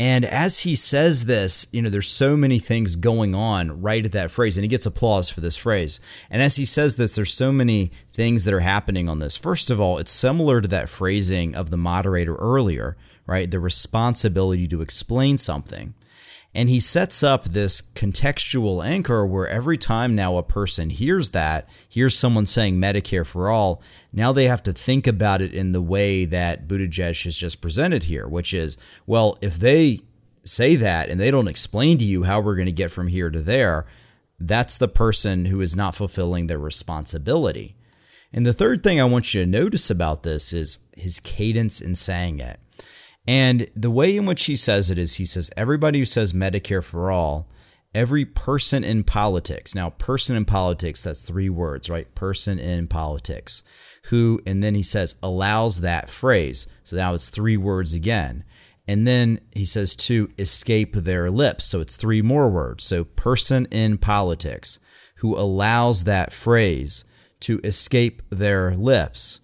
And 0.00 0.24
as 0.24 0.60
he 0.60 0.76
says 0.76 1.24
this, 1.24 1.66
you 1.72 1.82
know, 1.82 1.90
there's 1.90 2.08
so 2.08 2.36
many 2.36 2.60
things 2.60 2.94
going 2.94 3.34
on 3.34 3.82
right 3.82 4.04
at 4.04 4.12
that 4.12 4.30
phrase, 4.30 4.56
and 4.56 4.62
he 4.62 4.68
gets 4.68 4.86
applause 4.86 5.28
for 5.28 5.40
this 5.40 5.56
phrase. 5.56 5.98
And 6.30 6.40
as 6.40 6.54
he 6.54 6.64
says 6.64 6.96
this, 6.96 7.16
there's 7.16 7.34
so 7.34 7.50
many 7.50 7.90
things 8.12 8.44
that 8.44 8.54
are 8.54 8.60
happening 8.60 9.08
on 9.08 9.18
this. 9.18 9.36
First 9.36 9.70
of 9.70 9.80
all, 9.80 9.98
it's 9.98 10.12
similar 10.12 10.60
to 10.60 10.68
that 10.68 10.88
phrasing 10.88 11.56
of 11.56 11.70
the 11.70 11.76
moderator 11.76 12.36
earlier, 12.36 12.96
right? 13.26 13.50
The 13.50 13.58
responsibility 13.58 14.68
to 14.68 14.82
explain 14.82 15.36
something. 15.36 15.94
And 16.54 16.68
he 16.68 16.80
sets 16.80 17.22
up 17.22 17.44
this 17.44 17.80
contextual 17.80 18.84
anchor 18.84 19.24
where 19.26 19.46
every 19.46 19.76
time 19.76 20.14
now 20.14 20.38
a 20.38 20.42
person 20.42 20.90
hears 20.90 21.30
that, 21.30 21.68
hears 21.88 22.18
someone 22.18 22.46
saying 22.46 22.76
Medicare 22.76 23.26
for 23.26 23.50
all, 23.50 23.82
now 24.12 24.32
they 24.32 24.46
have 24.46 24.62
to 24.64 24.72
think 24.72 25.06
about 25.06 25.42
it 25.42 25.52
in 25.52 25.72
the 25.72 25.82
way 25.82 26.24
that 26.24 26.66
Buttigieg 26.66 27.22
has 27.24 27.36
just 27.36 27.60
presented 27.60 28.04
here, 28.04 28.26
which 28.26 28.54
is, 28.54 28.78
well, 29.06 29.38
if 29.42 29.58
they 29.58 30.00
say 30.42 30.74
that 30.76 31.10
and 31.10 31.20
they 31.20 31.30
don't 31.30 31.48
explain 31.48 31.98
to 31.98 32.04
you 32.04 32.24
how 32.24 32.40
we're 32.40 32.56
going 32.56 32.66
to 32.66 32.72
get 32.72 32.90
from 32.90 33.08
here 33.08 33.30
to 33.30 33.40
there, 33.40 33.86
that's 34.40 34.78
the 34.78 34.88
person 34.88 35.44
who 35.46 35.60
is 35.60 35.76
not 35.76 35.94
fulfilling 35.94 36.46
their 36.46 36.58
responsibility. 36.58 37.76
And 38.32 38.46
the 38.46 38.52
third 38.52 38.82
thing 38.82 39.00
I 39.00 39.04
want 39.04 39.34
you 39.34 39.42
to 39.42 39.50
notice 39.50 39.90
about 39.90 40.22
this 40.22 40.52
is 40.52 40.78
his 40.96 41.20
cadence 41.20 41.80
in 41.80 41.94
saying 41.94 42.40
it. 42.40 42.58
And 43.28 43.68
the 43.76 43.90
way 43.90 44.16
in 44.16 44.24
which 44.24 44.46
he 44.46 44.56
says 44.56 44.90
it 44.90 44.96
is 44.96 45.16
he 45.16 45.26
says, 45.26 45.50
everybody 45.54 45.98
who 45.98 46.06
says 46.06 46.32
Medicare 46.32 46.82
for 46.82 47.10
all, 47.10 47.46
every 47.94 48.24
person 48.24 48.82
in 48.82 49.04
politics, 49.04 49.74
now, 49.74 49.90
person 49.90 50.34
in 50.34 50.46
politics, 50.46 51.02
that's 51.02 51.20
three 51.20 51.50
words, 51.50 51.90
right? 51.90 52.12
Person 52.14 52.58
in 52.58 52.88
politics, 52.88 53.62
who, 54.04 54.40
and 54.46 54.62
then 54.62 54.74
he 54.74 54.82
says, 54.82 55.16
allows 55.22 55.82
that 55.82 56.08
phrase. 56.08 56.66
So 56.84 56.96
now 56.96 57.12
it's 57.12 57.28
three 57.28 57.58
words 57.58 57.94
again. 57.94 58.44
And 58.86 59.06
then 59.06 59.40
he 59.54 59.66
says 59.66 59.94
to 59.96 60.30
escape 60.38 60.94
their 60.94 61.30
lips. 61.30 61.66
So 61.66 61.82
it's 61.82 61.96
three 61.96 62.22
more 62.22 62.48
words. 62.48 62.84
So 62.84 63.04
person 63.04 63.66
in 63.66 63.98
politics 63.98 64.78
who 65.16 65.36
allows 65.36 66.04
that 66.04 66.32
phrase 66.32 67.04
to 67.40 67.60
escape 67.62 68.22
their 68.30 68.74
lips 68.74 69.42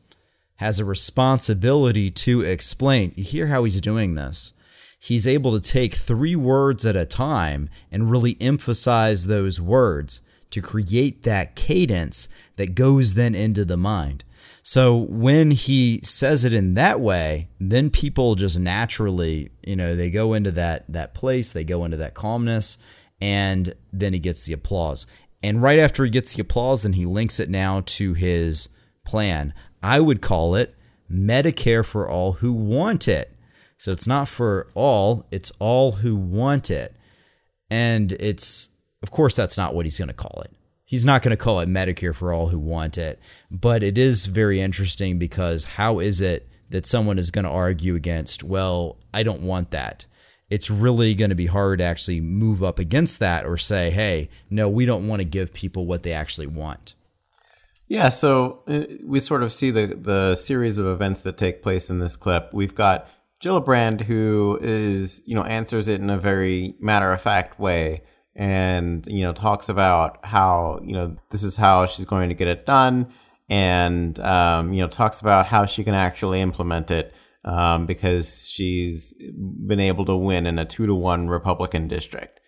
has 0.56 0.78
a 0.78 0.84
responsibility 0.84 2.10
to 2.10 2.42
explain. 2.42 3.12
You 3.16 3.24
hear 3.24 3.46
how 3.48 3.64
he's 3.64 3.80
doing 3.80 4.14
this. 4.14 4.52
He's 4.98 5.26
able 5.26 5.52
to 5.52 5.60
take 5.60 5.94
three 5.94 6.36
words 6.36 6.86
at 6.86 6.96
a 6.96 7.04
time 7.04 7.68
and 7.92 8.10
really 8.10 8.36
emphasize 8.40 9.26
those 9.26 9.60
words 9.60 10.22
to 10.50 10.62
create 10.62 11.24
that 11.24 11.56
cadence 11.56 12.28
that 12.56 12.74
goes 12.74 13.14
then 13.14 13.34
into 13.34 13.64
the 13.64 13.76
mind. 13.76 14.24
So 14.62 14.96
when 14.96 15.50
he 15.50 16.00
says 16.02 16.46
it 16.46 16.54
in 16.54 16.72
that 16.74 17.00
way, 17.00 17.48
then 17.60 17.90
people 17.90 18.34
just 18.34 18.58
naturally, 18.58 19.50
you 19.66 19.76
know, 19.76 19.94
they 19.94 20.10
go 20.10 20.32
into 20.32 20.50
that 20.52 20.84
that 20.88 21.12
place, 21.12 21.52
they 21.52 21.64
go 21.64 21.84
into 21.84 21.98
that 21.98 22.14
calmness, 22.14 22.78
and 23.20 23.74
then 23.92 24.14
he 24.14 24.18
gets 24.18 24.46
the 24.46 24.54
applause. 24.54 25.06
And 25.42 25.60
right 25.60 25.78
after 25.78 26.04
he 26.04 26.10
gets 26.10 26.34
the 26.34 26.40
applause, 26.40 26.84
then 26.84 26.94
he 26.94 27.04
links 27.04 27.38
it 27.38 27.50
now 27.50 27.82
to 27.84 28.14
his 28.14 28.70
plan. 29.04 29.52
I 29.84 30.00
would 30.00 30.22
call 30.22 30.54
it 30.54 30.74
Medicare 31.12 31.84
for 31.84 32.08
all 32.08 32.32
who 32.32 32.54
want 32.54 33.06
it. 33.06 33.36
So 33.76 33.92
it's 33.92 34.06
not 34.06 34.28
for 34.28 34.66
all, 34.74 35.26
it's 35.30 35.52
all 35.58 35.92
who 35.92 36.16
want 36.16 36.70
it. 36.70 36.96
And 37.68 38.12
it's, 38.12 38.70
of 39.02 39.10
course, 39.10 39.36
that's 39.36 39.58
not 39.58 39.74
what 39.74 39.84
he's 39.84 39.98
going 39.98 40.08
to 40.08 40.14
call 40.14 40.40
it. 40.42 40.52
He's 40.86 41.04
not 41.04 41.20
going 41.20 41.36
to 41.36 41.42
call 41.42 41.60
it 41.60 41.68
Medicare 41.68 42.14
for 42.14 42.32
all 42.32 42.48
who 42.48 42.58
want 42.58 42.96
it. 42.96 43.20
But 43.50 43.82
it 43.82 43.98
is 43.98 44.24
very 44.24 44.58
interesting 44.58 45.18
because 45.18 45.64
how 45.64 45.98
is 45.98 46.22
it 46.22 46.48
that 46.70 46.86
someone 46.86 47.18
is 47.18 47.30
going 47.30 47.44
to 47.44 47.50
argue 47.50 47.94
against, 47.94 48.42
well, 48.42 48.96
I 49.12 49.22
don't 49.22 49.42
want 49.42 49.70
that? 49.72 50.06
It's 50.48 50.70
really 50.70 51.14
going 51.14 51.28
to 51.28 51.34
be 51.34 51.46
hard 51.46 51.80
to 51.80 51.84
actually 51.84 52.22
move 52.22 52.62
up 52.62 52.78
against 52.78 53.18
that 53.18 53.44
or 53.44 53.58
say, 53.58 53.90
hey, 53.90 54.30
no, 54.48 54.66
we 54.66 54.86
don't 54.86 55.06
want 55.06 55.20
to 55.20 55.28
give 55.28 55.52
people 55.52 55.84
what 55.84 56.04
they 56.04 56.12
actually 56.12 56.46
want. 56.46 56.94
Yeah, 57.94 58.08
so 58.08 58.64
uh, 58.66 58.86
we 59.04 59.20
sort 59.20 59.44
of 59.44 59.52
see 59.52 59.70
the 59.70 59.86
the 59.86 60.34
series 60.34 60.78
of 60.78 60.86
events 60.86 61.20
that 61.20 61.38
take 61.38 61.62
place 61.62 61.88
in 61.88 62.00
this 62.00 62.16
clip. 62.16 62.50
We've 62.52 62.74
got 62.74 63.08
Gillibrand 63.40 64.00
who 64.00 64.58
is, 64.60 65.22
you 65.26 65.36
know, 65.36 65.44
answers 65.44 65.86
it 65.86 66.00
in 66.00 66.10
a 66.10 66.18
very 66.18 66.74
matter 66.80 67.12
of 67.12 67.20
fact 67.20 67.60
way 67.60 68.02
and, 68.34 69.06
you 69.06 69.22
know, 69.22 69.32
talks 69.32 69.68
about 69.68 70.26
how, 70.26 70.80
you 70.82 70.92
know, 70.92 71.16
this 71.30 71.44
is 71.44 71.54
how 71.54 71.86
she's 71.86 72.04
going 72.04 72.30
to 72.30 72.34
get 72.34 72.48
it 72.48 72.66
done 72.66 73.12
and 73.48 74.18
um, 74.18 74.72
you 74.72 74.80
know, 74.80 74.88
talks 74.88 75.20
about 75.20 75.46
how 75.46 75.64
she 75.64 75.84
can 75.84 75.94
actually 75.94 76.40
implement 76.40 76.90
it 76.90 77.14
um, 77.44 77.86
because 77.86 78.44
she's 78.48 79.14
been 79.68 79.78
able 79.78 80.04
to 80.06 80.16
win 80.16 80.48
in 80.48 80.58
a 80.58 80.64
2 80.64 80.86
to 80.86 80.94
1 80.96 81.28
Republican 81.28 81.86
district. 81.86 82.40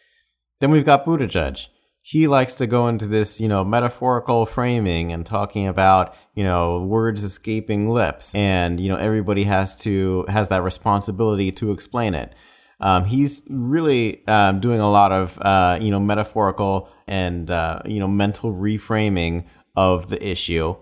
Then 0.59 0.73
we've 0.73 0.85
got 0.85 1.07
Buttigieg 1.07 1.69
he 2.09 2.29
likes 2.29 2.55
to 2.55 2.69
go 2.69 2.87
into 2.87 3.05
this, 3.05 3.41
you 3.41 3.49
know, 3.49 3.65
metaphorical 3.65 4.47
framing 4.47 5.11
and 5.11 5.27
talking 5.27 5.67
about, 5.67 6.15
you 6.37 6.45
know, 6.45 6.79
words 6.85 7.25
escaping 7.25 7.91
lips. 7.91 8.33
And, 8.33 8.79
you 8.79 8.89
know, 8.89 8.95
everybody 8.95 9.43
has 9.43 9.75
to, 9.79 10.25
has 10.29 10.47
that 10.51 10.63
responsibility 10.63 11.51
to 11.51 11.73
explain 11.73 12.15
it. 12.15 12.33
Um, 12.79 13.07
he's 13.07 13.43
really 13.51 14.25
um, 14.29 14.61
doing 14.61 14.79
a 14.79 14.89
lot 14.89 15.11
of, 15.11 15.37
uh, 15.41 15.81
you 15.83 15.91
know, 15.91 15.99
metaphorical 15.99 16.89
and, 17.09 17.51
uh, 17.51 17.81
you 17.85 17.99
know, 17.99 18.07
mental 18.07 18.55
reframing 18.55 19.45
of 19.75 20.09
the 20.09 20.25
issue. 20.25 20.77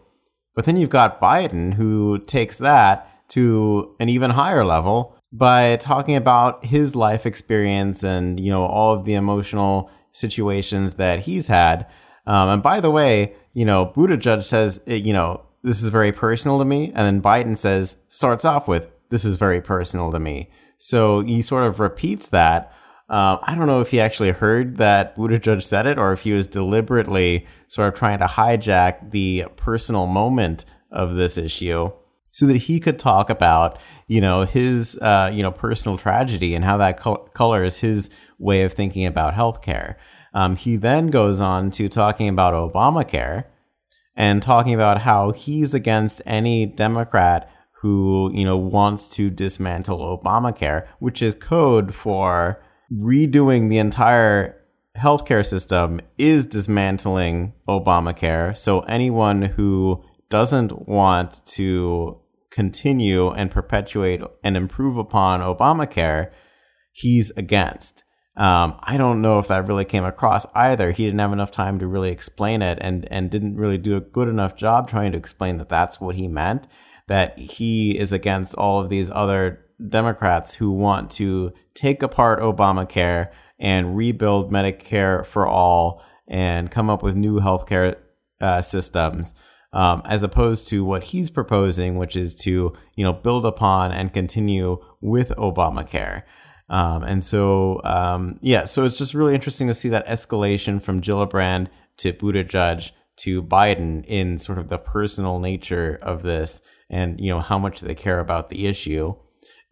But 0.55 0.67
then 0.67 0.77
you've 0.77 0.91
got 0.91 1.23
Biden 1.23 1.73
who 1.73 2.19
takes 2.19 2.59
that 2.59 3.11
to 3.31 3.97
an 3.99 4.11
even 4.11 4.33
higher 4.33 4.63
level 4.63 5.17
by 5.33 5.77
talking 5.77 6.17
about 6.17 6.67
his 6.67 6.95
life 6.95 7.25
experience 7.25 8.03
and, 8.03 8.39
you 8.39 8.51
know, 8.51 8.67
all 8.67 8.93
of 8.93 9.07
the 9.07 9.15
emotional 9.15 9.91
situations 10.15 10.95
that 10.95 11.21
he's 11.21 11.49
had. 11.49 11.87
Um, 12.27 12.49
and 12.49 12.63
by 12.63 12.81
the 12.81 12.91
way, 12.91 13.35
you 13.53 13.67
know, 13.67 13.93
Buttigieg 13.95 14.43
says, 14.43 14.81
you 14.87 15.13
know, 15.13 15.43
this 15.63 15.83
is 15.83 15.91
very 15.91 16.13
personal 16.13 16.59
to 16.59 16.65
me. 16.65 16.87
And 16.95 16.97
then 16.97 17.23
Biden 17.23 17.59
says, 17.59 17.97
starts 18.09 18.45
off 18.45 18.67
with, 18.67 18.91
this 19.11 19.25
is 19.25 19.37
very 19.37 19.61
personal 19.61 20.11
to 20.13 20.19
me. 20.19 20.51
So 20.79 21.21
he 21.21 21.43
sort 21.43 21.65
of 21.65 21.81
repeats 21.81 22.29
that. 22.29 22.73
Um, 23.09 23.39
I 23.43 23.55
don't 23.55 23.67
know 23.67 23.81
if 23.81 23.91
he 23.91 24.01
actually 24.01 24.31
heard 24.31 24.79
that 24.79 25.17
Buttigieg 25.17 25.63
said 25.63 25.87
it 25.87 25.99
or 25.99 26.13
if 26.13 26.23
he 26.23 26.33
was 26.33 26.47
deliberately 26.47 27.47
sort 27.69 27.89
of 27.89 27.99
trying 27.99 28.19
to 28.21 28.27
hijack 28.27 29.11
the 29.11 29.45
personal 29.57 30.07
moment 30.07 30.65
of 30.91 31.15
this 31.15 31.37
issue 31.37 31.91
so 32.33 32.47
that 32.47 32.57
he 32.57 32.81
could 32.81 32.99
talk 32.99 33.31
about, 33.31 33.79
you 34.09 34.21
know, 34.21 34.45
his, 34.45 34.97
uh, 34.99 35.31
you 35.33 35.43
know, 35.43 35.53
personal 35.53 35.97
tragedy 35.97 36.55
and 36.55 36.65
how 36.65 36.77
that 36.79 36.99
col- 36.99 37.29
colors 37.35 37.79
his 37.79 38.11
way 38.39 38.63
of 38.63 38.73
thinking 38.73 39.07
about 39.07 39.35
healthcare. 39.35 39.97
Um, 40.33 40.57
he 40.57 40.77
then 40.77 41.09
goes 41.09 41.41
on 41.41 41.71
to 41.73 41.89
talking 41.89 42.29
about 42.29 42.55
Obamacare 42.55 43.45
and 44.17 44.43
talking 44.43 44.75
about 44.75 45.03
how 45.03 45.31
he's 45.33 45.75
against 45.75 46.23
any 46.27 46.67
Democrat 46.67 47.51
who, 47.81 48.31
you 48.33 48.45
know, 48.45 48.57
wants 48.57 49.09
to 49.11 49.31
dismantle 49.31 50.19
Obamacare, 50.19 50.87
which 50.99 51.21
is 51.21 51.35
code 51.35 51.95
for 51.95 52.63
redoing 52.93 53.69
the 53.69 53.79
entire 53.79 54.61
healthcare 54.97 55.45
system 55.45 56.01
is 56.17 56.47
dismantling 56.47 57.53
Obamacare. 57.69 58.57
So 58.57 58.81
anyone 58.81 59.43
who 59.43 60.03
doesn't 60.31 60.89
want 60.89 61.45
to 61.47 62.19
continue 62.51 63.31
and 63.31 63.51
perpetuate 63.51 64.23
and 64.43 64.57
improve 64.57 64.97
upon 64.97 65.41
Obamacare, 65.41 66.31
he's 66.93 67.33
against. 67.37 68.05
Um, 68.37 68.75
I 68.83 68.97
don't 68.97 69.23
know 69.23 69.39
if 69.39 69.47
that 69.49 69.69
really 69.69 69.85
came 69.85 70.05
across 70.05 70.45
either. 70.55 70.91
He 70.91 71.05
didn't 71.05 71.21
have 71.21 71.33
enough 71.33 71.53
time 71.53 71.79
to 71.79 71.87
really 71.87 72.11
explain 72.11 72.63
it 72.63 72.79
and, 72.81 73.07
and 73.11 73.31
didn't 73.31 73.57
really 73.57 73.79
do 73.79 73.97
a 73.97 74.01
good 74.01 74.29
enough 74.29 74.57
job 74.57 74.89
trying 74.89 75.13
to 75.13 75.19
explain 75.19 75.59
that 75.59 75.69
that's 75.69 76.01
what 76.01 76.17
he 76.17 76.27
meant, 76.27 76.67
that 77.07 77.39
he 77.39 77.97
is 77.97 78.11
against 78.11 78.55
all 78.57 78.81
of 78.81 78.89
these 78.89 79.09
other 79.11 79.65
Democrats 79.89 80.55
who 80.55 80.73
want 80.73 81.13
to 81.13 81.53
take 81.75 82.03
apart 82.03 82.41
Obamacare 82.41 83.31
and 83.59 83.97
rebuild 83.97 84.53
Medicare 84.53 85.25
for 85.25 85.47
all 85.47 86.03
and 86.27 86.71
come 86.71 86.91
up 86.91 87.03
with 87.03 87.15
new 87.15 87.39
healthcare 87.41 87.97
uh, 88.41 88.63
systems. 88.63 89.35
Um, 89.73 90.03
as 90.05 90.23
opposed 90.23 90.69
to 90.69 90.85
what 90.85 91.03
he's 91.03 91.31
proposing, 91.31 91.97
which 91.97 92.15
is 92.15 92.37
to 92.37 92.75
you 92.95 93.05
know 93.05 93.13
build 93.13 93.45
upon 93.45 93.91
and 93.91 94.13
continue 94.13 94.79
with 95.01 95.31
Obamacare. 95.31 96.23
Um, 96.69 97.03
and 97.05 97.23
so, 97.23 97.81
um, 97.85 98.39
yeah, 98.41 98.65
so 98.65 98.85
it's 98.85 98.99
just 98.99 99.15
really 99.15 99.35
interesting 99.35 99.69
to 99.69 99.75
see 99.75 99.91
that 99.91 100.07
escalation 100.07 100.81
from 100.81 101.01
Gillibrand 101.01 101.69
to 101.99 102.13
Buttigieg 102.13 102.91
to 103.17 103.43
Biden 103.43 104.05
in 104.07 104.39
sort 104.39 104.59
of 104.59 104.69
the 104.69 104.79
personal 104.79 105.39
nature 105.39 105.99
of 106.03 106.23
this 106.23 106.61
and, 106.91 107.21
you 107.21 107.31
know, 107.31 107.41
how 107.41 107.59
much 107.59 107.81
they 107.81 107.95
care 107.95 108.19
about 108.19 108.49
the 108.49 108.67
issue. 108.67 109.15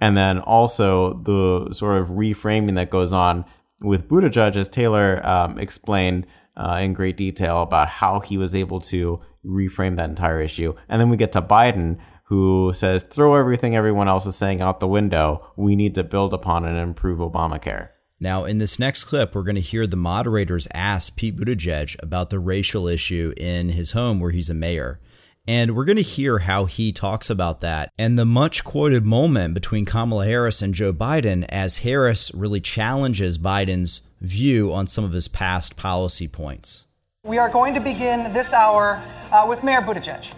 And 0.00 0.16
then 0.16 0.38
also 0.38 1.14
the 1.22 1.72
sort 1.72 2.00
of 2.00 2.08
reframing 2.08 2.74
that 2.74 2.90
goes 2.90 3.12
on 3.12 3.44
with 3.82 4.08
Buttigieg, 4.08 4.56
as 4.56 4.68
Taylor 4.68 5.24
um, 5.26 5.58
explained 5.58 6.26
uh, 6.56 6.78
in 6.80 6.92
great 6.92 7.16
detail 7.16 7.62
about 7.62 7.88
how 7.88 8.20
he 8.20 8.36
was 8.36 8.54
able 8.54 8.80
to 8.80 9.20
reframe 9.44 9.96
that 9.96 10.10
entire 10.10 10.40
issue. 10.40 10.74
And 10.88 11.00
then 11.00 11.08
we 11.08 11.16
get 11.16 11.32
to 11.32 11.42
Biden, 11.42 11.98
who 12.24 12.72
says, 12.74 13.04
throw 13.04 13.34
everything 13.34 13.76
everyone 13.76 14.08
else 14.08 14.26
is 14.26 14.36
saying 14.36 14.60
out 14.60 14.80
the 14.80 14.88
window. 14.88 15.52
We 15.56 15.76
need 15.76 15.94
to 15.96 16.04
build 16.04 16.32
upon 16.32 16.64
and 16.64 16.78
improve 16.78 17.18
Obamacare. 17.18 17.90
Now, 18.20 18.44
in 18.44 18.58
this 18.58 18.78
next 18.78 19.04
clip, 19.04 19.34
we're 19.34 19.42
going 19.42 19.56
to 19.56 19.60
hear 19.60 19.86
the 19.86 19.96
moderators 19.96 20.68
ask 20.72 21.16
Pete 21.16 21.36
Buttigieg 21.36 22.00
about 22.00 22.30
the 22.30 22.38
racial 22.38 22.86
issue 22.86 23.34
in 23.36 23.70
his 23.70 23.92
home 23.92 24.20
where 24.20 24.30
he's 24.30 24.48
a 24.48 24.54
mayor. 24.54 25.00
And 25.48 25.74
we're 25.74 25.84
going 25.84 25.96
to 25.96 26.02
hear 26.02 26.38
how 26.38 26.66
he 26.66 26.92
talks 26.92 27.28
about 27.28 27.62
that 27.62 27.90
and 27.98 28.16
the 28.16 28.24
much 28.24 28.62
quoted 28.62 29.04
moment 29.04 29.54
between 29.54 29.84
Kamala 29.84 30.24
Harris 30.24 30.62
and 30.62 30.72
Joe 30.72 30.92
Biden 30.92 31.44
as 31.48 31.78
Harris 31.78 32.32
really 32.32 32.60
challenges 32.60 33.38
Biden's 33.38 34.02
view 34.20 34.72
on 34.72 34.86
some 34.86 35.04
of 35.04 35.12
his 35.12 35.26
past 35.26 35.76
policy 35.76 36.28
points. 36.28 36.86
We 37.24 37.38
are 37.38 37.48
going 37.48 37.74
to 37.74 37.80
begin 37.80 38.32
this 38.32 38.54
hour 38.54 39.02
uh, 39.32 39.44
with 39.48 39.64
Mayor 39.64 39.80
Buttigieg. 39.80 40.32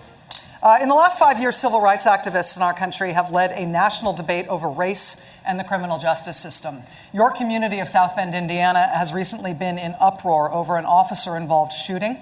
Uh, 0.64 0.78
in 0.80 0.88
the 0.88 0.94
last 0.94 1.18
five 1.18 1.38
years, 1.38 1.58
civil 1.58 1.78
rights 1.78 2.06
activists 2.06 2.56
in 2.56 2.62
our 2.62 2.72
country 2.72 3.12
have 3.12 3.30
led 3.30 3.50
a 3.50 3.66
national 3.66 4.14
debate 4.14 4.48
over 4.48 4.66
race 4.66 5.20
and 5.46 5.60
the 5.60 5.64
criminal 5.64 5.98
justice 5.98 6.38
system. 6.38 6.80
Your 7.12 7.30
community 7.30 7.80
of 7.80 7.88
South 7.88 8.16
Bend, 8.16 8.34
Indiana, 8.34 8.88
has 8.88 9.12
recently 9.12 9.52
been 9.52 9.76
in 9.76 9.94
uproar 10.00 10.50
over 10.50 10.78
an 10.78 10.86
officer 10.86 11.36
involved 11.36 11.74
shooting. 11.74 12.16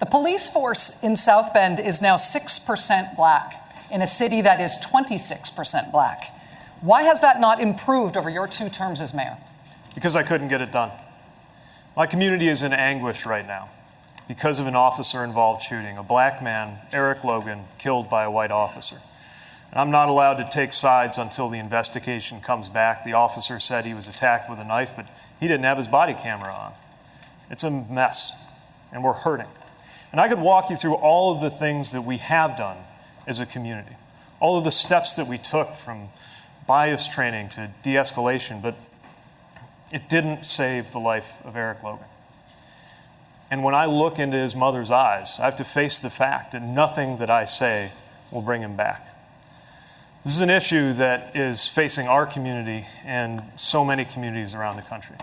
The 0.00 0.06
police 0.06 0.52
force 0.52 1.00
in 1.04 1.14
South 1.14 1.54
Bend 1.54 1.78
is 1.78 2.02
now 2.02 2.16
6% 2.16 3.14
black 3.14 3.54
in 3.92 4.02
a 4.02 4.08
city 4.08 4.40
that 4.42 4.60
is 4.60 4.84
26% 4.84 5.92
black. 5.92 6.34
Why 6.80 7.04
has 7.04 7.20
that 7.20 7.40
not 7.40 7.60
improved 7.60 8.16
over 8.16 8.28
your 8.28 8.48
two 8.48 8.70
terms 8.70 9.00
as 9.00 9.14
mayor? 9.14 9.38
Because 9.94 10.16
I 10.16 10.24
couldn't 10.24 10.48
get 10.48 10.60
it 10.60 10.72
done. 10.72 10.90
My 11.96 12.06
community 12.06 12.48
is 12.48 12.64
in 12.64 12.72
anguish 12.72 13.24
right 13.24 13.46
now 13.46 13.70
because 14.28 14.60
of 14.60 14.66
an 14.66 14.76
officer 14.76 15.24
involved 15.24 15.62
shooting. 15.62 15.96
A 15.96 16.02
black 16.02 16.42
man, 16.42 16.78
Eric 16.92 17.24
Logan, 17.24 17.64
killed 17.78 18.10
by 18.10 18.24
a 18.24 18.30
white 18.30 18.50
officer. 18.50 18.98
And 19.70 19.80
I'm 19.80 19.90
not 19.90 20.08
allowed 20.08 20.34
to 20.34 20.48
take 20.48 20.72
sides 20.72 21.18
until 21.18 21.48
the 21.48 21.58
investigation 21.58 22.40
comes 22.40 22.68
back. 22.68 23.04
The 23.04 23.14
officer 23.14 23.58
said 23.58 23.84
he 23.84 23.94
was 23.94 24.06
attacked 24.06 24.48
with 24.48 24.58
a 24.60 24.64
knife, 24.64 24.92
but 24.94 25.06
he 25.40 25.48
didn't 25.48 25.64
have 25.64 25.78
his 25.78 25.88
body 25.88 26.14
camera 26.14 26.52
on. 26.52 26.74
It's 27.50 27.64
a 27.64 27.70
mess, 27.70 28.32
and 28.92 29.02
we're 29.02 29.14
hurting. 29.14 29.48
And 30.12 30.20
I 30.20 30.28
could 30.28 30.40
walk 30.40 30.70
you 30.70 30.76
through 30.76 30.94
all 30.94 31.34
of 31.34 31.40
the 31.40 31.50
things 31.50 31.92
that 31.92 32.02
we 32.02 32.18
have 32.18 32.56
done 32.56 32.78
as 33.26 33.40
a 33.40 33.46
community, 33.46 33.96
all 34.40 34.56
of 34.58 34.64
the 34.64 34.70
steps 34.70 35.14
that 35.14 35.26
we 35.26 35.38
took 35.38 35.74
from 35.74 36.08
bias 36.66 37.08
training 37.08 37.48
to 37.50 37.70
de 37.82 37.94
escalation, 37.94 38.62
but 38.62 38.74
it 39.90 40.08
didn't 40.08 40.44
save 40.44 40.92
the 40.92 40.98
life 40.98 41.44
of 41.44 41.56
Eric 41.56 41.82
Logan. 41.82 42.06
And 43.50 43.64
when 43.64 43.74
I 43.74 43.86
look 43.86 44.18
into 44.18 44.36
his 44.36 44.54
mother's 44.54 44.90
eyes, 44.90 45.38
I 45.40 45.46
have 45.46 45.56
to 45.56 45.64
face 45.64 46.00
the 46.00 46.10
fact 46.10 46.52
that 46.52 46.62
nothing 46.62 47.18
that 47.18 47.30
I 47.30 47.44
say 47.44 47.92
will 48.30 48.42
bring 48.42 48.62
him 48.62 48.76
back. 48.76 49.06
This 50.24 50.34
is 50.34 50.40
an 50.42 50.50
issue 50.50 50.92
that 50.94 51.34
is 51.34 51.66
facing 51.68 52.08
our 52.08 52.26
community 52.26 52.86
and 53.04 53.42
so 53.56 53.84
many 53.84 54.04
communities 54.04 54.54
around 54.54 54.76
the 54.76 54.82
country. 54.82 55.16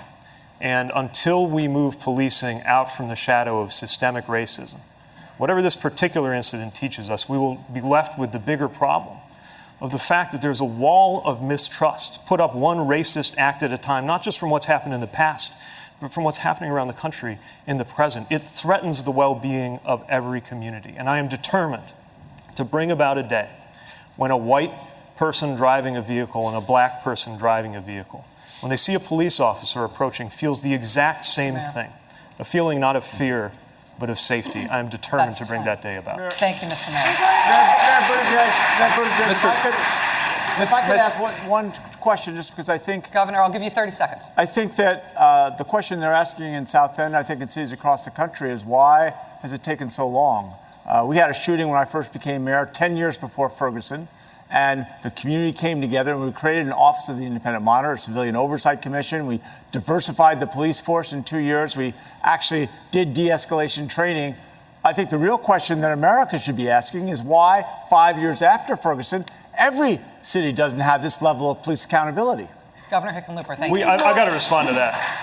And 0.59 0.91
until 0.95 1.45
we 1.45 1.67
move 1.67 1.99
policing 1.99 2.61
out 2.63 2.91
from 2.91 3.09
the 3.09 3.15
shadow 3.15 3.61
of 3.61 3.71
systemic 3.71 4.25
racism, 4.25 4.79
whatever 5.37 5.61
this 5.61 5.75
particular 5.75 6.33
incident 6.33 6.73
teaches 6.73 7.11
us, 7.11 7.29
we 7.29 7.37
will 7.37 7.63
be 7.71 7.81
left 7.81 8.17
with 8.17 8.31
the 8.31 8.39
bigger 8.39 8.67
problem 8.67 9.17
of 9.81 9.91
the 9.91 9.99
fact 9.99 10.31
that 10.31 10.41
there's 10.41 10.61
a 10.61 10.65
wall 10.65 11.21
of 11.25 11.43
mistrust 11.43 12.25
put 12.25 12.39
up 12.39 12.55
one 12.55 12.77
racist 12.77 13.37
act 13.37 13.61
at 13.61 13.71
a 13.71 13.77
time, 13.77 14.07
not 14.07 14.23
just 14.23 14.39
from 14.39 14.49
what's 14.49 14.65
happened 14.65 14.93
in 14.93 15.01
the 15.01 15.07
past, 15.07 15.51
but 16.01 16.11
from 16.11 16.23
what's 16.23 16.39
happening 16.39 16.71
around 16.71 16.87
the 16.87 16.93
country 16.93 17.39
in 17.65 17.77
the 17.77 17.85
present. 17.85 18.27
It 18.29 18.39
threatens 18.47 19.03
the 19.03 19.11
well 19.11 19.35
being 19.35 19.79
of 19.85 20.03
every 20.09 20.41
community. 20.41 20.95
And 20.97 21.09
I 21.09 21.19
am 21.19 21.27
determined 21.27 21.93
to 22.55 22.63
bring 22.63 22.91
about 22.91 23.17
a 23.17 23.23
day 23.23 23.49
when 24.15 24.31
a 24.31 24.37
white 24.37 24.73
person 25.15 25.55
driving 25.55 25.95
a 25.95 26.01
vehicle 26.01 26.47
and 26.47 26.57
a 26.57 26.61
black 26.61 27.03
person 27.03 27.37
driving 27.37 27.75
a 27.75 27.81
vehicle, 27.81 28.25
when 28.61 28.69
they 28.69 28.77
see 28.77 28.93
a 28.93 28.99
police 28.99 29.39
officer 29.39 29.83
approaching, 29.83 30.29
feels 30.29 30.61
the 30.61 30.73
exact 30.73 31.25
same 31.25 31.55
thing 31.73 31.91
a 32.37 32.43
feeling 32.43 32.79
not 32.81 32.97
of 32.97 33.05
fear, 33.05 33.51
but 33.97 34.09
of 34.09 34.19
safety. 34.19 34.59
I 34.59 34.79
am 34.79 34.89
determined 34.89 35.29
That's 35.29 35.39
to 35.39 35.45
bring 35.45 35.63
that 35.63 35.81
day 35.81 35.95
about. 35.95 36.33
Thank 36.33 36.61
you, 36.61 36.67
Mr. 36.67 36.91
Mayor. 36.91 37.15
If 39.31 39.45
I 39.45 39.55
could, 39.63 39.73
if 40.63 40.73
I 40.73 40.81
could 40.87 40.97
ask 40.97 41.19
one, 41.19 41.33
one 41.47 41.73
question, 42.05 42.35
just 42.35 42.51
because 42.51 42.69
I 42.69 42.77
think. 42.77 43.11
Governor, 43.11 43.39
I'll 43.39 43.51
give 43.51 43.63
you 43.63 43.71
30 43.71 43.91
seconds. 43.91 44.21
I 44.37 44.45
think 44.45 44.75
that 44.75 45.11
uh, 45.17 45.49
the 45.49 45.63
question 45.63 45.99
they're 45.99 46.13
asking 46.13 46.53
in 46.53 46.67
South 46.67 46.95
Bend, 46.95 47.17
I 47.17 47.23
think 47.23 47.41
in 47.41 47.49
cities 47.49 47.71
across 47.71 48.05
the 48.05 48.11
country, 48.11 48.51
is 48.51 48.63
why 48.63 49.11
has 49.41 49.51
it 49.53 49.63
taken 49.63 49.89
so 49.89 50.07
long? 50.07 50.53
Uh, 50.85 51.03
we 51.09 51.17
had 51.17 51.31
a 51.31 51.33
shooting 51.33 51.67
when 51.67 51.79
I 51.79 51.85
first 51.85 52.13
became 52.13 52.43
mayor, 52.43 52.69
10 52.71 52.95
years 52.95 53.17
before 53.17 53.49
Ferguson, 53.49 54.07
and 54.51 54.85
the 55.01 55.09
community 55.09 55.51
came 55.51 55.81
together 55.81 56.13
and 56.13 56.23
we 56.23 56.31
created 56.31 56.67
an 56.67 56.73
Office 56.73 57.09
of 57.09 57.17
the 57.17 57.25
Independent 57.25 57.65
Monitor, 57.65 57.93
a 57.93 57.97
Civilian 57.97 58.35
Oversight 58.35 58.83
Commission. 58.83 59.25
We 59.25 59.41
diversified 59.71 60.39
the 60.39 60.45
police 60.45 60.79
force 60.79 61.11
in 61.11 61.23
two 61.23 61.39
years. 61.39 61.75
We 61.75 61.95
actually 62.21 62.69
did 62.91 63.15
de 63.15 63.29
escalation 63.29 63.89
training. 63.89 64.35
I 64.83 64.93
think 64.93 65.09
the 65.09 65.17
real 65.17 65.39
question 65.39 65.81
that 65.81 65.91
America 65.91 66.37
should 66.37 66.55
be 66.55 66.69
asking 66.69 67.09
is 67.09 67.23
why, 67.23 67.65
five 67.89 68.19
years 68.19 68.43
after 68.43 68.75
Ferguson, 68.75 69.25
every 69.57 69.99
city 70.25 70.51
doesn't 70.51 70.79
have 70.79 71.01
this 71.03 71.21
level 71.21 71.51
of 71.51 71.61
police 71.63 71.85
accountability. 71.85 72.47
Governor 72.89 73.13
Hickenlooper, 73.13 73.57
thank 73.57 73.71
We, 73.71 73.79
you. 73.79 73.85
I, 73.85 73.93
I 73.95 74.13
got 74.15 74.25
to 74.25 74.31
respond 74.31 74.67
to 74.69 74.73
that. 74.75 75.21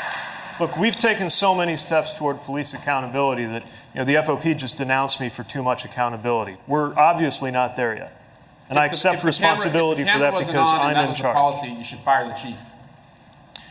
Look, 0.61 0.77
we've 0.77 0.95
taken 0.97 1.31
so 1.31 1.55
many 1.55 1.77
steps 1.77 2.13
toward 2.13 2.41
police 2.43 2.75
accountability 2.75 3.45
that 3.47 3.63
you 3.95 4.01
know 4.01 4.05
the 4.05 4.15
FOP 4.17 4.57
just 4.57 4.77
denounced 4.77 5.21
me 5.21 5.29
for 5.29 5.43
too 5.45 5.63
much 5.63 5.85
accountability. 5.85 6.57
We're 6.67 6.97
obviously 6.99 7.51
not 7.51 7.75
there 7.77 7.97
yet, 7.97 8.21
and 8.69 8.79
I 8.79 8.85
If 8.87 8.91
the- 8.93 8.95
accept 8.97 9.15
if 9.17 9.23
the 9.23 9.33
camera- 9.33 9.55
responsibility 9.57 10.03
if 10.03 10.07
the 10.07 10.13
for 10.13 10.19
camera 10.19 10.27
that 10.31 10.33
wasn't 10.35 10.53
because 10.57 10.73
on 10.73 10.81
I'm 10.81 10.95
that 10.95 11.03
in 11.03 11.09
was 11.09 11.17
the 11.17 11.23
charge. 11.23 11.35
policy, 11.35 11.69
you 11.69 11.85
should 11.85 11.99
fire 12.01 12.29
the 12.29 12.35
chief. 12.35 12.59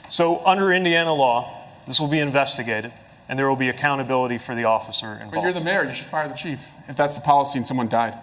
So 0.10 0.46
under 0.46 0.72
Indiana 0.74 1.14
law, 1.14 1.64
this 1.88 2.00
will 2.00 2.08
be 2.08 2.20
investigated, 2.20 2.92
and 3.30 3.38
there 3.40 3.48
will 3.48 3.56
be 3.56 3.70
accountability 3.70 4.38
for 4.38 4.56
the 4.56 4.66
officer 4.66 5.14
involved. 5.14 5.32
But 5.34 5.42
you're 5.44 5.54
the 5.54 5.62
mayor, 5.62 5.86
you 5.86 5.94
should 5.94 6.08
fire 6.08 6.28
the 6.28 6.34
chief 6.36 6.72
if 6.90 6.96
that's 6.98 7.16
the 7.16 7.22
policy 7.22 7.58
and 7.60 7.66
someone 7.68 7.88
died. 7.88 8.18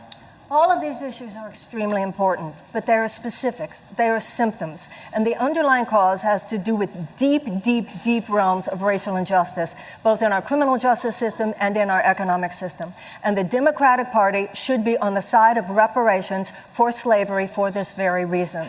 All 0.51 0.71
of 0.71 0.81
these 0.81 1.03
issues 1.03 1.37
are 1.37 1.47
extremely 1.47 2.01
important, 2.01 2.55
but 2.73 2.87
there 2.87 3.05
are 3.05 3.09
specifics, 3.09 3.83
there 3.99 4.17
are 4.17 4.21
symptoms, 4.21 4.89
and 5.13 5.27
the 5.27 5.35
underlying 5.35 5.85
cause 5.85 6.23
has 6.23 6.47
to 6.47 6.57
do 6.57 6.75
with 6.75 6.89
deep, 7.19 7.63
deep, 7.63 7.87
deep 8.03 8.31
realms 8.31 8.67
of 8.67 8.81
racial 8.81 9.17
injustice, 9.17 9.75
both 10.03 10.23
in 10.23 10.33
our 10.33 10.41
criminal 10.41 10.79
justice 10.79 11.17
system 11.17 11.53
and 11.61 11.77
in 11.77 11.91
our 11.91 12.01
economic 12.01 12.55
system. 12.55 12.95
And 13.23 13.37
the 13.37 13.45
Democratic 13.45 14.11
Party 14.11 14.49
should 14.55 14.87
be 14.87 14.97
on 14.97 15.13
the 15.13 15.21
side 15.21 15.59
of 15.59 15.69
reparations 15.69 16.51
for 16.73 16.93
slavery 16.93 17.47
for 17.47 17.71
this 17.71 17.93
very 17.93 18.25
reason. 18.25 18.69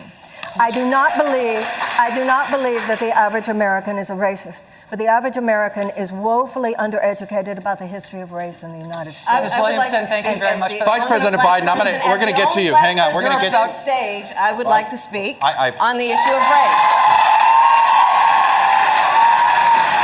I 0.58 0.70
do 0.70 0.88
not 0.88 1.16
believe 1.16 1.62
I 2.00 2.10
do 2.16 2.24
not 2.24 2.50
believe 2.50 2.80
that 2.88 2.98
the 2.98 3.12
average 3.14 3.48
American 3.48 3.98
is 3.98 4.08
a 4.10 4.14
racist, 4.14 4.64
but 4.88 4.98
the 4.98 5.06
average 5.06 5.36
American 5.36 5.90
is 5.90 6.10
woefully 6.10 6.74
undereducated 6.78 7.58
about 7.58 7.78
the 7.78 7.86
history 7.86 8.20
of 8.22 8.32
race 8.32 8.62
in 8.62 8.72
the 8.72 8.78
United 8.78 9.12
States. 9.12 9.28
Ms. 9.28 9.52
Williamson, 9.58 10.06
thank 10.06 10.26
you 10.26 10.40
very 10.40 10.58
much. 10.58 10.72
Vice 10.84 11.04
President 11.04 11.42
Biden, 11.42 11.68
I'm 11.68 11.76
gonna, 11.76 12.00
we're 12.08 12.16
going 12.18 12.32
to 12.32 12.40
get 12.40 12.50
to 12.52 12.62
you. 12.62 12.74
Hang 12.74 12.98
on, 12.98 13.14
we're 13.14 13.20
going 13.22 13.36
to 13.36 13.50
get. 13.50 13.52
to 13.52 13.82
stage. 13.82 14.26
I 14.36 14.52
would 14.52 14.66
like 14.66 14.88
to 14.90 14.98
speak 14.98 15.38
I- 15.42 15.68
I- 15.68 15.78
on 15.78 15.98
the 15.98 16.08
issue 16.08 16.32
of 16.32 16.40
race. 16.40 16.80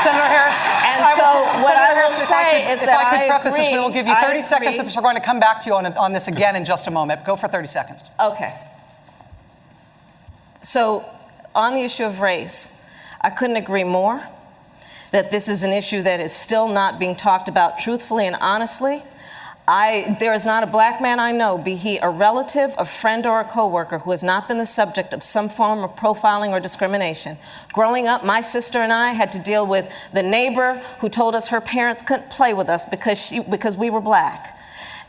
Senator 0.04 0.28
Harris, 0.28 0.60
And 0.84 1.02
I 1.02 1.14
will- 1.16 1.32
so 1.32 1.44
Senator 1.44 1.62
what 1.64 1.76
I 1.76 1.88
will 1.88 1.94
Harris, 1.96 2.18
if 2.20 2.30
I 2.30 2.42
say 2.44 2.62
could, 2.62 2.72
is 2.74 2.80
if 2.80 2.86
that 2.86 3.06
I 3.06 3.10
could 3.10 3.20
I 3.20 3.28
preface 3.28 3.56
this, 3.56 3.68
we 3.72 3.78
will 3.78 3.90
give 3.90 4.06
you 4.06 4.12
I 4.12 4.20
30 4.22 4.42
seconds 4.42 4.68
agree. 4.68 4.76
since 4.76 4.94
we're 4.96 5.02
going 5.02 5.16
to 5.16 5.22
come 5.22 5.40
back 5.40 5.60
to 5.62 5.66
you 5.70 5.74
on, 5.74 5.86
on 5.96 6.12
this 6.12 6.28
again 6.28 6.54
in 6.54 6.64
just 6.64 6.86
a 6.86 6.90
moment. 6.92 7.24
Go 7.24 7.34
for 7.36 7.48
30 7.48 7.66
seconds. 7.66 8.10
Okay. 8.20 8.54
So, 10.68 11.08
on 11.54 11.74
the 11.74 11.82
issue 11.82 12.02
of 12.02 12.18
race, 12.18 12.70
I 13.20 13.30
couldn't 13.30 13.54
agree 13.54 13.84
more 13.84 14.26
that 15.12 15.30
this 15.30 15.46
is 15.46 15.62
an 15.62 15.70
issue 15.70 16.02
that 16.02 16.18
is 16.18 16.32
still 16.32 16.66
not 16.66 16.98
being 16.98 17.14
talked 17.14 17.48
about 17.48 17.78
truthfully 17.78 18.26
and 18.26 18.34
honestly. 18.40 19.04
I, 19.68 20.16
there 20.18 20.34
is 20.34 20.44
not 20.44 20.64
a 20.64 20.66
black 20.66 21.00
man 21.00 21.20
I 21.20 21.30
know, 21.30 21.56
be 21.56 21.76
he 21.76 21.98
a 21.98 22.10
relative, 22.10 22.74
a 22.78 22.84
friend, 22.84 23.26
or 23.26 23.38
a 23.38 23.44
coworker, 23.44 24.00
who 24.00 24.10
has 24.10 24.24
not 24.24 24.48
been 24.48 24.58
the 24.58 24.66
subject 24.66 25.12
of 25.12 25.22
some 25.22 25.48
form 25.48 25.84
of 25.84 25.94
profiling 25.94 26.50
or 26.50 26.58
discrimination. 26.58 27.38
Growing 27.72 28.08
up, 28.08 28.24
my 28.24 28.40
sister 28.40 28.80
and 28.80 28.92
I 28.92 29.12
had 29.12 29.30
to 29.32 29.38
deal 29.38 29.64
with 29.64 29.88
the 30.12 30.24
neighbor 30.24 30.82
who 30.98 31.08
told 31.08 31.36
us 31.36 31.48
her 31.48 31.60
parents 31.60 32.02
couldn't 32.02 32.28
play 32.28 32.52
with 32.52 32.68
us 32.68 32.84
because, 32.84 33.18
she, 33.18 33.38
because 33.38 33.76
we 33.76 33.88
were 33.88 34.00
black. 34.00 34.55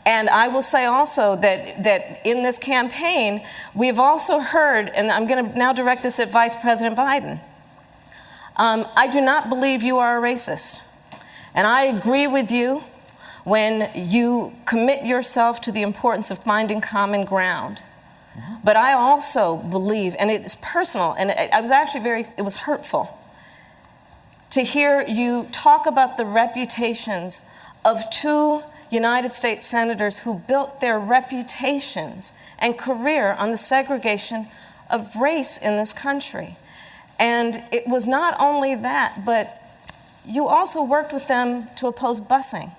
And 0.06 0.28
I 0.30 0.48
will 0.48 0.62
say 0.62 0.86
also 0.86 1.36
that, 1.36 1.84
that 1.84 2.26
in 2.26 2.42
this 2.42 2.58
campaign, 2.58 3.42
we've 3.74 3.98
also 3.98 4.40
heard, 4.40 4.88
and 4.88 5.10
I'm 5.10 5.26
going 5.26 5.50
to 5.50 5.58
now 5.58 5.72
direct 5.72 6.02
this 6.02 6.18
at 6.18 6.30
Vice 6.30 6.56
President 6.56 6.96
Biden. 6.96 7.40
Um, 8.56 8.86
I 8.96 9.06
do 9.06 9.20
not 9.20 9.48
believe 9.48 9.82
you 9.82 9.98
are 9.98 10.18
a 10.18 10.20
racist. 10.20 10.80
And 11.54 11.66
I 11.66 11.84
agree 11.84 12.26
with 12.26 12.50
you 12.50 12.84
when 13.44 13.90
you 13.94 14.54
commit 14.66 15.04
yourself 15.04 15.60
to 15.62 15.72
the 15.72 15.82
importance 15.82 16.30
of 16.30 16.42
finding 16.42 16.80
common 16.80 17.24
ground. 17.24 17.80
But 18.62 18.76
I 18.76 18.92
also 18.92 19.56
believe, 19.56 20.14
and 20.18 20.30
it's 20.30 20.56
personal, 20.60 21.14
and 21.18 21.30
it, 21.30 21.50
I 21.52 21.60
was 21.60 21.70
actually 21.70 22.02
very, 22.02 22.28
it 22.36 22.42
was 22.42 22.56
hurtful 22.56 23.18
to 24.50 24.62
hear 24.62 25.06
you 25.06 25.48
talk 25.52 25.86
about 25.86 26.16
the 26.16 26.24
reputations 26.24 27.42
of 27.84 28.08
two 28.10 28.62
United 28.90 29.34
States 29.34 29.66
senators 29.66 30.20
who 30.20 30.34
built 30.34 30.80
their 30.80 30.98
reputations 30.98 32.32
and 32.58 32.78
career 32.78 33.32
on 33.32 33.50
the 33.50 33.56
segregation 33.56 34.48
of 34.90 35.14
race 35.16 35.58
in 35.58 35.76
this 35.76 35.92
country. 35.92 36.56
And 37.18 37.62
it 37.72 37.86
was 37.86 38.06
not 38.06 38.38
only 38.40 38.74
that, 38.74 39.24
but 39.24 39.60
you 40.24 40.46
also 40.46 40.82
worked 40.82 41.12
with 41.12 41.28
them 41.28 41.66
to 41.76 41.86
oppose 41.86 42.20
busing. 42.20 42.72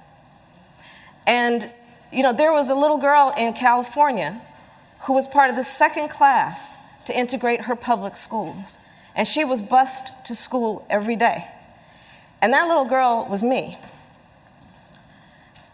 And 1.27 1.69
You 2.11 2.23
know, 2.23 2.33
there 2.33 2.51
was 2.51 2.69
a 2.69 2.75
little 2.75 2.97
girl 2.97 3.33
in 3.37 3.53
California 3.53 4.41
who 5.01 5.13
was 5.13 5.27
part 5.27 5.51
of 5.51 5.55
the 5.55 5.63
second 5.63 6.09
class 6.09 6.73
to 7.05 7.17
integrate 7.17 7.61
her 7.61 7.75
public 7.75 8.17
schools, 8.17 8.77
and 9.15 9.27
she 9.27 9.45
was 9.45 9.61
bused 9.61 10.11
to 10.25 10.35
school 10.35 10.85
every 10.89 11.15
day. 11.15 11.47
And 12.41 12.51
that 12.53 12.67
little 12.67 12.85
girl 12.85 13.27
was 13.29 13.43
me. 13.43 13.77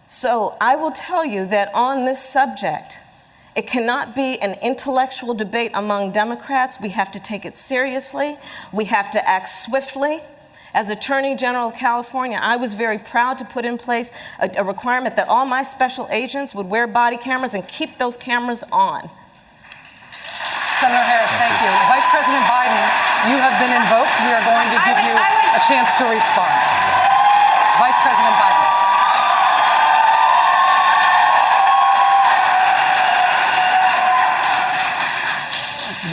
So 0.07 0.55
I 0.61 0.75
will 0.75 0.91
tell 0.91 1.25
you 1.25 1.47
that 1.47 1.73
on 1.73 2.05
this 2.05 2.23
subject, 2.23 2.99
it 3.55 3.67
cannot 3.67 4.15
be 4.15 4.39
an 4.39 4.59
intellectual 4.61 5.33
debate 5.33 5.71
among 5.73 6.11
Democrats. 6.11 6.77
We 6.79 6.89
have 6.89 7.11
to 7.13 7.19
take 7.19 7.45
it 7.45 7.57
seriously. 7.57 8.37
We 8.71 8.85
have 8.85 9.09
to 9.11 9.27
act 9.27 9.49
swiftly. 9.49 10.21
As 10.75 10.89
Attorney 10.89 11.35
General 11.35 11.69
of 11.69 11.75
California, 11.75 12.37
I 12.37 12.57
was 12.57 12.73
very 12.73 12.99
proud 12.99 13.37
to 13.39 13.45
put 13.45 13.63
in 13.63 13.77
place 13.77 14.11
a, 14.39 14.51
a, 14.57 14.63
requirement 14.63 15.15
that 15.15 15.29
all 15.29 15.45
my 15.45 15.63
special 15.63 16.05
agents 16.11 16.53
would 16.53 16.67
wear 16.67 16.85
body 16.85 17.15
cameras 17.15 17.53
and 17.53 17.65
keep 17.65 17.97
those 17.97 18.17
cameras 18.17 18.61
on. 18.73 19.09
Senator 20.83 21.07
Harris, 21.07 21.31
thank 21.39 21.55
you. 21.63 21.71
Vice 21.87 22.03
President 22.11 22.43
Biden, 22.51 22.83
you 23.31 23.39
have 23.39 23.55
been 23.55 23.71
invoked. 23.71 24.11
We 24.27 24.35
are 24.35 24.43
going 24.43 24.67
to 24.67 24.79
give 24.83 24.99
you 24.99 25.15
a 25.15 25.61
chance 25.63 25.95
to 25.95 26.03
respond. 26.11 26.59
Vice 27.79 27.95
President 28.03 28.35
Biden. 28.35 28.44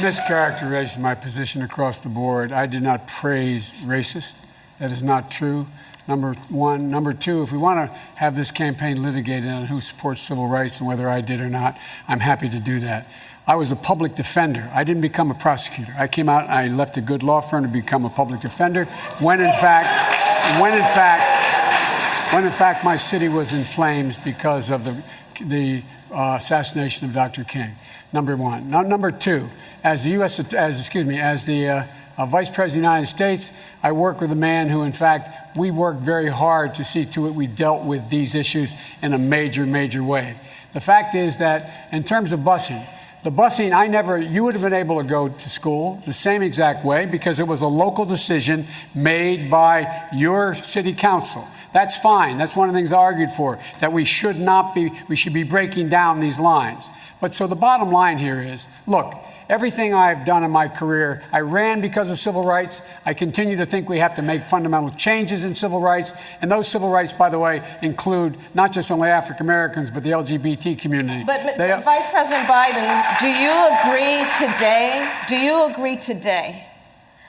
Mischaracterization 0.03 0.97
of 0.97 1.01
my 1.01 1.15
position 1.15 1.63
across 1.63 2.01
the 2.01 2.09
board. 2.09 2.51
I 2.51 2.67
did 2.67 2.83
not 2.83 3.07
praise 3.07 3.71
racist. 3.85 4.37
That 4.81 4.91
is 4.91 5.03
not 5.03 5.31
true. 5.31 5.67
Number 6.09 6.35
one. 6.49 6.91
Number 6.91 7.13
two, 7.13 7.43
if 7.43 7.53
we 7.53 7.59
want 7.59 7.79
to 7.89 7.97
have 8.17 8.35
this 8.35 8.51
campaign 8.51 9.01
litigated 9.01 9.49
on 9.49 9.67
who 9.67 9.81
supports 9.81 10.21
civil 10.21 10.49
rights 10.49 10.81
and 10.81 10.89
whether 10.89 11.09
I 11.09 11.21
did 11.21 11.41
or 11.41 11.49
not, 11.49 11.79
I'm 12.09 12.19
happy 12.19 12.49
to 12.49 12.59
do 12.59 12.81
that. 12.81 13.07
I 13.47 13.55
was 13.55 13.71
a 13.71 13.77
public 13.77 14.17
defender. 14.17 14.69
I 14.75 14.83
didn't 14.83 15.03
become 15.03 15.31
a 15.31 15.35
prosecutor. 15.35 15.95
I 15.97 16.09
came 16.09 16.29
out 16.29 16.45
and 16.45 16.53
I 16.53 16.67
left 16.67 16.97
a 16.97 17.01
good 17.01 17.23
law 17.23 17.41
firm 17.41 17.63
to 17.63 17.69
become 17.69 18.05
a 18.05 18.11
public 18.11 18.41
defender 18.41 18.87
when 19.21 19.41
in 19.41 19.53
fact, 19.53 20.61
when 20.61 20.73
in 20.75 20.81
fact, 20.81 22.35
when 22.35 22.45
in 22.45 22.53
fact 22.53 22.85
my 22.85 22.97
city 22.97 23.29
was 23.29 23.53
in 23.53 23.65
flames 23.65 24.19
because 24.19 24.69
of 24.71 24.85
the, 24.85 25.03
the 25.45 25.83
uh, 26.13 26.39
assassination 26.41 27.07
of 27.07 27.15
Dr. 27.15 27.45
King. 27.45 27.73
Number 28.13 28.37
one. 28.37 28.71
Now, 28.71 28.83
number 28.83 29.11
two, 29.11 29.49
as 29.83 30.05
the 30.05 30.11
U.S. 30.11 30.39
as 30.53 30.79
excuse 30.79 31.07
me, 31.07 31.19
as 31.19 31.45
the 31.45 31.69
uh, 31.69 31.85
uh, 32.19 32.27
Vice 32.27 32.51
President 32.51 32.85
of 32.85 32.91
the 32.91 32.95
United 32.95 33.07
States, 33.07 33.51
I 33.83 33.93
work 33.93 34.21
with 34.21 34.31
a 34.31 34.37
man 34.37 34.69
who, 34.69 34.83
in 34.83 34.93
fact, 34.93 35.57
we 35.57 35.71
worked 35.71 36.01
very 36.01 36.29
hard 36.29 36.75
to 36.75 36.85
see 36.85 37.07
to 37.07 37.27
it 37.27 37.35
we 37.35 37.47
dealt 37.47 37.85
with 37.85 38.11
these 38.11 38.35
issues 38.35 38.75
in 39.01 39.15
a 39.15 39.19
major, 39.19 39.65
major 39.65 40.03
way. 40.03 40.37
The 40.75 40.81
fact 40.81 41.15
is 41.15 41.39
that 41.39 41.89
in 41.91 42.05
terms 42.05 42.33
of 42.33 42.41
busing, 42.41 42.87
the 43.23 43.31
busing, 43.31 43.73
I 43.73 43.87
never, 43.87 44.19
you 44.19 44.43
would 44.45 44.55
have 44.55 44.63
been 44.63 44.73
able 44.73 45.01
to 45.01 45.09
go 45.09 45.29
to 45.29 45.49
school 45.49 46.03
the 46.05 46.13
same 46.13 46.43
exact 46.43 46.85
way 46.85 47.07
because 47.07 47.39
it 47.39 47.47
was 47.47 47.63
a 47.63 47.69
local 47.69 48.05
decision 48.05 48.67
made 48.95 49.51
by 49.51 50.09
your 50.13 50.55
city 50.55 50.93
council. 50.93 51.47
That's 51.73 51.97
fine. 51.97 52.37
That's 52.37 52.57
one 52.57 52.69
of 52.69 52.75
the 52.75 52.79
things 52.79 52.93
I 52.93 52.99
argued 52.99 53.31
for, 53.31 53.59
that 53.79 53.93
we 53.93 54.05
should 54.05 54.39
not 54.39 54.75
be, 54.75 54.93
we 55.09 55.17
should 55.17 55.33
be 55.33 55.45
breaking 55.45 55.89
down 55.89 56.21
these 56.21 56.41
lines. 56.41 56.91
But 57.23 57.33
so 57.35 57.47
the 57.47 57.55
bottom 57.55 57.93
line 57.93 58.19
here 58.19 58.41
is 58.41 58.67
look, 58.89 59.15
everything 59.49 59.95
I've 59.95 60.27
done 60.27 60.43
in 60.43 60.51
my 60.51 60.67
career, 60.67 61.23
I 61.31 61.43
ran 61.43 61.81
because 61.81 62.11
of 62.11 62.19
civil 62.19 62.43
rights. 62.43 62.83
I 63.07 63.15
continue 63.15 63.57
to 63.59 63.65
think 63.65 63.89
we 63.89 63.99
have 63.99 64.17
to 64.17 64.23
make 64.23 64.47
fundamental 64.47 64.91
changes 64.91 65.45
in 65.45 65.55
civil 65.55 65.81
rights. 65.81 66.13
And 66.41 66.51
those 66.51 66.67
civil 66.67 66.91
rights, 66.91 67.13
by 67.13 67.31
the 67.31 67.39
way, 67.39 67.63
include 67.81 68.37
not 68.55 68.73
just 68.73 68.91
only 68.91 69.09
African 69.09 69.47
Americans, 69.47 69.89
but 69.89 70.03
the 70.03 70.11
LGBT 70.11 70.77
community. 70.81 71.23
But, 71.23 71.57
they, 71.57 71.81
Vice 71.85 72.09
President 72.11 72.49
Biden, 72.49 73.21
do 73.21 73.29
you 73.29 73.55
agree 73.79 74.27
today? 74.45 75.09
Do 75.29 75.37
you 75.37 75.71
agree 75.71 75.99
today? 75.99 76.72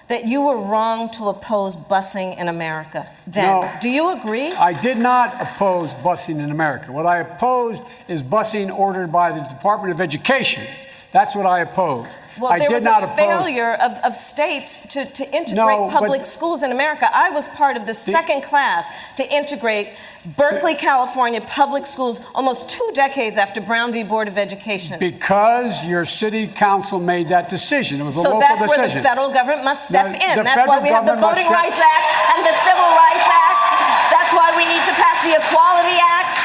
That 0.10 0.26
you 0.26 0.42
were 0.42 0.58
wrong 0.58 1.10
to 1.12 1.30
oppose 1.30 1.76
busing 1.76 2.38
in 2.38 2.48
America 2.48 3.08
then. 3.26 3.62
No, 3.62 3.72
Do 3.82 3.90
you 3.90 4.12
agree? 4.12 4.52
I 4.52 4.74
did 4.74 4.98
not 4.98 5.42
oppose 5.42 5.94
busing 5.96 6.40
in 6.44 6.52
America. 6.52 6.92
What 6.92 7.06
I 7.06 7.20
opposed 7.20 7.84
is 8.08 8.22
busing 8.22 8.70
ordered 8.78 9.12
by 9.12 9.32
the 9.32 9.42
Department 9.42 9.94
of 9.94 10.02
Education 10.02 10.66
that's 11.14 11.36
what 11.36 11.46
I 11.46 11.60
opposed. 11.62 12.10
Well, 12.40 12.52
I 12.52 12.58
there 12.58 12.70
did 12.70 12.76
was 12.82 12.84
not 12.84 13.04
a 13.04 13.06
oppose. 13.06 13.16
failure 13.16 13.76
of, 13.76 13.92
of 14.04 14.16
states 14.16 14.80
to, 14.90 15.06
to 15.06 15.24
integrate 15.30 15.56
No, 15.56 15.86
but- 15.86 16.00
public 16.02 16.26
schools 16.26 16.64
in 16.64 16.72
America. 16.72 17.06
I 17.14 17.30
was 17.30 17.48
part 17.50 17.78
of 17.78 17.86
the 17.86 17.94
second 17.94 18.42
class 18.42 18.88
to 19.18 19.24
integrate 19.32 19.94
Berkeley, 20.26 20.74
California 20.74 21.42
public 21.42 21.86
schools 21.86 22.22
almost 22.34 22.68
two 22.70 22.90
decades 22.96 23.38
after 23.38 23.62
Brown 23.62 23.92
v. 23.94 24.02
Board 24.02 24.28
of 24.28 24.40
Education. 24.40 24.98
Because 24.98 25.86
your 25.86 26.06
city 26.06 26.48
council 26.48 26.98
made 26.98 27.28
that 27.28 27.50
decision. 27.50 28.02
It 28.02 28.06
was 28.06 28.18
a 28.18 28.24
so 28.24 28.30
local 28.34 28.40
that's 28.40 28.66
where 28.66 28.88
the 28.90 29.02
federal 29.04 29.30
government 29.30 29.64
must 29.64 29.86
step 29.86 30.08
The- 30.18 30.24
in. 30.32 30.38
the 30.38 30.44
That's 30.44 30.68
why 30.68 30.80
we 30.82 30.90
have 30.90 31.06
the 31.06 31.14
Voting 31.16 31.46
Rights 31.54 31.78
Act 31.78 32.06
and 32.34 32.42
the 32.42 32.56
Civil 32.66 32.90
Rights 32.98 33.30
Act. 33.30 33.62
That's 34.10 34.34
why 34.34 34.50
we 34.58 34.66
need 34.66 34.82
to 34.90 34.96
pass 34.98 35.22
the 35.22 35.38
Equality 35.38 36.02
Act. 36.02 36.40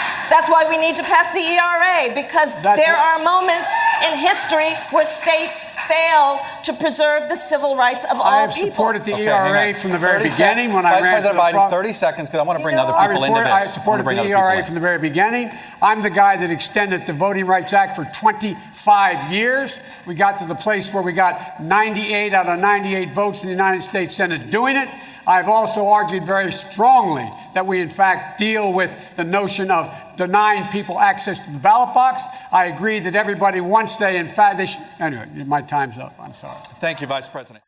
That's 0.48 0.64
why 0.64 0.70
we 0.70 0.78
need 0.78 0.96
to 0.96 1.02
pass 1.02 1.30
the 1.34 1.40
ERA 1.44 2.14
because 2.14 2.54
That's 2.62 2.78
there 2.80 2.94
what- 2.94 3.18
are 3.20 3.22
moments 3.22 3.68
in 4.10 4.16
history 4.16 4.72
where 4.90 5.04
states 5.04 5.62
fail 5.86 6.40
to 6.62 6.72
preserve 6.72 7.28
the 7.28 7.36
civil 7.36 7.76
rights 7.76 8.04
of 8.06 8.12
all 8.18 8.22
people. 8.22 8.24
I 8.24 8.40
have 8.40 8.54
people. 8.54 8.70
supported 8.70 9.04
the 9.04 9.12
Okay, 9.12 9.26
ERA 9.26 9.74
from 9.74 9.90
the 9.90 9.98
very 9.98 10.18
30 10.20 10.28
sec- 10.30 10.38
beginning 10.54 10.72
when 10.72 10.86
I 10.86 10.90
Vice 10.92 11.02
ran 11.02 11.12
President 11.14 11.38
for 11.38 11.52
the 11.52 11.58
Biden, 11.58 11.68
pro- 11.68 11.68
30 11.68 11.92
seconds, 11.92 12.28
because 12.30 12.40
I 12.40 12.44
want 12.44 12.58
to 12.58 12.62
bring 12.62 12.78
other 12.78 12.94
I 12.94 13.08
people 13.08 13.24
into 13.24 13.40
this. 13.40 13.48
I 13.48 13.52
wanna 13.52 13.66
supported 13.66 14.04
bring 14.04 14.16
the 14.16 14.24
ERA 14.24 14.62
from 14.64 14.74
the 14.74 14.80
very 14.80 14.98
beginning. 14.98 15.52
I'm 15.82 16.00
the 16.00 16.10
guy 16.10 16.36
that 16.38 16.50
extended 16.50 17.04
the 17.04 17.12
Voting 17.12 17.44
Rights 17.46 17.74
Act 17.74 17.94
for 17.94 18.04
25 18.04 19.30
years. 19.30 19.78
We 20.06 20.14
got 20.14 20.38
to 20.38 20.46
the 20.46 20.54
place 20.54 20.92
where 20.94 21.02
we 21.02 21.12
got 21.12 21.60
98 21.62 22.32
out 22.32 22.46
of 22.46 22.58
98 22.58 23.12
votes 23.12 23.42
in 23.42 23.48
the 23.48 23.52
United 23.54 23.82
States 23.82 24.14
Senate 24.16 24.50
doing 24.50 24.76
it. 24.76 24.88
I've 25.28 25.48
also 25.48 25.86
argued 25.88 26.24
very 26.24 26.50
strongly 26.50 27.30
that 27.52 27.66
we, 27.66 27.80
in 27.80 27.90
fact, 27.90 28.38
deal 28.38 28.72
with 28.72 28.96
the 29.14 29.24
notion 29.24 29.70
of 29.70 29.94
denying 30.16 30.68
people 30.72 30.98
access 30.98 31.44
to 31.44 31.52
the 31.52 31.58
ballot 31.58 31.92
box. 31.92 32.22
I 32.50 32.64
agree 32.66 32.98
that 33.00 33.14
everybody, 33.14 33.60
once 33.60 33.96
they, 33.96 34.16
in 34.16 34.26
fact, 34.26 34.56
they 34.56 34.64
should. 34.64 34.82
Anyway, 34.98 35.44
my 35.46 35.60
time's 35.60 35.98
up. 35.98 36.16
I'm 36.18 36.32
sorry. 36.32 36.58
Thank 36.80 37.02
you, 37.02 37.06
Vice 37.06 37.28
President. 37.28 37.62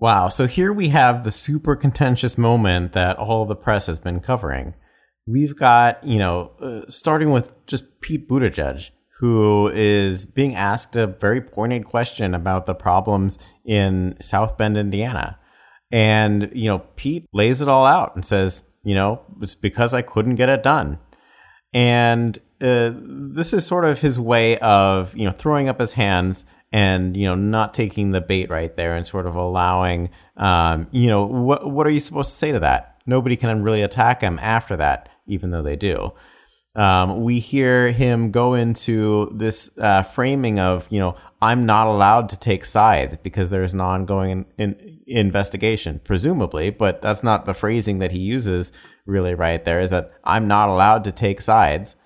Wow. 0.00 0.28
So 0.28 0.48
here 0.48 0.72
we 0.72 0.88
have 0.88 1.22
the 1.22 1.30
super 1.30 1.76
contentious 1.76 2.36
moment 2.36 2.94
that 2.94 3.16
all 3.16 3.46
the 3.46 3.54
press 3.54 3.86
has 3.86 4.00
been 4.00 4.18
covering. 4.18 4.74
We've 5.24 5.54
got, 5.54 6.02
you 6.02 6.18
know, 6.18 6.50
uh, 6.60 6.90
starting 6.90 7.30
with 7.30 7.52
just 7.68 8.00
Pete 8.00 8.28
Buttigieg, 8.28 8.90
who 9.20 9.70
is 9.72 10.26
being 10.26 10.56
asked 10.56 10.96
a 10.96 11.06
very 11.06 11.40
pointed 11.40 11.84
question 11.84 12.34
about 12.34 12.66
the 12.66 12.74
problems 12.74 13.38
in 13.64 14.20
South 14.20 14.58
Bend, 14.58 14.76
Indiana. 14.76 15.38
And, 15.92 16.50
you 16.54 16.68
know, 16.68 16.78
Pete 16.96 17.26
lays 17.32 17.60
it 17.60 17.68
all 17.68 17.84
out 17.84 18.16
and 18.16 18.24
says, 18.24 18.64
you 18.82 18.94
know, 18.94 19.20
it's 19.40 19.54
because 19.54 19.92
I 19.92 20.02
couldn't 20.02 20.36
get 20.36 20.48
it 20.48 20.62
done. 20.62 20.98
And 21.74 22.38
uh, 22.60 22.92
this 22.94 23.52
is 23.52 23.66
sort 23.66 23.84
of 23.84 24.00
his 24.00 24.18
way 24.18 24.58
of, 24.58 25.14
you 25.16 25.26
know, 25.26 25.32
throwing 25.32 25.68
up 25.68 25.78
his 25.78 25.92
hands 25.92 26.44
and, 26.72 27.16
you 27.16 27.26
know, 27.26 27.34
not 27.34 27.74
taking 27.74 28.10
the 28.10 28.20
bait 28.20 28.48
right 28.48 28.74
there 28.76 28.96
and 28.96 29.06
sort 29.06 29.26
of 29.26 29.36
allowing, 29.36 30.10
um, 30.38 30.86
you 30.90 31.06
know, 31.06 31.24
what, 31.24 31.70
what 31.70 31.86
are 31.86 31.90
you 31.90 32.00
supposed 32.00 32.30
to 32.30 32.36
say 32.36 32.52
to 32.52 32.60
that? 32.60 32.96
Nobody 33.06 33.36
can 33.36 33.62
really 33.62 33.82
attack 33.82 34.22
him 34.22 34.38
after 34.38 34.76
that, 34.76 35.10
even 35.26 35.50
though 35.50 35.62
they 35.62 35.76
do. 35.76 36.12
Um, 36.74 37.22
we 37.22 37.38
hear 37.38 37.90
him 37.92 38.30
go 38.30 38.54
into 38.54 39.30
this 39.34 39.70
uh, 39.76 40.02
framing 40.02 40.58
of, 40.58 40.86
you 40.90 40.98
know, 40.98 41.16
I'm 41.42 41.66
not 41.66 41.86
allowed 41.86 42.30
to 42.30 42.38
take 42.38 42.64
sides 42.64 43.16
because 43.16 43.50
there's 43.50 43.74
an 43.74 43.80
ongoing 43.82 44.30
in, 44.30 44.46
in, 44.58 44.91
investigation, 45.06 46.00
presumably, 46.04 46.70
but 46.70 47.02
that's 47.02 47.22
not 47.22 47.44
the 47.44 47.54
phrasing 47.54 47.98
that 47.98 48.12
he 48.12 48.20
uses 48.20 48.72
really 49.06 49.34
right 49.34 49.64
there, 49.64 49.80
is 49.80 49.90
that 49.90 50.12
I'm 50.24 50.46
not 50.46 50.68
allowed 50.68 51.04
to 51.04 51.12
take 51.12 51.40
sides. 51.40 51.96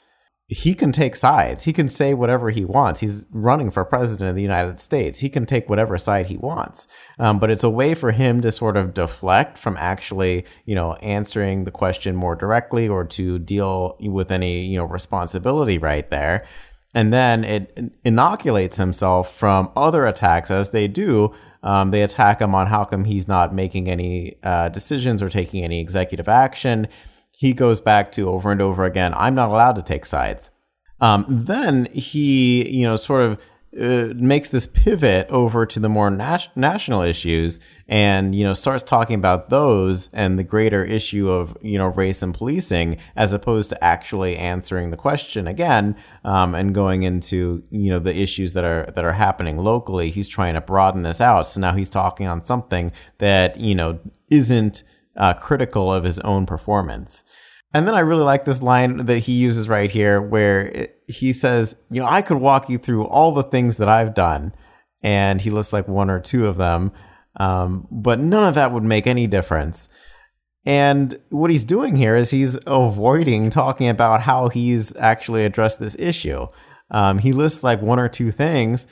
He 0.48 0.74
can 0.74 0.92
take 0.92 1.16
sides. 1.16 1.64
He 1.64 1.72
can 1.72 1.88
say 1.88 2.14
whatever 2.14 2.50
he 2.50 2.64
wants. 2.64 3.00
He's 3.00 3.26
running 3.32 3.68
for 3.68 3.84
president 3.84 4.30
of 4.30 4.36
the 4.36 4.42
United 4.42 4.78
States. 4.78 5.18
He 5.18 5.28
can 5.28 5.44
take 5.44 5.68
whatever 5.68 5.98
side 5.98 6.26
he 6.26 6.36
wants. 6.36 6.86
Um, 7.18 7.40
but 7.40 7.50
it's 7.50 7.64
a 7.64 7.70
way 7.70 7.94
for 7.94 8.12
him 8.12 8.40
to 8.42 8.52
sort 8.52 8.76
of 8.76 8.94
deflect 8.94 9.58
from 9.58 9.76
actually, 9.76 10.44
you 10.64 10.76
know, 10.76 10.94
answering 11.02 11.64
the 11.64 11.72
question 11.72 12.14
more 12.14 12.36
directly 12.36 12.86
or 12.86 13.04
to 13.06 13.40
deal 13.40 13.96
with 14.00 14.30
any, 14.30 14.64
you 14.64 14.78
know, 14.78 14.84
responsibility 14.84 15.78
right 15.78 16.08
there. 16.10 16.46
And 16.94 17.12
then 17.12 17.42
it 17.42 17.76
inoculates 18.04 18.76
himself 18.76 19.34
from 19.34 19.70
other 19.74 20.06
attacks 20.06 20.50
as 20.50 20.70
they 20.70 20.86
do. 20.86 21.34
Um, 21.66 21.90
they 21.90 22.02
attack 22.02 22.40
him 22.40 22.54
on 22.54 22.68
how 22.68 22.84
come 22.84 23.04
he's 23.04 23.26
not 23.26 23.52
making 23.52 23.90
any 23.90 24.36
uh, 24.44 24.68
decisions 24.68 25.20
or 25.20 25.28
taking 25.28 25.64
any 25.64 25.80
executive 25.80 26.28
action. 26.28 26.86
He 27.32 27.52
goes 27.52 27.80
back 27.80 28.12
to 28.12 28.28
over 28.28 28.52
and 28.52 28.62
over 28.62 28.84
again, 28.84 29.12
I'm 29.14 29.34
not 29.34 29.48
allowed 29.48 29.74
to 29.74 29.82
take 29.82 30.06
sides. 30.06 30.50
Um, 31.00 31.26
then 31.28 31.86
he, 31.92 32.70
you 32.70 32.84
know, 32.84 32.96
sort 32.96 33.22
of 33.22 33.40
uh, 33.80 34.14
makes 34.16 34.48
this 34.48 34.66
pivot 34.66 35.28
over 35.28 35.66
to 35.66 35.78
the 35.78 35.88
more 35.88 36.10
national 36.10 37.02
issues 37.02 37.58
and 37.88 38.34
you 38.34 38.42
know 38.42 38.54
starts 38.54 38.82
talking 38.82 39.16
about 39.16 39.50
those 39.50 40.08
and 40.12 40.38
the 40.38 40.42
greater 40.42 40.84
issue 40.84 41.30
of 41.30 41.56
you 41.60 41.76
know 41.76 41.88
race 41.88 42.22
and 42.22 42.34
policing 42.34 42.96
as 43.16 43.32
opposed 43.32 43.68
to 43.70 43.84
actually 43.84 44.36
answering 44.36 44.90
the 44.90 44.96
question 44.96 45.46
again 45.46 45.94
um, 46.24 46.54
and 46.54 46.74
going 46.74 47.02
into 47.02 47.62
you 47.70 47.90
know 47.90 47.98
the 47.98 48.16
issues 48.16 48.54
that 48.54 48.64
are 48.64 48.90
that 48.94 49.04
are 49.04 49.12
happening 49.12 49.58
locally. 49.58 50.10
He's 50.10 50.28
trying 50.28 50.54
to 50.54 50.60
broaden 50.60 51.02
this 51.02 51.20
out. 51.20 51.46
So 51.46 51.60
now 51.60 51.74
he's 51.74 51.90
talking 51.90 52.26
on 52.26 52.42
something 52.42 52.92
that 53.18 53.58
you 53.58 53.74
know 53.74 53.98
isn't 54.30 54.84
uh, 55.16 55.34
critical 55.34 55.92
of 55.92 56.04
his 56.04 56.18
own 56.20 56.46
performance 56.46 57.24
and 57.76 57.86
then 57.86 57.94
I 57.94 58.00
really 58.00 58.22
like 58.22 58.46
this 58.46 58.62
line 58.62 59.04
that 59.04 59.18
he 59.18 59.34
uses 59.34 59.68
right 59.68 59.90
here 59.90 60.18
where 60.18 60.88
he 61.06 61.34
says, 61.34 61.76
you 61.90 62.00
know, 62.00 62.08
I 62.08 62.22
could 62.22 62.38
walk 62.38 62.70
you 62.70 62.78
through 62.78 63.04
all 63.04 63.32
the 63.32 63.42
things 63.42 63.76
that 63.76 63.88
I've 63.88 64.14
done. 64.14 64.54
And 65.02 65.42
he 65.42 65.50
lists 65.50 65.74
like 65.74 65.86
one 65.86 66.08
or 66.08 66.18
two 66.18 66.46
of 66.46 66.56
them. 66.56 66.90
Um, 67.38 67.86
but 67.90 68.18
none 68.18 68.44
of 68.44 68.54
that 68.54 68.72
would 68.72 68.82
make 68.82 69.06
any 69.06 69.26
difference. 69.26 69.90
And 70.64 71.20
what 71.28 71.50
he's 71.50 71.64
doing 71.64 71.96
here 71.96 72.16
is 72.16 72.30
he's 72.30 72.58
avoiding 72.66 73.50
talking 73.50 73.90
about 73.90 74.22
how 74.22 74.48
he's 74.48 74.96
actually 74.96 75.44
addressed 75.44 75.78
this 75.78 75.96
issue. 75.98 76.46
Um, 76.90 77.18
he 77.18 77.32
lists 77.32 77.62
like 77.62 77.82
one 77.82 78.00
or 78.00 78.08
two 78.08 78.32
things, 78.32 78.86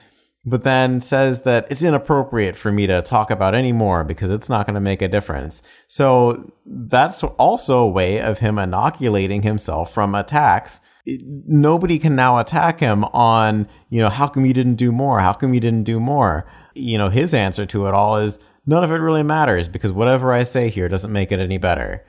but 0.46 0.62
then 0.62 1.00
says 1.00 1.42
that 1.42 1.66
it's 1.70 1.82
inappropriate 1.82 2.56
for 2.56 2.70
me 2.70 2.86
to 2.86 3.00
talk 3.02 3.30
about 3.30 3.54
any 3.54 3.72
more 3.72 4.04
because 4.04 4.30
it's 4.30 4.48
not 4.48 4.66
going 4.66 4.74
to 4.74 4.80
make 4.80 5.00
a 5.00 5.08
difference. 5.08 5.62
So 5.86 6.52
that's 6.66 7.22
also 7.22 7.78
a 7.78 7.88
way 7.88 8.20
of 8.20 8.38
him 8.38 8.58
inoculating 8.58 9.42
himself 9.42 9.92
from 9.92 10.14
attacks. 10.14 10.80
Nobody 11.06 11.98
can 11.98 12.14
now 12.14 12.38
attack 12.38 12.80
him 12.80 13.04
on, 13.06 13.68
you 13.88 14.00
know, 14.00 14.10
how 14.10 14.26
come 14.26 14.44
you 14.44 14.52
didn't 14.52 14.76
do 14.76 14.92
more? 14.92 15.20
How 15.20 15.32
come 15.32 15.54
you 15.54 15.60
didn't 15.60 15.84
do 15.84 15.98
more? 15.98 16.46
You 16.74 16.98
know, 16.98 17.08
his 17.08 17.32
answer 17.32 17.64
to 17.66 17.86
it 17.86 17.94
all 17.94 18.16
is 18.16 18.38
none 18.66 18.84
of 18.84 18.90
it 18.90 18.96
really 18.96 19.22
matters 19.22 19.68
because 19.68 19.92
whatever 19.92 20.32
I 20.32 20.42
say 20.42 20.68
here 20.68 20.88
doesn't 20.88 21.12
make 21.12 21.32
it 21.32 21.40
any 21.40 21.58
better 21.58 22.04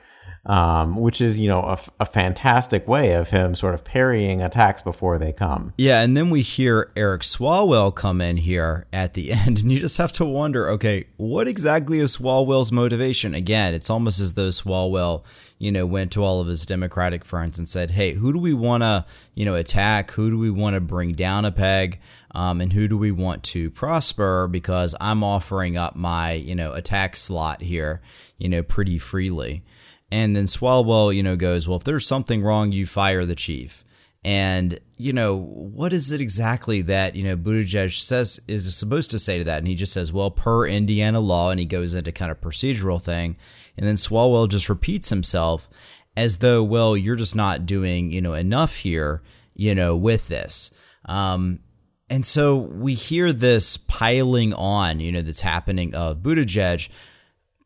um, 0.46 0.96
which 0.96 1.20
is 1.20 1.40
you 1.40 1.48
know 1.48 1.60
a, 1.60 1.78
a, 2.00 2.06
fantastic 2.06 2.86
way 2.86 3.12
of 3.12 3.30
him 3.30 3.56
sort 3.56 3.74
of 3.74 3.82
parrying 3.82 4.40
attacks 4.40 4.80
before 4.80 5.18
they 5.18 5.32
come. 5.32 5.74
Yeah, 5.76 6.02
and 6.02 6.16
then 6.16 6.30
we 6.30 6.40
hear 6.40 6.92
Eric 6.96 7.22
Swalwell 7.22 7.92
come 7.92 8.20
in 8.20 8.36
here 8.36 8.86
at 8.92 9.14
the 9.14 9.32
end, 9.46 9.58
and 9.58 9.72
you 9.72 9.80
just 9.80 9.96
have 9.98 10.12
to 10.14 10.24
wonder, 10.24 10.70
okay, 10.70 11.06
what 11.16 11.48
exactly 11.48 11.98
is 11.98 12.16
Swalwell's 12.16 12.70
motivation? 12.70 13.34
Again, 13.34 13.74
it's 13.74 13.90
almost 13.90 14.20
as 14.20 14.34
though 14.34 14.48
Swalwell, 14.48 15.24
you 15.58 15.72
know, 15.72 15.84
went 15.84 16.12
to 16.12 16.22
all 16.22 16.40
of 16.40 16.46
his 16.46 16.64
Democratic 16.64 17.24
friends 17.24 17.58
and 17.58 17.68
said, 17.68 17.90
"Hey, 17.90 18.12
who 18.12 18.32
do 18.32 18.38
we 18.38 18.54
want 18.54 18.84
to, 18.84 19.04
you 19.34 19.44
know, 19.44 19.56
attack? 19.56 20.12
Who 20.12 20.30
do 20.30 20.38
we 20.38 20.50
want 20.50 20.74
to 20.74 20.80
bring 20.80 21.12
down 21.12 21.44
a 21.44 21.52
peg?" 21.52 22.00
Um, 22.32 22.60
and 22.60 22.72
who 22.72 22.86
do 22.86 22.98
we 22.98 23.10
want 23.10 23.42
to 23.44 23.70
prosper 23.70 24.46
because 24.46 24.94
I'm 25.00 25.24
offering 25.24 25.76
up 25.76 25.96
my 25.96 26.32
you 26.32 26.54
know 26.54 26.74
attack 26.74 27.16
slot 27.16 27.62
here 27.62 28.02
you 28.36 28.50
know 28.50 28.62
pretty 28.62 28.98
freely 28.98 29.62
and 30.10 30.36
then 30.36 30.46
Swalwell, 30.46 31.14
you 31.14 31.22
know, 31.22 31.36
goes, 31.36 31.66
well, 31.66 31.78
if 31.78 31.84
there's 31.84 32.06
something 32.06 32.42
wrong, 32.42 32.72
you 32.72 32.86
fire 32.86 33.24
the 33.24 33.34
chief. 33.34 33.84
And, 34.24 34.80
you 34.96 35.12
know, 35.12 35.36
what 35.36 35.92
is 35.92 36.10
it 36.10 36.20
exactly 36.20 36.82
that, 36.82 37.14
you 37.14 37.22
know, 37.22 37.36
Buttigieg 37.36 37.96
says 37.96 38.40
is 38.48 38.74
supposed 38.76 39.12
to 39.12 39.20
say 39.20 39.38
to 39.38 39.44
that? 39.44 39.58
And 39.58 39.68
he 39.68 39.76
just 39.76 39.92
says, 39.92 40.12
well, 40.12 40.32
per 40.32 40.66
Indiana 40.66 41.20
law, 41.20 41.50
and 41.50 41.60
he 41.60 41.66
goes 41.66 41.94
into 41.94 42.10
kind 42.10 42.32
of 42.32 42.40
procedural 42.40 43.00
thing. 43.00 43.36
And 43.76 43.86
then 43.86 43.94
Swalwell 43.94 44.48
just 44.48 44.68
repeats 44.68 45.10
himself 45.10 45.68
as 46.16 46.38
though, 46.38 46.64
well, 46.64 46.96
you're 46.96 47.14
just 47.14 47.36
not 47.36 47.66
doing, 47.66 48.10
you 48.10 48.20
know, 48.20 48.34
enough 48.34 48.76
here, 48.76 49.22
you 49.54 49.74
know, 49.74 49.96
with 49.96 50.28
this. 50.28 50.74
Um, 51.04 51.60
and 52.10 52.26
so 52.26 52.56
we 52.56 52.94
hear 52.94 53.32
this 53.32 53.76
piling 53.76 54.54
on, 54.54 54.98
you 54.98 55.12
know, 55.12 55.22
that's 55.22 55.40
happening 55.40 55.94
of 55.94 56.18
Buttigieg 56.18 56.88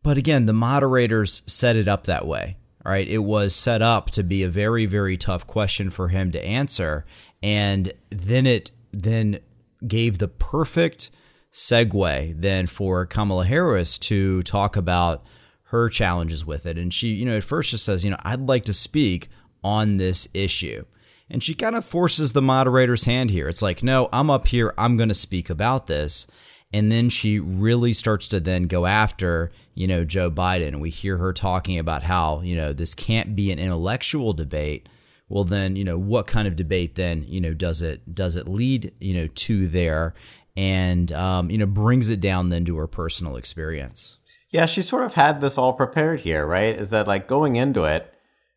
but 0.02 0.16
again, 0.18 0.46
the 0.46 0.52
moderators 0.52 1.42
set 1.46 1.76
it 1.76 1.88
up 1.88 2.04
that 2.04 2.26
way. 2.26 2.56
Right? 2.82 3.06
It 3.06 3.18
was 3.18 3.54
set 3.54 3.82
up 3.82 4.10
to 4.12 4.22
be 4.22 4.42
a 4.42 4.48
very, 4.48 4.86
very 4.86 5.18
tough 5.18 5.46
question 5.46 5.90
for 5.90 6.08
him 6.08 6.32
to 6.32 6.42
answer. 6.42 7.04
And 7.42 7.92
then 8.08 8.46
it 8.46 8.70
then 8.90 9.40
gave 9.86 10.16
the 10.16 10.28
perfect 10.28 11.10
segue 11.52 12.40
then 12.40 12.66
for 12.66 13.04
Kamala 13.04 13.44
Harris 13.44 13.98
to 13.98 14.42
talk 14.42 14.76
about 14.76 15.22
her 15.64 15.90
challenges 15.90 16.46
with 16.46 16.64
it. 16.64 16.78
And 16.78 16.92
she, 16.92 17.08
you 17.08 17.26
know, 17.26 17.36
at 17.36 17.44
first 17.44 17.70
just 17.70 17.84
says, 17.84 18.02
you 18.02 18.10
know, 18.10 18.16
I'd 18.20 18.48
like 18.48 18.64
to 18.64 18.72
speak 18.72 19.28
on 19.62 19.98
this 19.98 20.26
issue. 20.32 20.84
And 21.28 21.44
she 21.44 21.54
kind 21.54 21.76
of 21.76 21.84
forces 21.84 22.32
the 22.32 22.42
moderator's 22.42 23.04
hand 23.04 23.30
here. 23.30 23.48
It's 23.48 23.62
like, 23.62 23.82
no, 23.82 24.08
I'm 24.12 24.30
up 24.30 24.48
here. 24.48 24.72
I'm 24.78 24.96
going 24.96 25.10
to 25.10 25.14
speak 25.14 25.50
about 25.50 25.86
this 25.86 26.26
and 26.72 26.90
then 26.90 27.08
she 27.08 27.40
really 27.40 27.92
starts 27.92 28.28
to 28.28 28.40
then 28.40 28.64
go 28.64 28.86
after 28.86 29.50
you 29.74 29.86
know 29.86 30.04
Joe 30.04 30.30
Biden. 30.30 30.80
We 30.80 30.90
hear 30.90 31.16
her 31.16 31.32
talking 31.32 31.78
about 31.78 32.04
how 32.04 32.40
you 32.40 32.56
know 32.56 32.72
this 32.72 32.94
can't 32.94 33.34
be 33.34 33.50
an 33.50 33.58
intellectual 33.58 34.32
debate. 34.32 34.88
Well, 35.28 35.44
then 35.44 35.76
you 35.76 35.84
know 35.84 35.98
what 35.98 36.26
kind 36.26 36.46
of 36.48 36.56
debate 36.56 36.94
then 36.94 37.24
you 37.26 37.40
know 37.40 37.54
does 37.54 37.82
it 37.82 38.14
does 38.14 38.36
it 38.36 38.48
lead 38.48 38.92
you 39.00 39.14
know 39.14 39.26
to 39.26 39.66
there, 39.66 40.14
and 40.56 41.10
um, 41.12 41.50
you 41.50 41.58
know 41.58 41.66
brings 41.66 42.10
it 42.10 42.20
down 42.20 42.48
then 42.48 42.64
to 42.66 42.76
her 42.78 42.86
personal 42.86 43.36
experience. 43.36 44.18
Yeah, 44.50 44.66
she 44.66 44.82
sort 44.82 45.04
of 45.04 45.14
had 45.14 45.40
this 45.40 45.56
all 45.56 45.72
prepared 45.72 46.20
here, 46.20 46.44
right? 46.44 46.74
Is 46.74 46.90
that 46.90 47.06
like 47.06 47.28
going 47.28 47.54
into 47.54 47.84
it, 47.84 48.12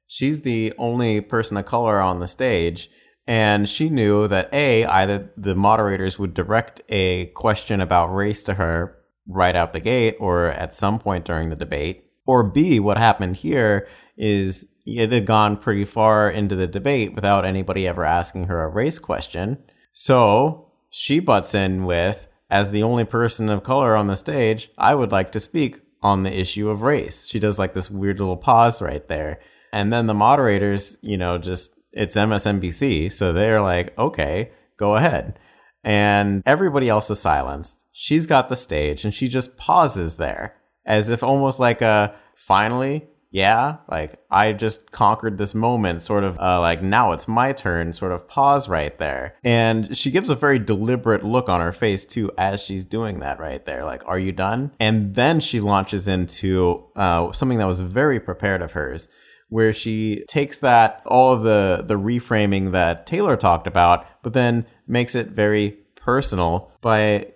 she's 0.07 0.41
the 0.41 0.73
only 0.79 1.21
person 1.21 1.55
of 1.55 1.67
color 1.67 1.99
on 1.99 2.19
the 2.19 2.27
stage 2.27 2.89
and 3.27 3.69
she 3.69 3.89
knew 3.89 4.27
that 4.27 4.53
A, 4.53 4.85
either 4.85 5.31
the 5.37 5.55
moderators 5.55 6.19
would 6.19 6.33
direct 6.33 6.81
a 6.89 7.27
question 7.27 7.79
about 7.81 8.13
race 8.13 8.43
to 8.43 8.55
her 8.55 8.97
right 9.27 9.55
out 9.55 9.73
the 9.73 9.79
gate 9.79 10.17
or 10.19 10.47
at 10.47 10.73
some 10.73 10.99
point 10.99 11.25
during 11.25 11.49
the 11.49 11.55
debate, 11.55 12.11
or 12.25 12.43
B, 12.43 12.79
what 12.79 12.97
happened 12.97 13.37
here 13.37 13.87
is 14.17 14.67
it 14.85 15.11
had 15.11 15.25
gone 15.25 15.57
pretty 15.57 15.85
far 15.85 16.29
into 16.29 16.55
the 16.55 16.67
debate 16.67 17.13
without 17.15 17.45
anybody 17.45 17.87
ever 17.87 18.03
asking 18.03 18.45
her 18.45 18.63
a 18.63 18.69
race 18.69 18.99
question. 18.99 19.57
So 19.93 20.71
she 20.89 21.19
butts 21.19 21.55
in 21.55 21.85
with, 21.85 22.27
as 22.49 22.69
the 22.69 22.83
only 22.83 23.05
person 23.05 23.49
of 23.49 23.63
color 23.63 23.95
on 23.95 24.07
the 24.07 24.15
stage, 24.15 24.69
I 24.77 24.95
would 24.95 25.11
like 25.11 25.31
to 25.31 25.39
speak 25.39 25.81
on 26.01 26.23
the 26.23 26.37
issue 26.37 26.69
of 26.69 26.81
race. 26.81 27.25
She 27.25 27.39
does 27.39 27.57
like 27.57 27.73
this 27.73 27.89
weird 27.89 28.19
little 28.19 28.37
pause 28.37 28.81
right 28.81 29.07
there. 29.07 29.39
And 29.71 29.91
then 29.91 30.05
the 30.05 30.13
moderators, 30.13 30.97
you 31.01 31.17
know, 31.17 31.37
just 31.37 31.73
it's 31.93 32.15
MSNBC, 32.15 33.11
so 33.11 33.31
they're 33.31 33.61
like, 33.61 33.97
okay, 33.97 34.51
go 34.77 34.95
ahead. 34.95 35.39
And 35.83 36.43
everybody 36.45 36.89
else 36.89 37.09
is 37.09 37.19
silenced. 37.19 37.85
She's 37.91 38.25
got 38.25 38.49
the 38.49 38.55
stage 38.55 39.03
and 39.03 39.13
she 39.13 39.27
just 39.27 39.57
pauses 39.57 40.15
there 40.15 40.55
as 40.85 41.09
if 41.09 41.23
almost 41.23 41.59
like 41.59 41.81
a 41.81 42.15
finally, 42.35 43.07
yeah, 43.31 43.77
like 43.89 44.19
I 44.29 44.53
just 44.53 44.91
conquered 44.91 45.37
this 45.37 45.53
moment, 45.53 46.01
sort 46.01 46.23
of 46.23 46.39
uh, 46.39 46.59
like 46.61 46.81
now 46.81 47.11
it's 47.11 47.27
my 47.27 47.51
turn, 47.51 47.91
sort 47.93 48.11
of 48.11 48.27
pause 48.27 48.69
right 48.69 48.97
there. 48.97 49.35
And 49.43 49.95
she 49.97 50.11
gives 50.11 50.29
a 50.29 50.35
very 50.35 50.59
deliberate 50.59 51.23
look 51.23 51.49
on 51.49 51.59
her 51.59 51.73
face 51.73 52.05
too 52.05 52.31
as 52.37 52.61
she's 52.61 52.85
doing 52.85 53.19
that 53.19 53.39
right 53.39 53.65
there. 53.65 53.83
Like, 53.85 54.03
are 54.05 54.19
you 54.19 54.31
done? 54.31 54.71
And 54.79 55.15
then 55.15 55.39
she 55.39 55.59
launches 55.59 56.07
into 56.07 56.85
uh, 56.95 57.31
something 57.33 57.57
that 57.57 57.67
was 57.67 57.79
very 57.79 58.19
prepared 58.19 58.61
of 58.61 58.71
hers 58.71 59.09
where 59.49 59.73
she 59.73 60.23
takes 60.27 60.57
that 60.59 61.01
all 61.05 61.33
of 61.33 61.43
the 61.43 61.83
the 61.85 61.97
reframing 61.97 62.71
that 62.71 63.05
Taylor 63.05 63.35
talked 63.35 63.67
about, 63.67 64.05
but 64.21 64.33
then 64.33 64.65
makes 64.87 65.15
it 65.15 65.29
very 65.29 65.77
personal 65.95 66.71
by 66.81 67.27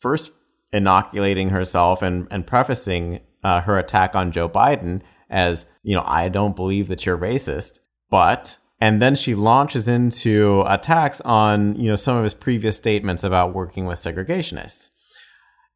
first 0.00 0.32
inoculating 0.72 1.50
herself 1.50 2.02
and 2.02 2.26
and 2.30 2.46
prefacing 2.46 3.20
uh, 3.42 3.60
her 3.62 3.78
attack 3.78 4.14
on 4.14 4.32
Joe 4.32 4.48
Biden 4.48 5.02
as 5.28 5.66
you 5.82 5.94
know 5.94 6.04
I 6.06 6.28
don't 6.28 6.56
believe 6.56 6.88
that 6.88 7.06
you're 7.06 7.18
racist, 7.18 7.78
but 8.10 8.56
and 8.80 9.00
then 9.00 9.14
she 9.14 9.34
launches 9.34 9.86
into 9.88 10.64
attacks 10.66 11.20
on 11.22 11.76
you 11.76 11.88
know 11.88 11.96
some 11.96 12.16
of 12.16 12.24
his 12.24 12.34
previous 12.34 12.76
statements 12.76 13.24
about 13.24 13.54
working 13.54 13.86
with 13.86 13.98
segregationists. 13.98 14.90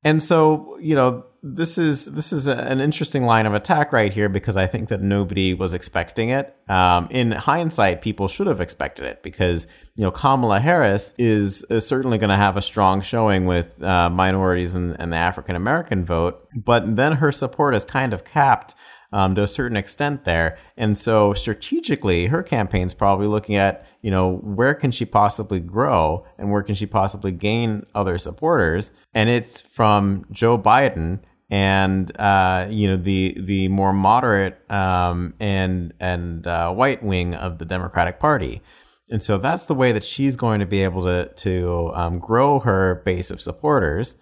And 0.05 0.23
so, 0.23 0.77
you 0.81 0.95
know, 0.95 1.25
this 1.47 1.77
is 1.77 2.07
this 2.07 2.33
is 2.33 2.47
a, 2.47 2.57
an 2.57 2.81
interesting 2.81 3.25
line 3.25 3.45
of 3.45 3.53
attack 3.53 3.93
right 3.93 4.13
here 4.13 4.31
because 4.31 4.57
I 4.57 4.67
think 4.67 4.89
that 4.89 5.03
nobody 5.03 5.53
was 5.53 5.75
expecting 5.75 6.31
it. 6.31 6.57
Um, 6.69 7.07
in 7.11 7.33
hindsight, 7.33 8.01
people 8.01 8.29
should 8.29 8.47
have 8.47 8.63
expected 8.63 9.05
it 9.05 9.23
because 9.23 9.67
you 9.95 10.05
know 10.05 10.11
Kamala 10.11 10.61
Harris 10.61 11.13
is, 11.19 11.63
is 11.65 11.87
certainly 11.87 12.17
going 12.17 12.31
to 12.31 12.37
have 12.37 12.57
a 12.57 12.63
strong 12.63 13.03
showing 13.03 13.45
with 13.45 13.83
uh, 13.83 14.09
minorities 14.09 14.73
and, 14.75 14.99
and 14.99 15.13
the 15.13 15.19
African 15.19 15.55
American 15.55 16.05
vote, 16.07 16.49
but 16.57 16.97
then 16.97 17.13
her 17.13 17.31
support 17.31 17.75
is 17.75 17.85
kind 17.85 18.15
of 18.15 18.25
capped 18.25 18.75
um, 19.15 19.37
to 19.37 19.43
a 19.45 19.47
certain 19.47 19.77
extent 19.77 20.25
there. 20.25 20.59
And 20.77 20.99
so 20.99 21.33
strategically, 21.35 22.27
her 22.27 22.43
campaign's 22.43 22.93
probably 22.93 23.29
looking 23.29 23.55
at, 23.55 23.87
you 24.03 24.11
know, 24.11 24.39
where 24.39 24.75
can 24.75 24.91
she 24.91 25.05
possibly 25.05 25.61
grow 25.61 26.27
and 26.37 26.51
where 26.51 26.65
can 26.65 26.75
she 26.75 26.85
possibly 26.85 27.31
gain 27.31 27.87
other 27.95 28.19
supporters? 28.19 28.93
And 29.15 29.31
it's 29.31 29.61
from 29.61 30.27
Joe 30.33 30.59
Biden 30.59 31.21
and 31.49 32.11
uh, 32.19 32.67
you 32.71 32.89
know 32.89 32.97
the 32.97 33.37
the 33.39 33.69
more 33.69 33.93
moderate 33.93 34.59
um, 34.71 35.35
and 35.39 35.93
and 36.01 36.47
uh, 36.47 36.73
white 36.73 37.03
wing 37.03 37.35
of 37.35 37.59
the 37.59 37.65
Democratic 37.65 38.19
Party. 38.19 38.62
And 39.11 39.23
so 39.23 39.39
that's 39.39 39.67
the 39.67 39.75
way 39.75 39.93
that 39.93 40.05
she's 40.05 40.35
going 40.35 40.59
to 40.59 40.67
be 40.67 40.83
able 40.83 41.03
to 41.03 41.27
to 41.27 41.93
um, 41.95 42.19
grow 42.19 42.59
her 42.61 43.03
base 43.05 43.31
of 43.31 43.41
supporters. 43.41 44.17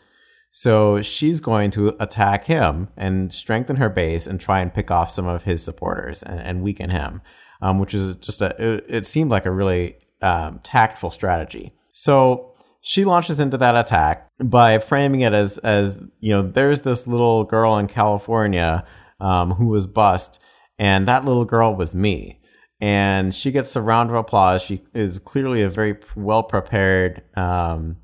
So 0.55 1.01
she's 1.01 1.41
going 1.41 1.71
to 1.73 1.97
attack 1.99 2.45
him 2.45 2.89
and 2.95 3.33
strengthen 3.33 3.77
her 3.77 3.89
base 3.89 4.27
and 4.27 4.39
try 4.39 4.61
and 4.61 4.73
pick 4.73 4.91
off 4.91 5.11
some 5.11 5.27
of 5.27 5.45
his 5.45 5.63
supporters 5.65 6.23
and, 6.23 6.41
and 6.41 6.63
weaken 6.63 6.91
him, 6.91 7.23
um, 7.63 7.79
which 7.79 7.95
is 7.95 8.17
just 8.17 8.43
a 8.43 8.55
it, 8.63 8.85
it 8.87 9.07
seemed 9.07 9.31
like 9.31 9.47
a 9.47 9.51
really 9.51 9.97
um, 10.21 10.61
tactful 10.63 11.11
strategy. 11.11 11.73
So 11.93 12.53
she 12.83 13.07
launches 13.07 13.41
into 13.41 13.57
that 13.59 13.77
attack 13.77 14.29
by 14.45 14.79
framing 14.79 15.23
it 15.23 15.33
as 15.33 15.57
as 15.59 16.03
you 16.21 16.31
know 16.31 16.43
there's 16.43 16.83
this 16.83 17.07
little 17.07 17.45
girl 17.45 17.79
in 17.79 17.87
California 17.87 18.85
um, 19.21 19.53
who 19.53 19.69
was 19.69 19.87
bused, 19.87 20.39
and 20.79 21.09
that 21.09 21.25
little 21.25 21.47
girl 21.47 21.75
was 21.75 21.95
me. 21.95 22.41
And 22.79 23.35
she 23.35 23.53
gets 23.53 23.75
a 23.77 23.81
round 23.81 24.11
of 24.11 24.17
applause. 24.17 24.61
She 24.61 24.83
is 24.93 25.19
clearly 25.21 25.63
a 25.63 25.71
very 25.71 25.97
well 26.17 26.43
prepared 26.43 27.23
um, 27.39 27.97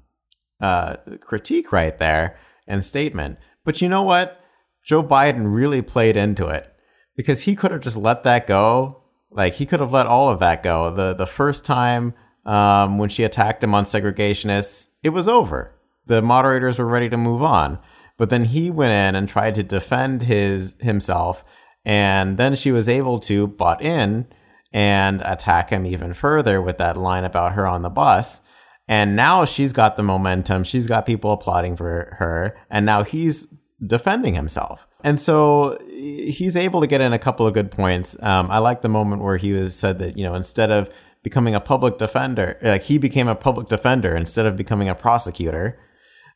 uh, 0.61 0.97
critique 1.21 1.73
right 1.73 1.99
there 1.99 2.39
and 2.67 2.85
statement. 2.85 3.39
But 3.65 3.81
you 3.81 3.89
know 3.89 4.03
what? 4.03 4.41
Joe 4.85 5.03
Biden 5.03 5.53
really 5.55 5.83
played 5.83 6.17
into 6.17 6.47
it 6.47 6.73
because 7.17 7.43
he 7.43 7.55
could 7.55 7.71
have 7.71 7.81
just 7.81 7.97
let 7.97 8.23
that 8.23 8.47
go. 8.47 9.03
Like 9.31 9.55
he 9.55 9.67
could 9.67 9.81
have 9.81 9.93
let 9.93 10.07
all 10.07 10.31
of 10.31 10.41
that 10.41 10.63
go. 10.63 10.91
The 10.91 11.15
the 11.15 11.27
first 11.27 11.65
time 11.65 12.15
um, 12.47 12.97
when 12.97 13.11
she 13.11 13.25
attacked 13.25 13.63
him 13.63 13.75
on 13.75 13.85
segregationists, 13.85 14.89
it 15.03 15.11
was 15.11 15.29
over. 15.29 15.75
The 16.07 16.23
moderators 16.23 16.79
were 16.79 16.87
ready 16.87 17.11
to 17.11 17.17
move 17.19 17.43
on. 17.43 17.79
But 18.17 18.31
then 18.31 18.47
he 18.47 18.71
went 18.71 18.93
in 18.93 19.15
and 19.15 19.29
tried 19.29 19.55
to 19.57 19.63
defend 19.63 20.23
his 20.23 20.75
himself, 20.81 21.45
and 21.85 22.37
then 22.37 22.57
she 22.57 22.73
was 22.73 22.89
able 22.89 23.21
to 23.21 23.47
butt 23.47 23.81
in 23.81 24.27
and 24.73 25.23
attack 25.25 25.71
him 25.71 25.87
even 25.87 26.15
further 26.15 26.61
with 26.61 26.79
that 26.79 26.97
line 26.97 27.25
about 27.25 27.53
her 27.53 27.67
on 27.67 27.83
the 27.83 27.89
bus. 27.89 28.41
And 28.89 29.15
now 29.15 29.45
she's 29.45 29.75
got 29.75 29.97
the 29.97 30.03
momentum. 30.03 30.65
She's 30.65 30.87
got 30.87 31.05
people 31.05 31.31
applauding 31.31 31.77
for 31.77 32.17
her. 32.19 32.57
And 32.71 32.87
now 32.87 33.05
he's 33.05 33.47
defending 33.87 34.35
himself. 34.35 34.89
And 35.05 35.21
so 35.21 35.79
he's 35.89 36.57
able 36.57 36.81
to 36.81 36.87
get 36.87 37.03
in 37.03 37.13
a 37.13 37.19
couple 37.19 37.47
of 37.47 37.53
good 37.55 37.71
points. 37.71 38.17
Um, 38.21 38.51
I 38.51 38.59
like 38.59 38.81
the 38.81 38.89
moment 38.89 39.23
where 39.23 39.37
he 39.37 39.53
was 39.53 39.77
said 39.77 39.99
that, 39.99 40.17
you 40.17 40.25
know, 40.25 40.35
instead 40.35 40.71
of 40.71 40.91
becoming 41.23 41.55
a 41.55 41.61
public 41.61 41.99
defender, 41.99 42.59
like 42.63 42.83
he 42.85 42.97
became 42.97 43.29
a 43.29 43.35
public 43.35 43.69
defender 43.69 44.17
instead 44.17 44.47
of 44.47 44.57
becoming 44.57 44.89
a 44.89 44.95
prosecutor, 44.95 45.79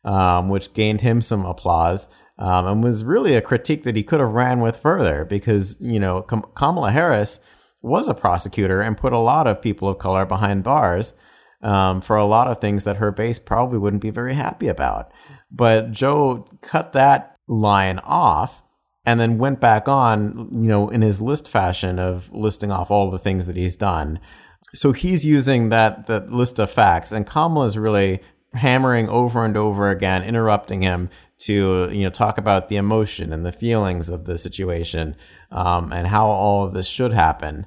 um, 0.05 0.49
which 0.49 0.75
gained 0.75 1.01
him 1.01 1.23
some 1.23 1.47
applause. 1.47 2.09
Um, 2.39 2.67
and 2.67 2.85
was 2.85 3.05
really 3.05 3.35
a 3.35 3.43
critique 3.43 3.85
that 3.85 3.95
he 3.95 4.03
could 4.03 4.19
have 4.19 4.31
ran 4.31 4.61
with 4.61 4.77
further 4.77 5.25
because, 5.25 5.81
you 5.81 6.01
know, 6.01 6.23
Kamala 6.23 6.91
Harris 6.91 7.41
was 7.83 8.09
a 8.09 8.15
prosecutor 8.15 8.81
and 8.81 8.97
put 8.97 9.13
a 9.13 9.19
lot 9.19 9.47
of 9.47 9.63
people 9.63 9.89
of 9.89 9.99
color 9.99 10.25
behind 10.25 10.65
bars 10.65 11.15
um, 11.63 12.01
for 12.01 12.17
a 12.17 12.27
lot 12.27 12.49
of 12.49 12.61
things 12.61 12.85
that 12.85 12.97
her 12.97 13.13
base 13.13 13.39
probably 13.39 13.79
wouldn't 13.79 14.03
be 14.03 14.11
very 14.11 14.35
happy 14.35 14.69
about. 14.69 15.13
But 15.51 15.93
Joe 15.93 16.49
cut 16.61 16.93
that 16.93 17.37
line 17.47 17.99
off 18.01 18.63
and 19.05 19.19
then 19.19 19.39
went 19.39 19.61
back 19.61 19.89
on, 19.89 20.49
you 20.53 20.69
know, 20.69 20.89
in 20.89 21.03
his 21.03 21.21
list 21.21 21.49
fashion 21.49 21.99
of 21.99 22.31
listing 22.33 22.71
off 22.71 22.91
all 22.91 23.11
the 23.11 23.19
things 23.19 23.47
that 23.47 23.57
he's 23.57 23.77
done. 23.77 24.21
So 24.75 24.93
he's 24.93 25.27
using 25.27 25.69
that 25.69 26.07
that 26.07 26.33
list 26.33 26.59
of 26.59 26.71
facts, 26.71 27.13
and 27.13 27.27
Kamala's 27.27 27.77
really 27.77 28.21
hammering 28.55 29.09
over 29.09 29.45
and 29.45 29.57
over 29.57 29.91
again, 29.91 30.23
interrupting 30.23 30.83
him 30.83 31.11
to 31.41 31.91
you 31.93 32.05
know 32.05 32.11
talk 32.11 32.39
about 32.39 32.69
the 32.69 32.77
emotion 32.77 33.33
and 33.33 33.45
the 33.45 33.53
feelings 33.53 34.09
of 34.09 34.25
the 34.25 34.39
situation 34.39 35.17
um, 35.51 35.93
and 35.93 36.07
how 36.07 36.27
all 36.27 36.65
of 36.65 36.73
this 36.73 36.87
should 36.87 37.13
happen, 37.13 37.67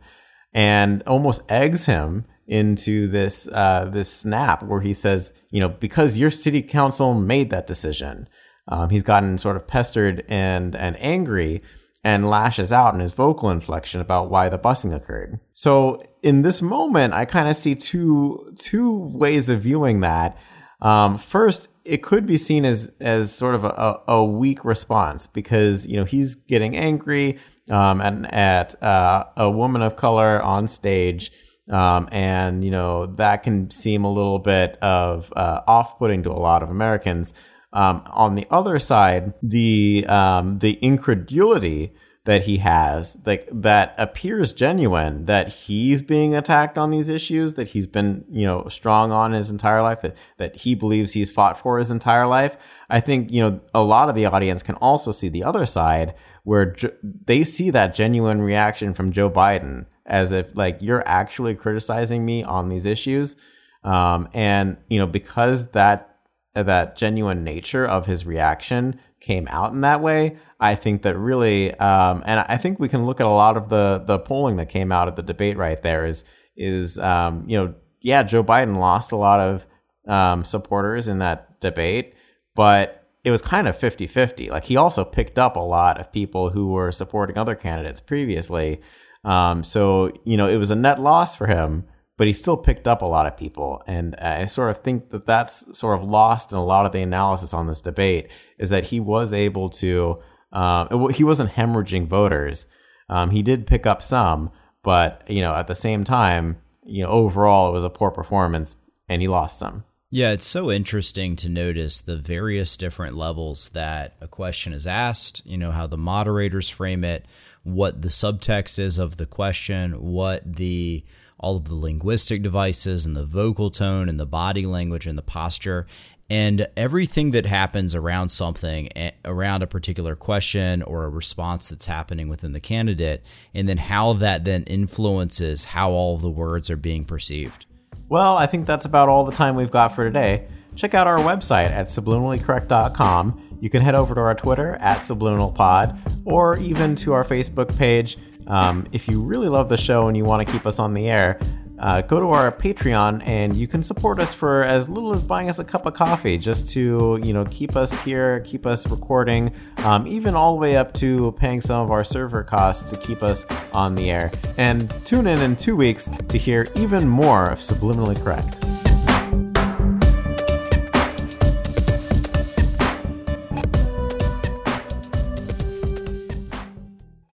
and 0.53 1.03
almost 1.03 1.43
eggs 1.49 1.85
him 1.85 2.25
into 2.47 3.07
this 3.07 3.47
uh, 3.47 3.89
this 3.91 4.11
snap 4.11 4.63
where 4.63 4.81
he 4.81 4.93
says, 4.93 5.33
you 5.49 5.59
know, 5.59 5.69
because 5.69 6.17
your 6.17 6.31
city 6.31 6.61
council 6.61 7.13
made 7.13 7.49
that 7.49 7.67
decision. 7.67 8.27
Um, 8.67 8.89
he's 8.89 9.03
gotten 9.03 9.37
sort 9.37 9.55
of 9.55 9.67
pestered 9.67 10.23
and 10.27 10.75
and 10.75 10.95
angry 10.99 11.61
and 12.03 12.29
lashes 12.29 12.71
out 12.71 12.93
in 12.93 12.99
his 12.99 13.13
vocal 13.13 13.49
inflection 13.49 13.99
about 13.99 14.29
why 14.29 14.47
the 14.47 14.59
busing 14.59 14.95
occurred. 14.95 15.39
So 15.53 16.01
in 16.21 16.43
this 16.43 16.61
moment, 16.61 17.15
I 17.15 17.25
kind 17.25 17.49
of 17.49 17.57
see 17.57 17.73
two 17.75 18.53
two 18.57 19.09
ways 19.13 19.49
of 19.49 19.61
viewing 19.61 20.01
that. 20.01 20.37
Um, 20.81 21.17
first, 21.17 21.67
it 21.83 22.03
could 22.03 22.25
be 22.25 22.37
seen 22.37 22.63
as 22.63 22.91
as 22.99 23.33
sort 23.33 23.55
of 23.55 23.63
a, 23.63 24.01
a 24.07 24.23
weak 24.23 24.63
response 24.63 25.25
because 25.25 25.87
you 25.87 25.97
know 25.97 26.05
he's 26.05 26.35
getting 26.35 26.75
angry 26.75 27.39
um, 27.69 28.01
and 28.01 28.31
at 28.33 28.81
uh, 28.83 29.25
a 29.35 29.49
woman 29.49 29.81
of 29.81 29.95
color 29.95 30.41
on 30.41 30.67
stage 30.67 31.31
um, 31.69 32.07
and 32.11 32.63
you 32.63 32.71
know 32.71 33.07
that 33.15 33.43
can 33.43 33.71
seem 33.71 34.03
a 34.03 34.11
little 34.11 34.39
bit 34.39 34.77
of 34.81 35.31
uh, 35.35 35.61
off-putting 35.67 36.23
to 36.23 36.31
a 36.31 36.33
lot 36.33 36.63
of 36.63 36.69
Americans. 36.69 37.33
Um, 37.73 38.03
on 38.07 38.35
the 38.35 38.47
other 38.49 38.79
side, 38.79 39.33
the 39.41 40.05
um, 40.07 40.59
the 40.59 40.79
incredulity 40.81 41.93
that 42.25 42.43
he 42.43 42.57
has, 42.57 43.21
like 43.25 43.47
that 43.51 43.93
appears 43.99 44.51
genuine, 44.51 45.25
that 45.25 45.49
he's 45.49 46.01
being 46.01 46.35
attacked 46.35 46.75
on 46.75 46.89
these 46.89 47.07
issues, 47.07 47.53
that 47.53 47.69
he's 47.69 47.85
been 47.85 48.25
you 48.31 48.45
know 48.45 48.67
strong 48.69 49.11
on 49.11 49.33
his 49.33 49.49
entire 49.49 49.81
life, 49.81 50.01
that 50.01 50.15
that 50.37 50.55
he 50.57 50.75
believes 50.75 51.13
he's 51.13 51.31
fought 51.31 51.59
for 51.59 51.77
his 51.79 51.91
entire 51.91 52.27
life. 52.27 52.55
I 52.89 52.99
think 52.99 53.31
you 53.31 53.41
know 53.41 53.59
a 53.73 53.83
lot 53.83 54.09
of 54.09 54.15
the 54.15 54.25
audience 54.25 54.63
can 54.63 54.75
also 54.75 55.11
see 55.11 55.29
the 55.29 55.43
other 55.43 55.65
side, 55.65 56.13
where 56.43 56.75
they 57.03 57.43
see 57.43 57.71
that 57.71 57.95
genuine 57.95 58.41
reaction 58.41 58.93
from 58.93 59.11
Joe 59.11 59.29
Biden 59.29 59.87
as 60.05 60.31
if 60.31 60.55
like 60.55 60.77
you're 60.81 61.07
actually 61.07 61.55
criticizing 61.55 62.25
me 62.25 62.43
on 62.43 62.69
these 62.69 62.85
issues. 62.85 63.35
Um, 63.83 64.29
and 64.33 64.77
you 64.89 64.99
know, 64.99 65.07
because 65.07 65.71
that 65.71 66.17
that 66.53 66.97
genuine 66.97 67.43
nature 67.43 67.85
of 67.85 68.05
his 68.05 68.25
reaction 68.25 68.99
came 69.19 69.47
out 69.49 69.73
in 69.73 69.81
that 69.81 70.01
way, 70.01 70.37
I 70.59 70.75
think 70.75 71.01
that 71.01 71.17
really, 71.17 71.73
um, 71.79 72.23
and 72.25 72.39
I 72.47 72.57
think 72.57 72.79
we 72.79 72.87
can 72.87 73.05
look 73.05 73.19
at 73.19 73.25
a 73.25 73.29
lot 73.29 73.57
of 73.57 73.69
the 73.69 74.03
the 74.05 74.19
polling 74.19 74.55
that 74.57 74.69
came 74.69 74.91
out 74.91 75.07
of 75.07 75.15
the 75.15 75.23
debate 75.23 75.57
right 75.57 75.81
there 75.81 76.05
is 76.05 76.23
is 76.55 76.97
um, 76.97 77.43
you 77.47 77.57
know, 77.57 77.73
yeah, 78.01 78.23
Joe 78.23 78.43
Biden 78.43 78.77
lost 78.77 79.11
a 79.11 79.17
lot 79.17 79.39
of 79.39 79.65
um, 80.07 80.45
supporters 80.45 81.07
in 81.07 81.19
that 81.19 81.59
debate, 81.59 82.13
but 82.55 83.03
it 83.23 83.31
was 83.31 83.41
kind 83.41 83.67
of 83.67 83.77
50-50. 83.77 84.51
Like 84.51 84.65
he 84.65 84.77
also 84.77 85.03
picked 85.03 85.39
up 85.39 85.55
a 85.55 85.59
lot 85.59 85.99
of 85.99 86.11
people 86.11 86.51
who 86.51 86.67
were 86.67 86.91
supporting 86.91 87.37
other 87.37 87.55
candidates 87.55 87.99
previously. 87.99 88.81
Um, 89.25 89.63
so 89.63 90.11
you 90.23 90.37
know, 90.37 90.47
it 90.47 90.57
was 90.57 90.71
a 90.71 90.75
net 90.75 90.99
loss 90.99 91.35
for 91.35 91.47
him, 91.47 91.85
but 92.17 92.27
he 92.27 92.33
still 92.33 92.55
picked 92.55 92.87
up 92.87 93.01
a 93.01 93.05
lot 93.05 93.25
of 93.25 93.37
people, 93.37 93.83
and 93.87 94.15
I 94.15 94.45
sort 94.45 94.69
of 94.69 94.81
think 94.83 95.09
that 95.09 95.25
that's 95.25 95.77
sort 95.77 95.99
of 95.99 96.09
lost 96.09 96.51
in 96.51 96.57
a 96.57 96.63
lot 96.63 96.85
of 96.85 96.91
the 96.91 97.01
analysis 97.01 97.53
on 97.53 97.67
this 97.67 97.81
debate 97.81 98.29
is 98.57 98.69
that 98.69 98.85
he 98.85 98.99
was 98.99 99.33
able 99.33 99.69
to, 99.71 100.19
um, 100.53 101.09
he 101.09 101.23
wasn't 101.23 101.51
hemorrhaging 101.51 102.07
voters. 102.07 102.67
Um, 103.09 103.31
he 103.31 103.41
did 103.41 103.67
pick 103.67 103.85
up 103.85 104.01
some, 104.01 104.51
but 104.83 105.23
you 105.27 105.41
know, 105.41 105.53
at 105.53 105.67
the 105.67 105.75
same 105.75 106.03
time, 106.03 106.57
you 106.85 107.03
know, 107.03 107.09
overall 107.09 107.69
it 107.69 107.73
was 107.73 107.83
a 107.83 107.89
poor 107.89 108.11
performance, 108.11 108.75
and 109.09 109.21
he 109.21 109.27
lost 109.27 109.59
some. 109.59 109.83
Yeah, 110.11 110.31
it's 110.31 110.45
so 110.45 110.71
interesting 110.71 111.35
to 111.37 111.49
notice 111.49 111.99
the 111.99 112.15
various 112.15 112.77
different 112.77 113.17
levels 113.17 113.69
that 113.69 114.15
a 114.21 114.27
question 114.27 114.71
is 114.71 114.87
asked, 114.87 115.45
you 115.45 115.57
know, 115.57 115.71
how 115.71 115.87
the 115.87 115.97
moderators 115.97 116.69
frame 116.69 117.03
it, 117.03 117.25
what 117.65 118.03
the 118.03 118.09
subtext 118.09 118.79
is 118.79 118.97
of 118.97 119.17
the 119.17 119.25
question, 119.25 119.93
what 120.01 120.55
the 120.55 121.03
all 121.37 121.57
of 121.57 121.65
the 121.65 121.75
linguistic 121.75 122.41
devices 122.41 123.05
and 123.05 123.13
the 123.15 123.25
vocal 123.25 123.69
tone 123.69 124.07
and 124.07 124.17
the 124.17 124.25
body 124.25 124.65
language 124.65 125.05
and 125.05 125.17
the 125.17 125.21
posture 125.21 125.85
and 126.29 126.67
everything 126.75 127.31
that 127.31 127.45
happens 127.45 127.93
around 127.93 128.29
something 128.29 128.89
eh, 128.95 129.11
around 129.25 129.61
a 129.61 129.67
particular 129.67 130.15
question 130.15 130.81
or 130.81 131.03
a 131.03 131.09
response 131.09 131.69
that's 131.69 131.87
happening 131.87 132.29
within 132.29 132.53
the 132.53 132.59
candidate 132.59 133.23
and 133.53 133.67
then 133.67 133.77
how 133.77 134.13
that 134.13 134.45
then 134.45 134.63
influences 134.63 135.65
how 135.65 135.91
all 135.91 136.17
the 136.17 136.29
words 136.29 136.69
are 136.69 136.77
being 136.77 137.03
perceived. 137.03 137.65
Well, 138.07 138.37
I 138.37 138.47
think 138.47 138.65
that's 138.65 138.85
about 138.85 139.09
all 139.09 139.25
the 139.25 139.31
time 139.31 139.55
we've 139.55 139.71
got 139.71 139.89
for 139.93 140.03
today. 140.05 140.47
Check 140.75 140.93
out 140.93 141.07
our 141.07 141.17
website 141.17 141.69
at 141.69 141.87
subliminallycorrect.com 141.87 143.44
you 143.59 143.69
can 143.69 143.81
head 143.81 143.95
over 143.95 144.15
to 144.15 144.21
our 144.21 144.35
Twitter 144.35 144.75
at 144.75 144.99
SubliminalPod 144.99 146.21
or 146.25 146.57
even 146.57 146.95
to 146.97 147.13
our 147.13 147.23
Facebook 147.23 147.75
page. 147.77 148.17
Um, 148.47 148.87
if 148.91 149.07
you 149.07 149.21
really 149.21 149.49
love 149.49 149.69
the 149.69 149.77
show 149.77 150.07
and 150.07 150.15
you 150.15 150.23
want 150.23 150.45
to 150.45 150.51
keep 150.51 150.65
us 150.65 150.79
on 150.79 150.93
the 150.93 151.09
air, 151.09 151.39
uh, 151.79 152.01
go 152.01 152.19
to 152.19 152.29
our 152.29 152.51
Patreon 152.51 153.21
and 153.25 153.55
you 153.55 153.67
can 153.67 153.83
support 153.83 154.19
us 154.19 154.33
for 154.33 154.63
as 154.63 154.87
little 154.87 155.13
as 155.13 155.23
buying 155.23 155.49
us 155.49 155.59
a 155.59 155.63
cup 155.63 155.85
of 155.85 155.93
coffee 155.93 156.37
just 156.37 156.67
to 156.69 157.19
you 157.21 157.33
know 157.33 157.45
keep 157.45 157.75
us 157.75 157.99
here, 158.01 158.39
keep 158.41 158.65
us 158.65 158.87
recording, 158.87 159.51
um, 159.77 160.07
even 160.07 160.35
all 160.35 160.53
the 160.53 160.59
way 160.59 160.77
up 160.77 160.93
to 160.93 161.33
paying 161.33 161.59
some 161.61 161.81
of 161.81 161.91
our 161.91 162.03
server 162.03 162.43
costs 162.43 162.89
to 162.91 162.97
keep 162.97 163.21
us 163.23 163.45
on 163.73 163.95
the 163.95 164.09
air. 164.09 164.31
And 164.57 164.89
tune 165.05 165.27
in 165.27 165.41
in 165.41 165.55
two 165.55 165.75
weeks 165.75 166.09
to 166.29 166.37
hear 166.37 166.67
even 166.75 167.07
more 167.07 167.49
of 167.49 167.59
Subliminally 167.59 168.21
Correct. 168.23 168.94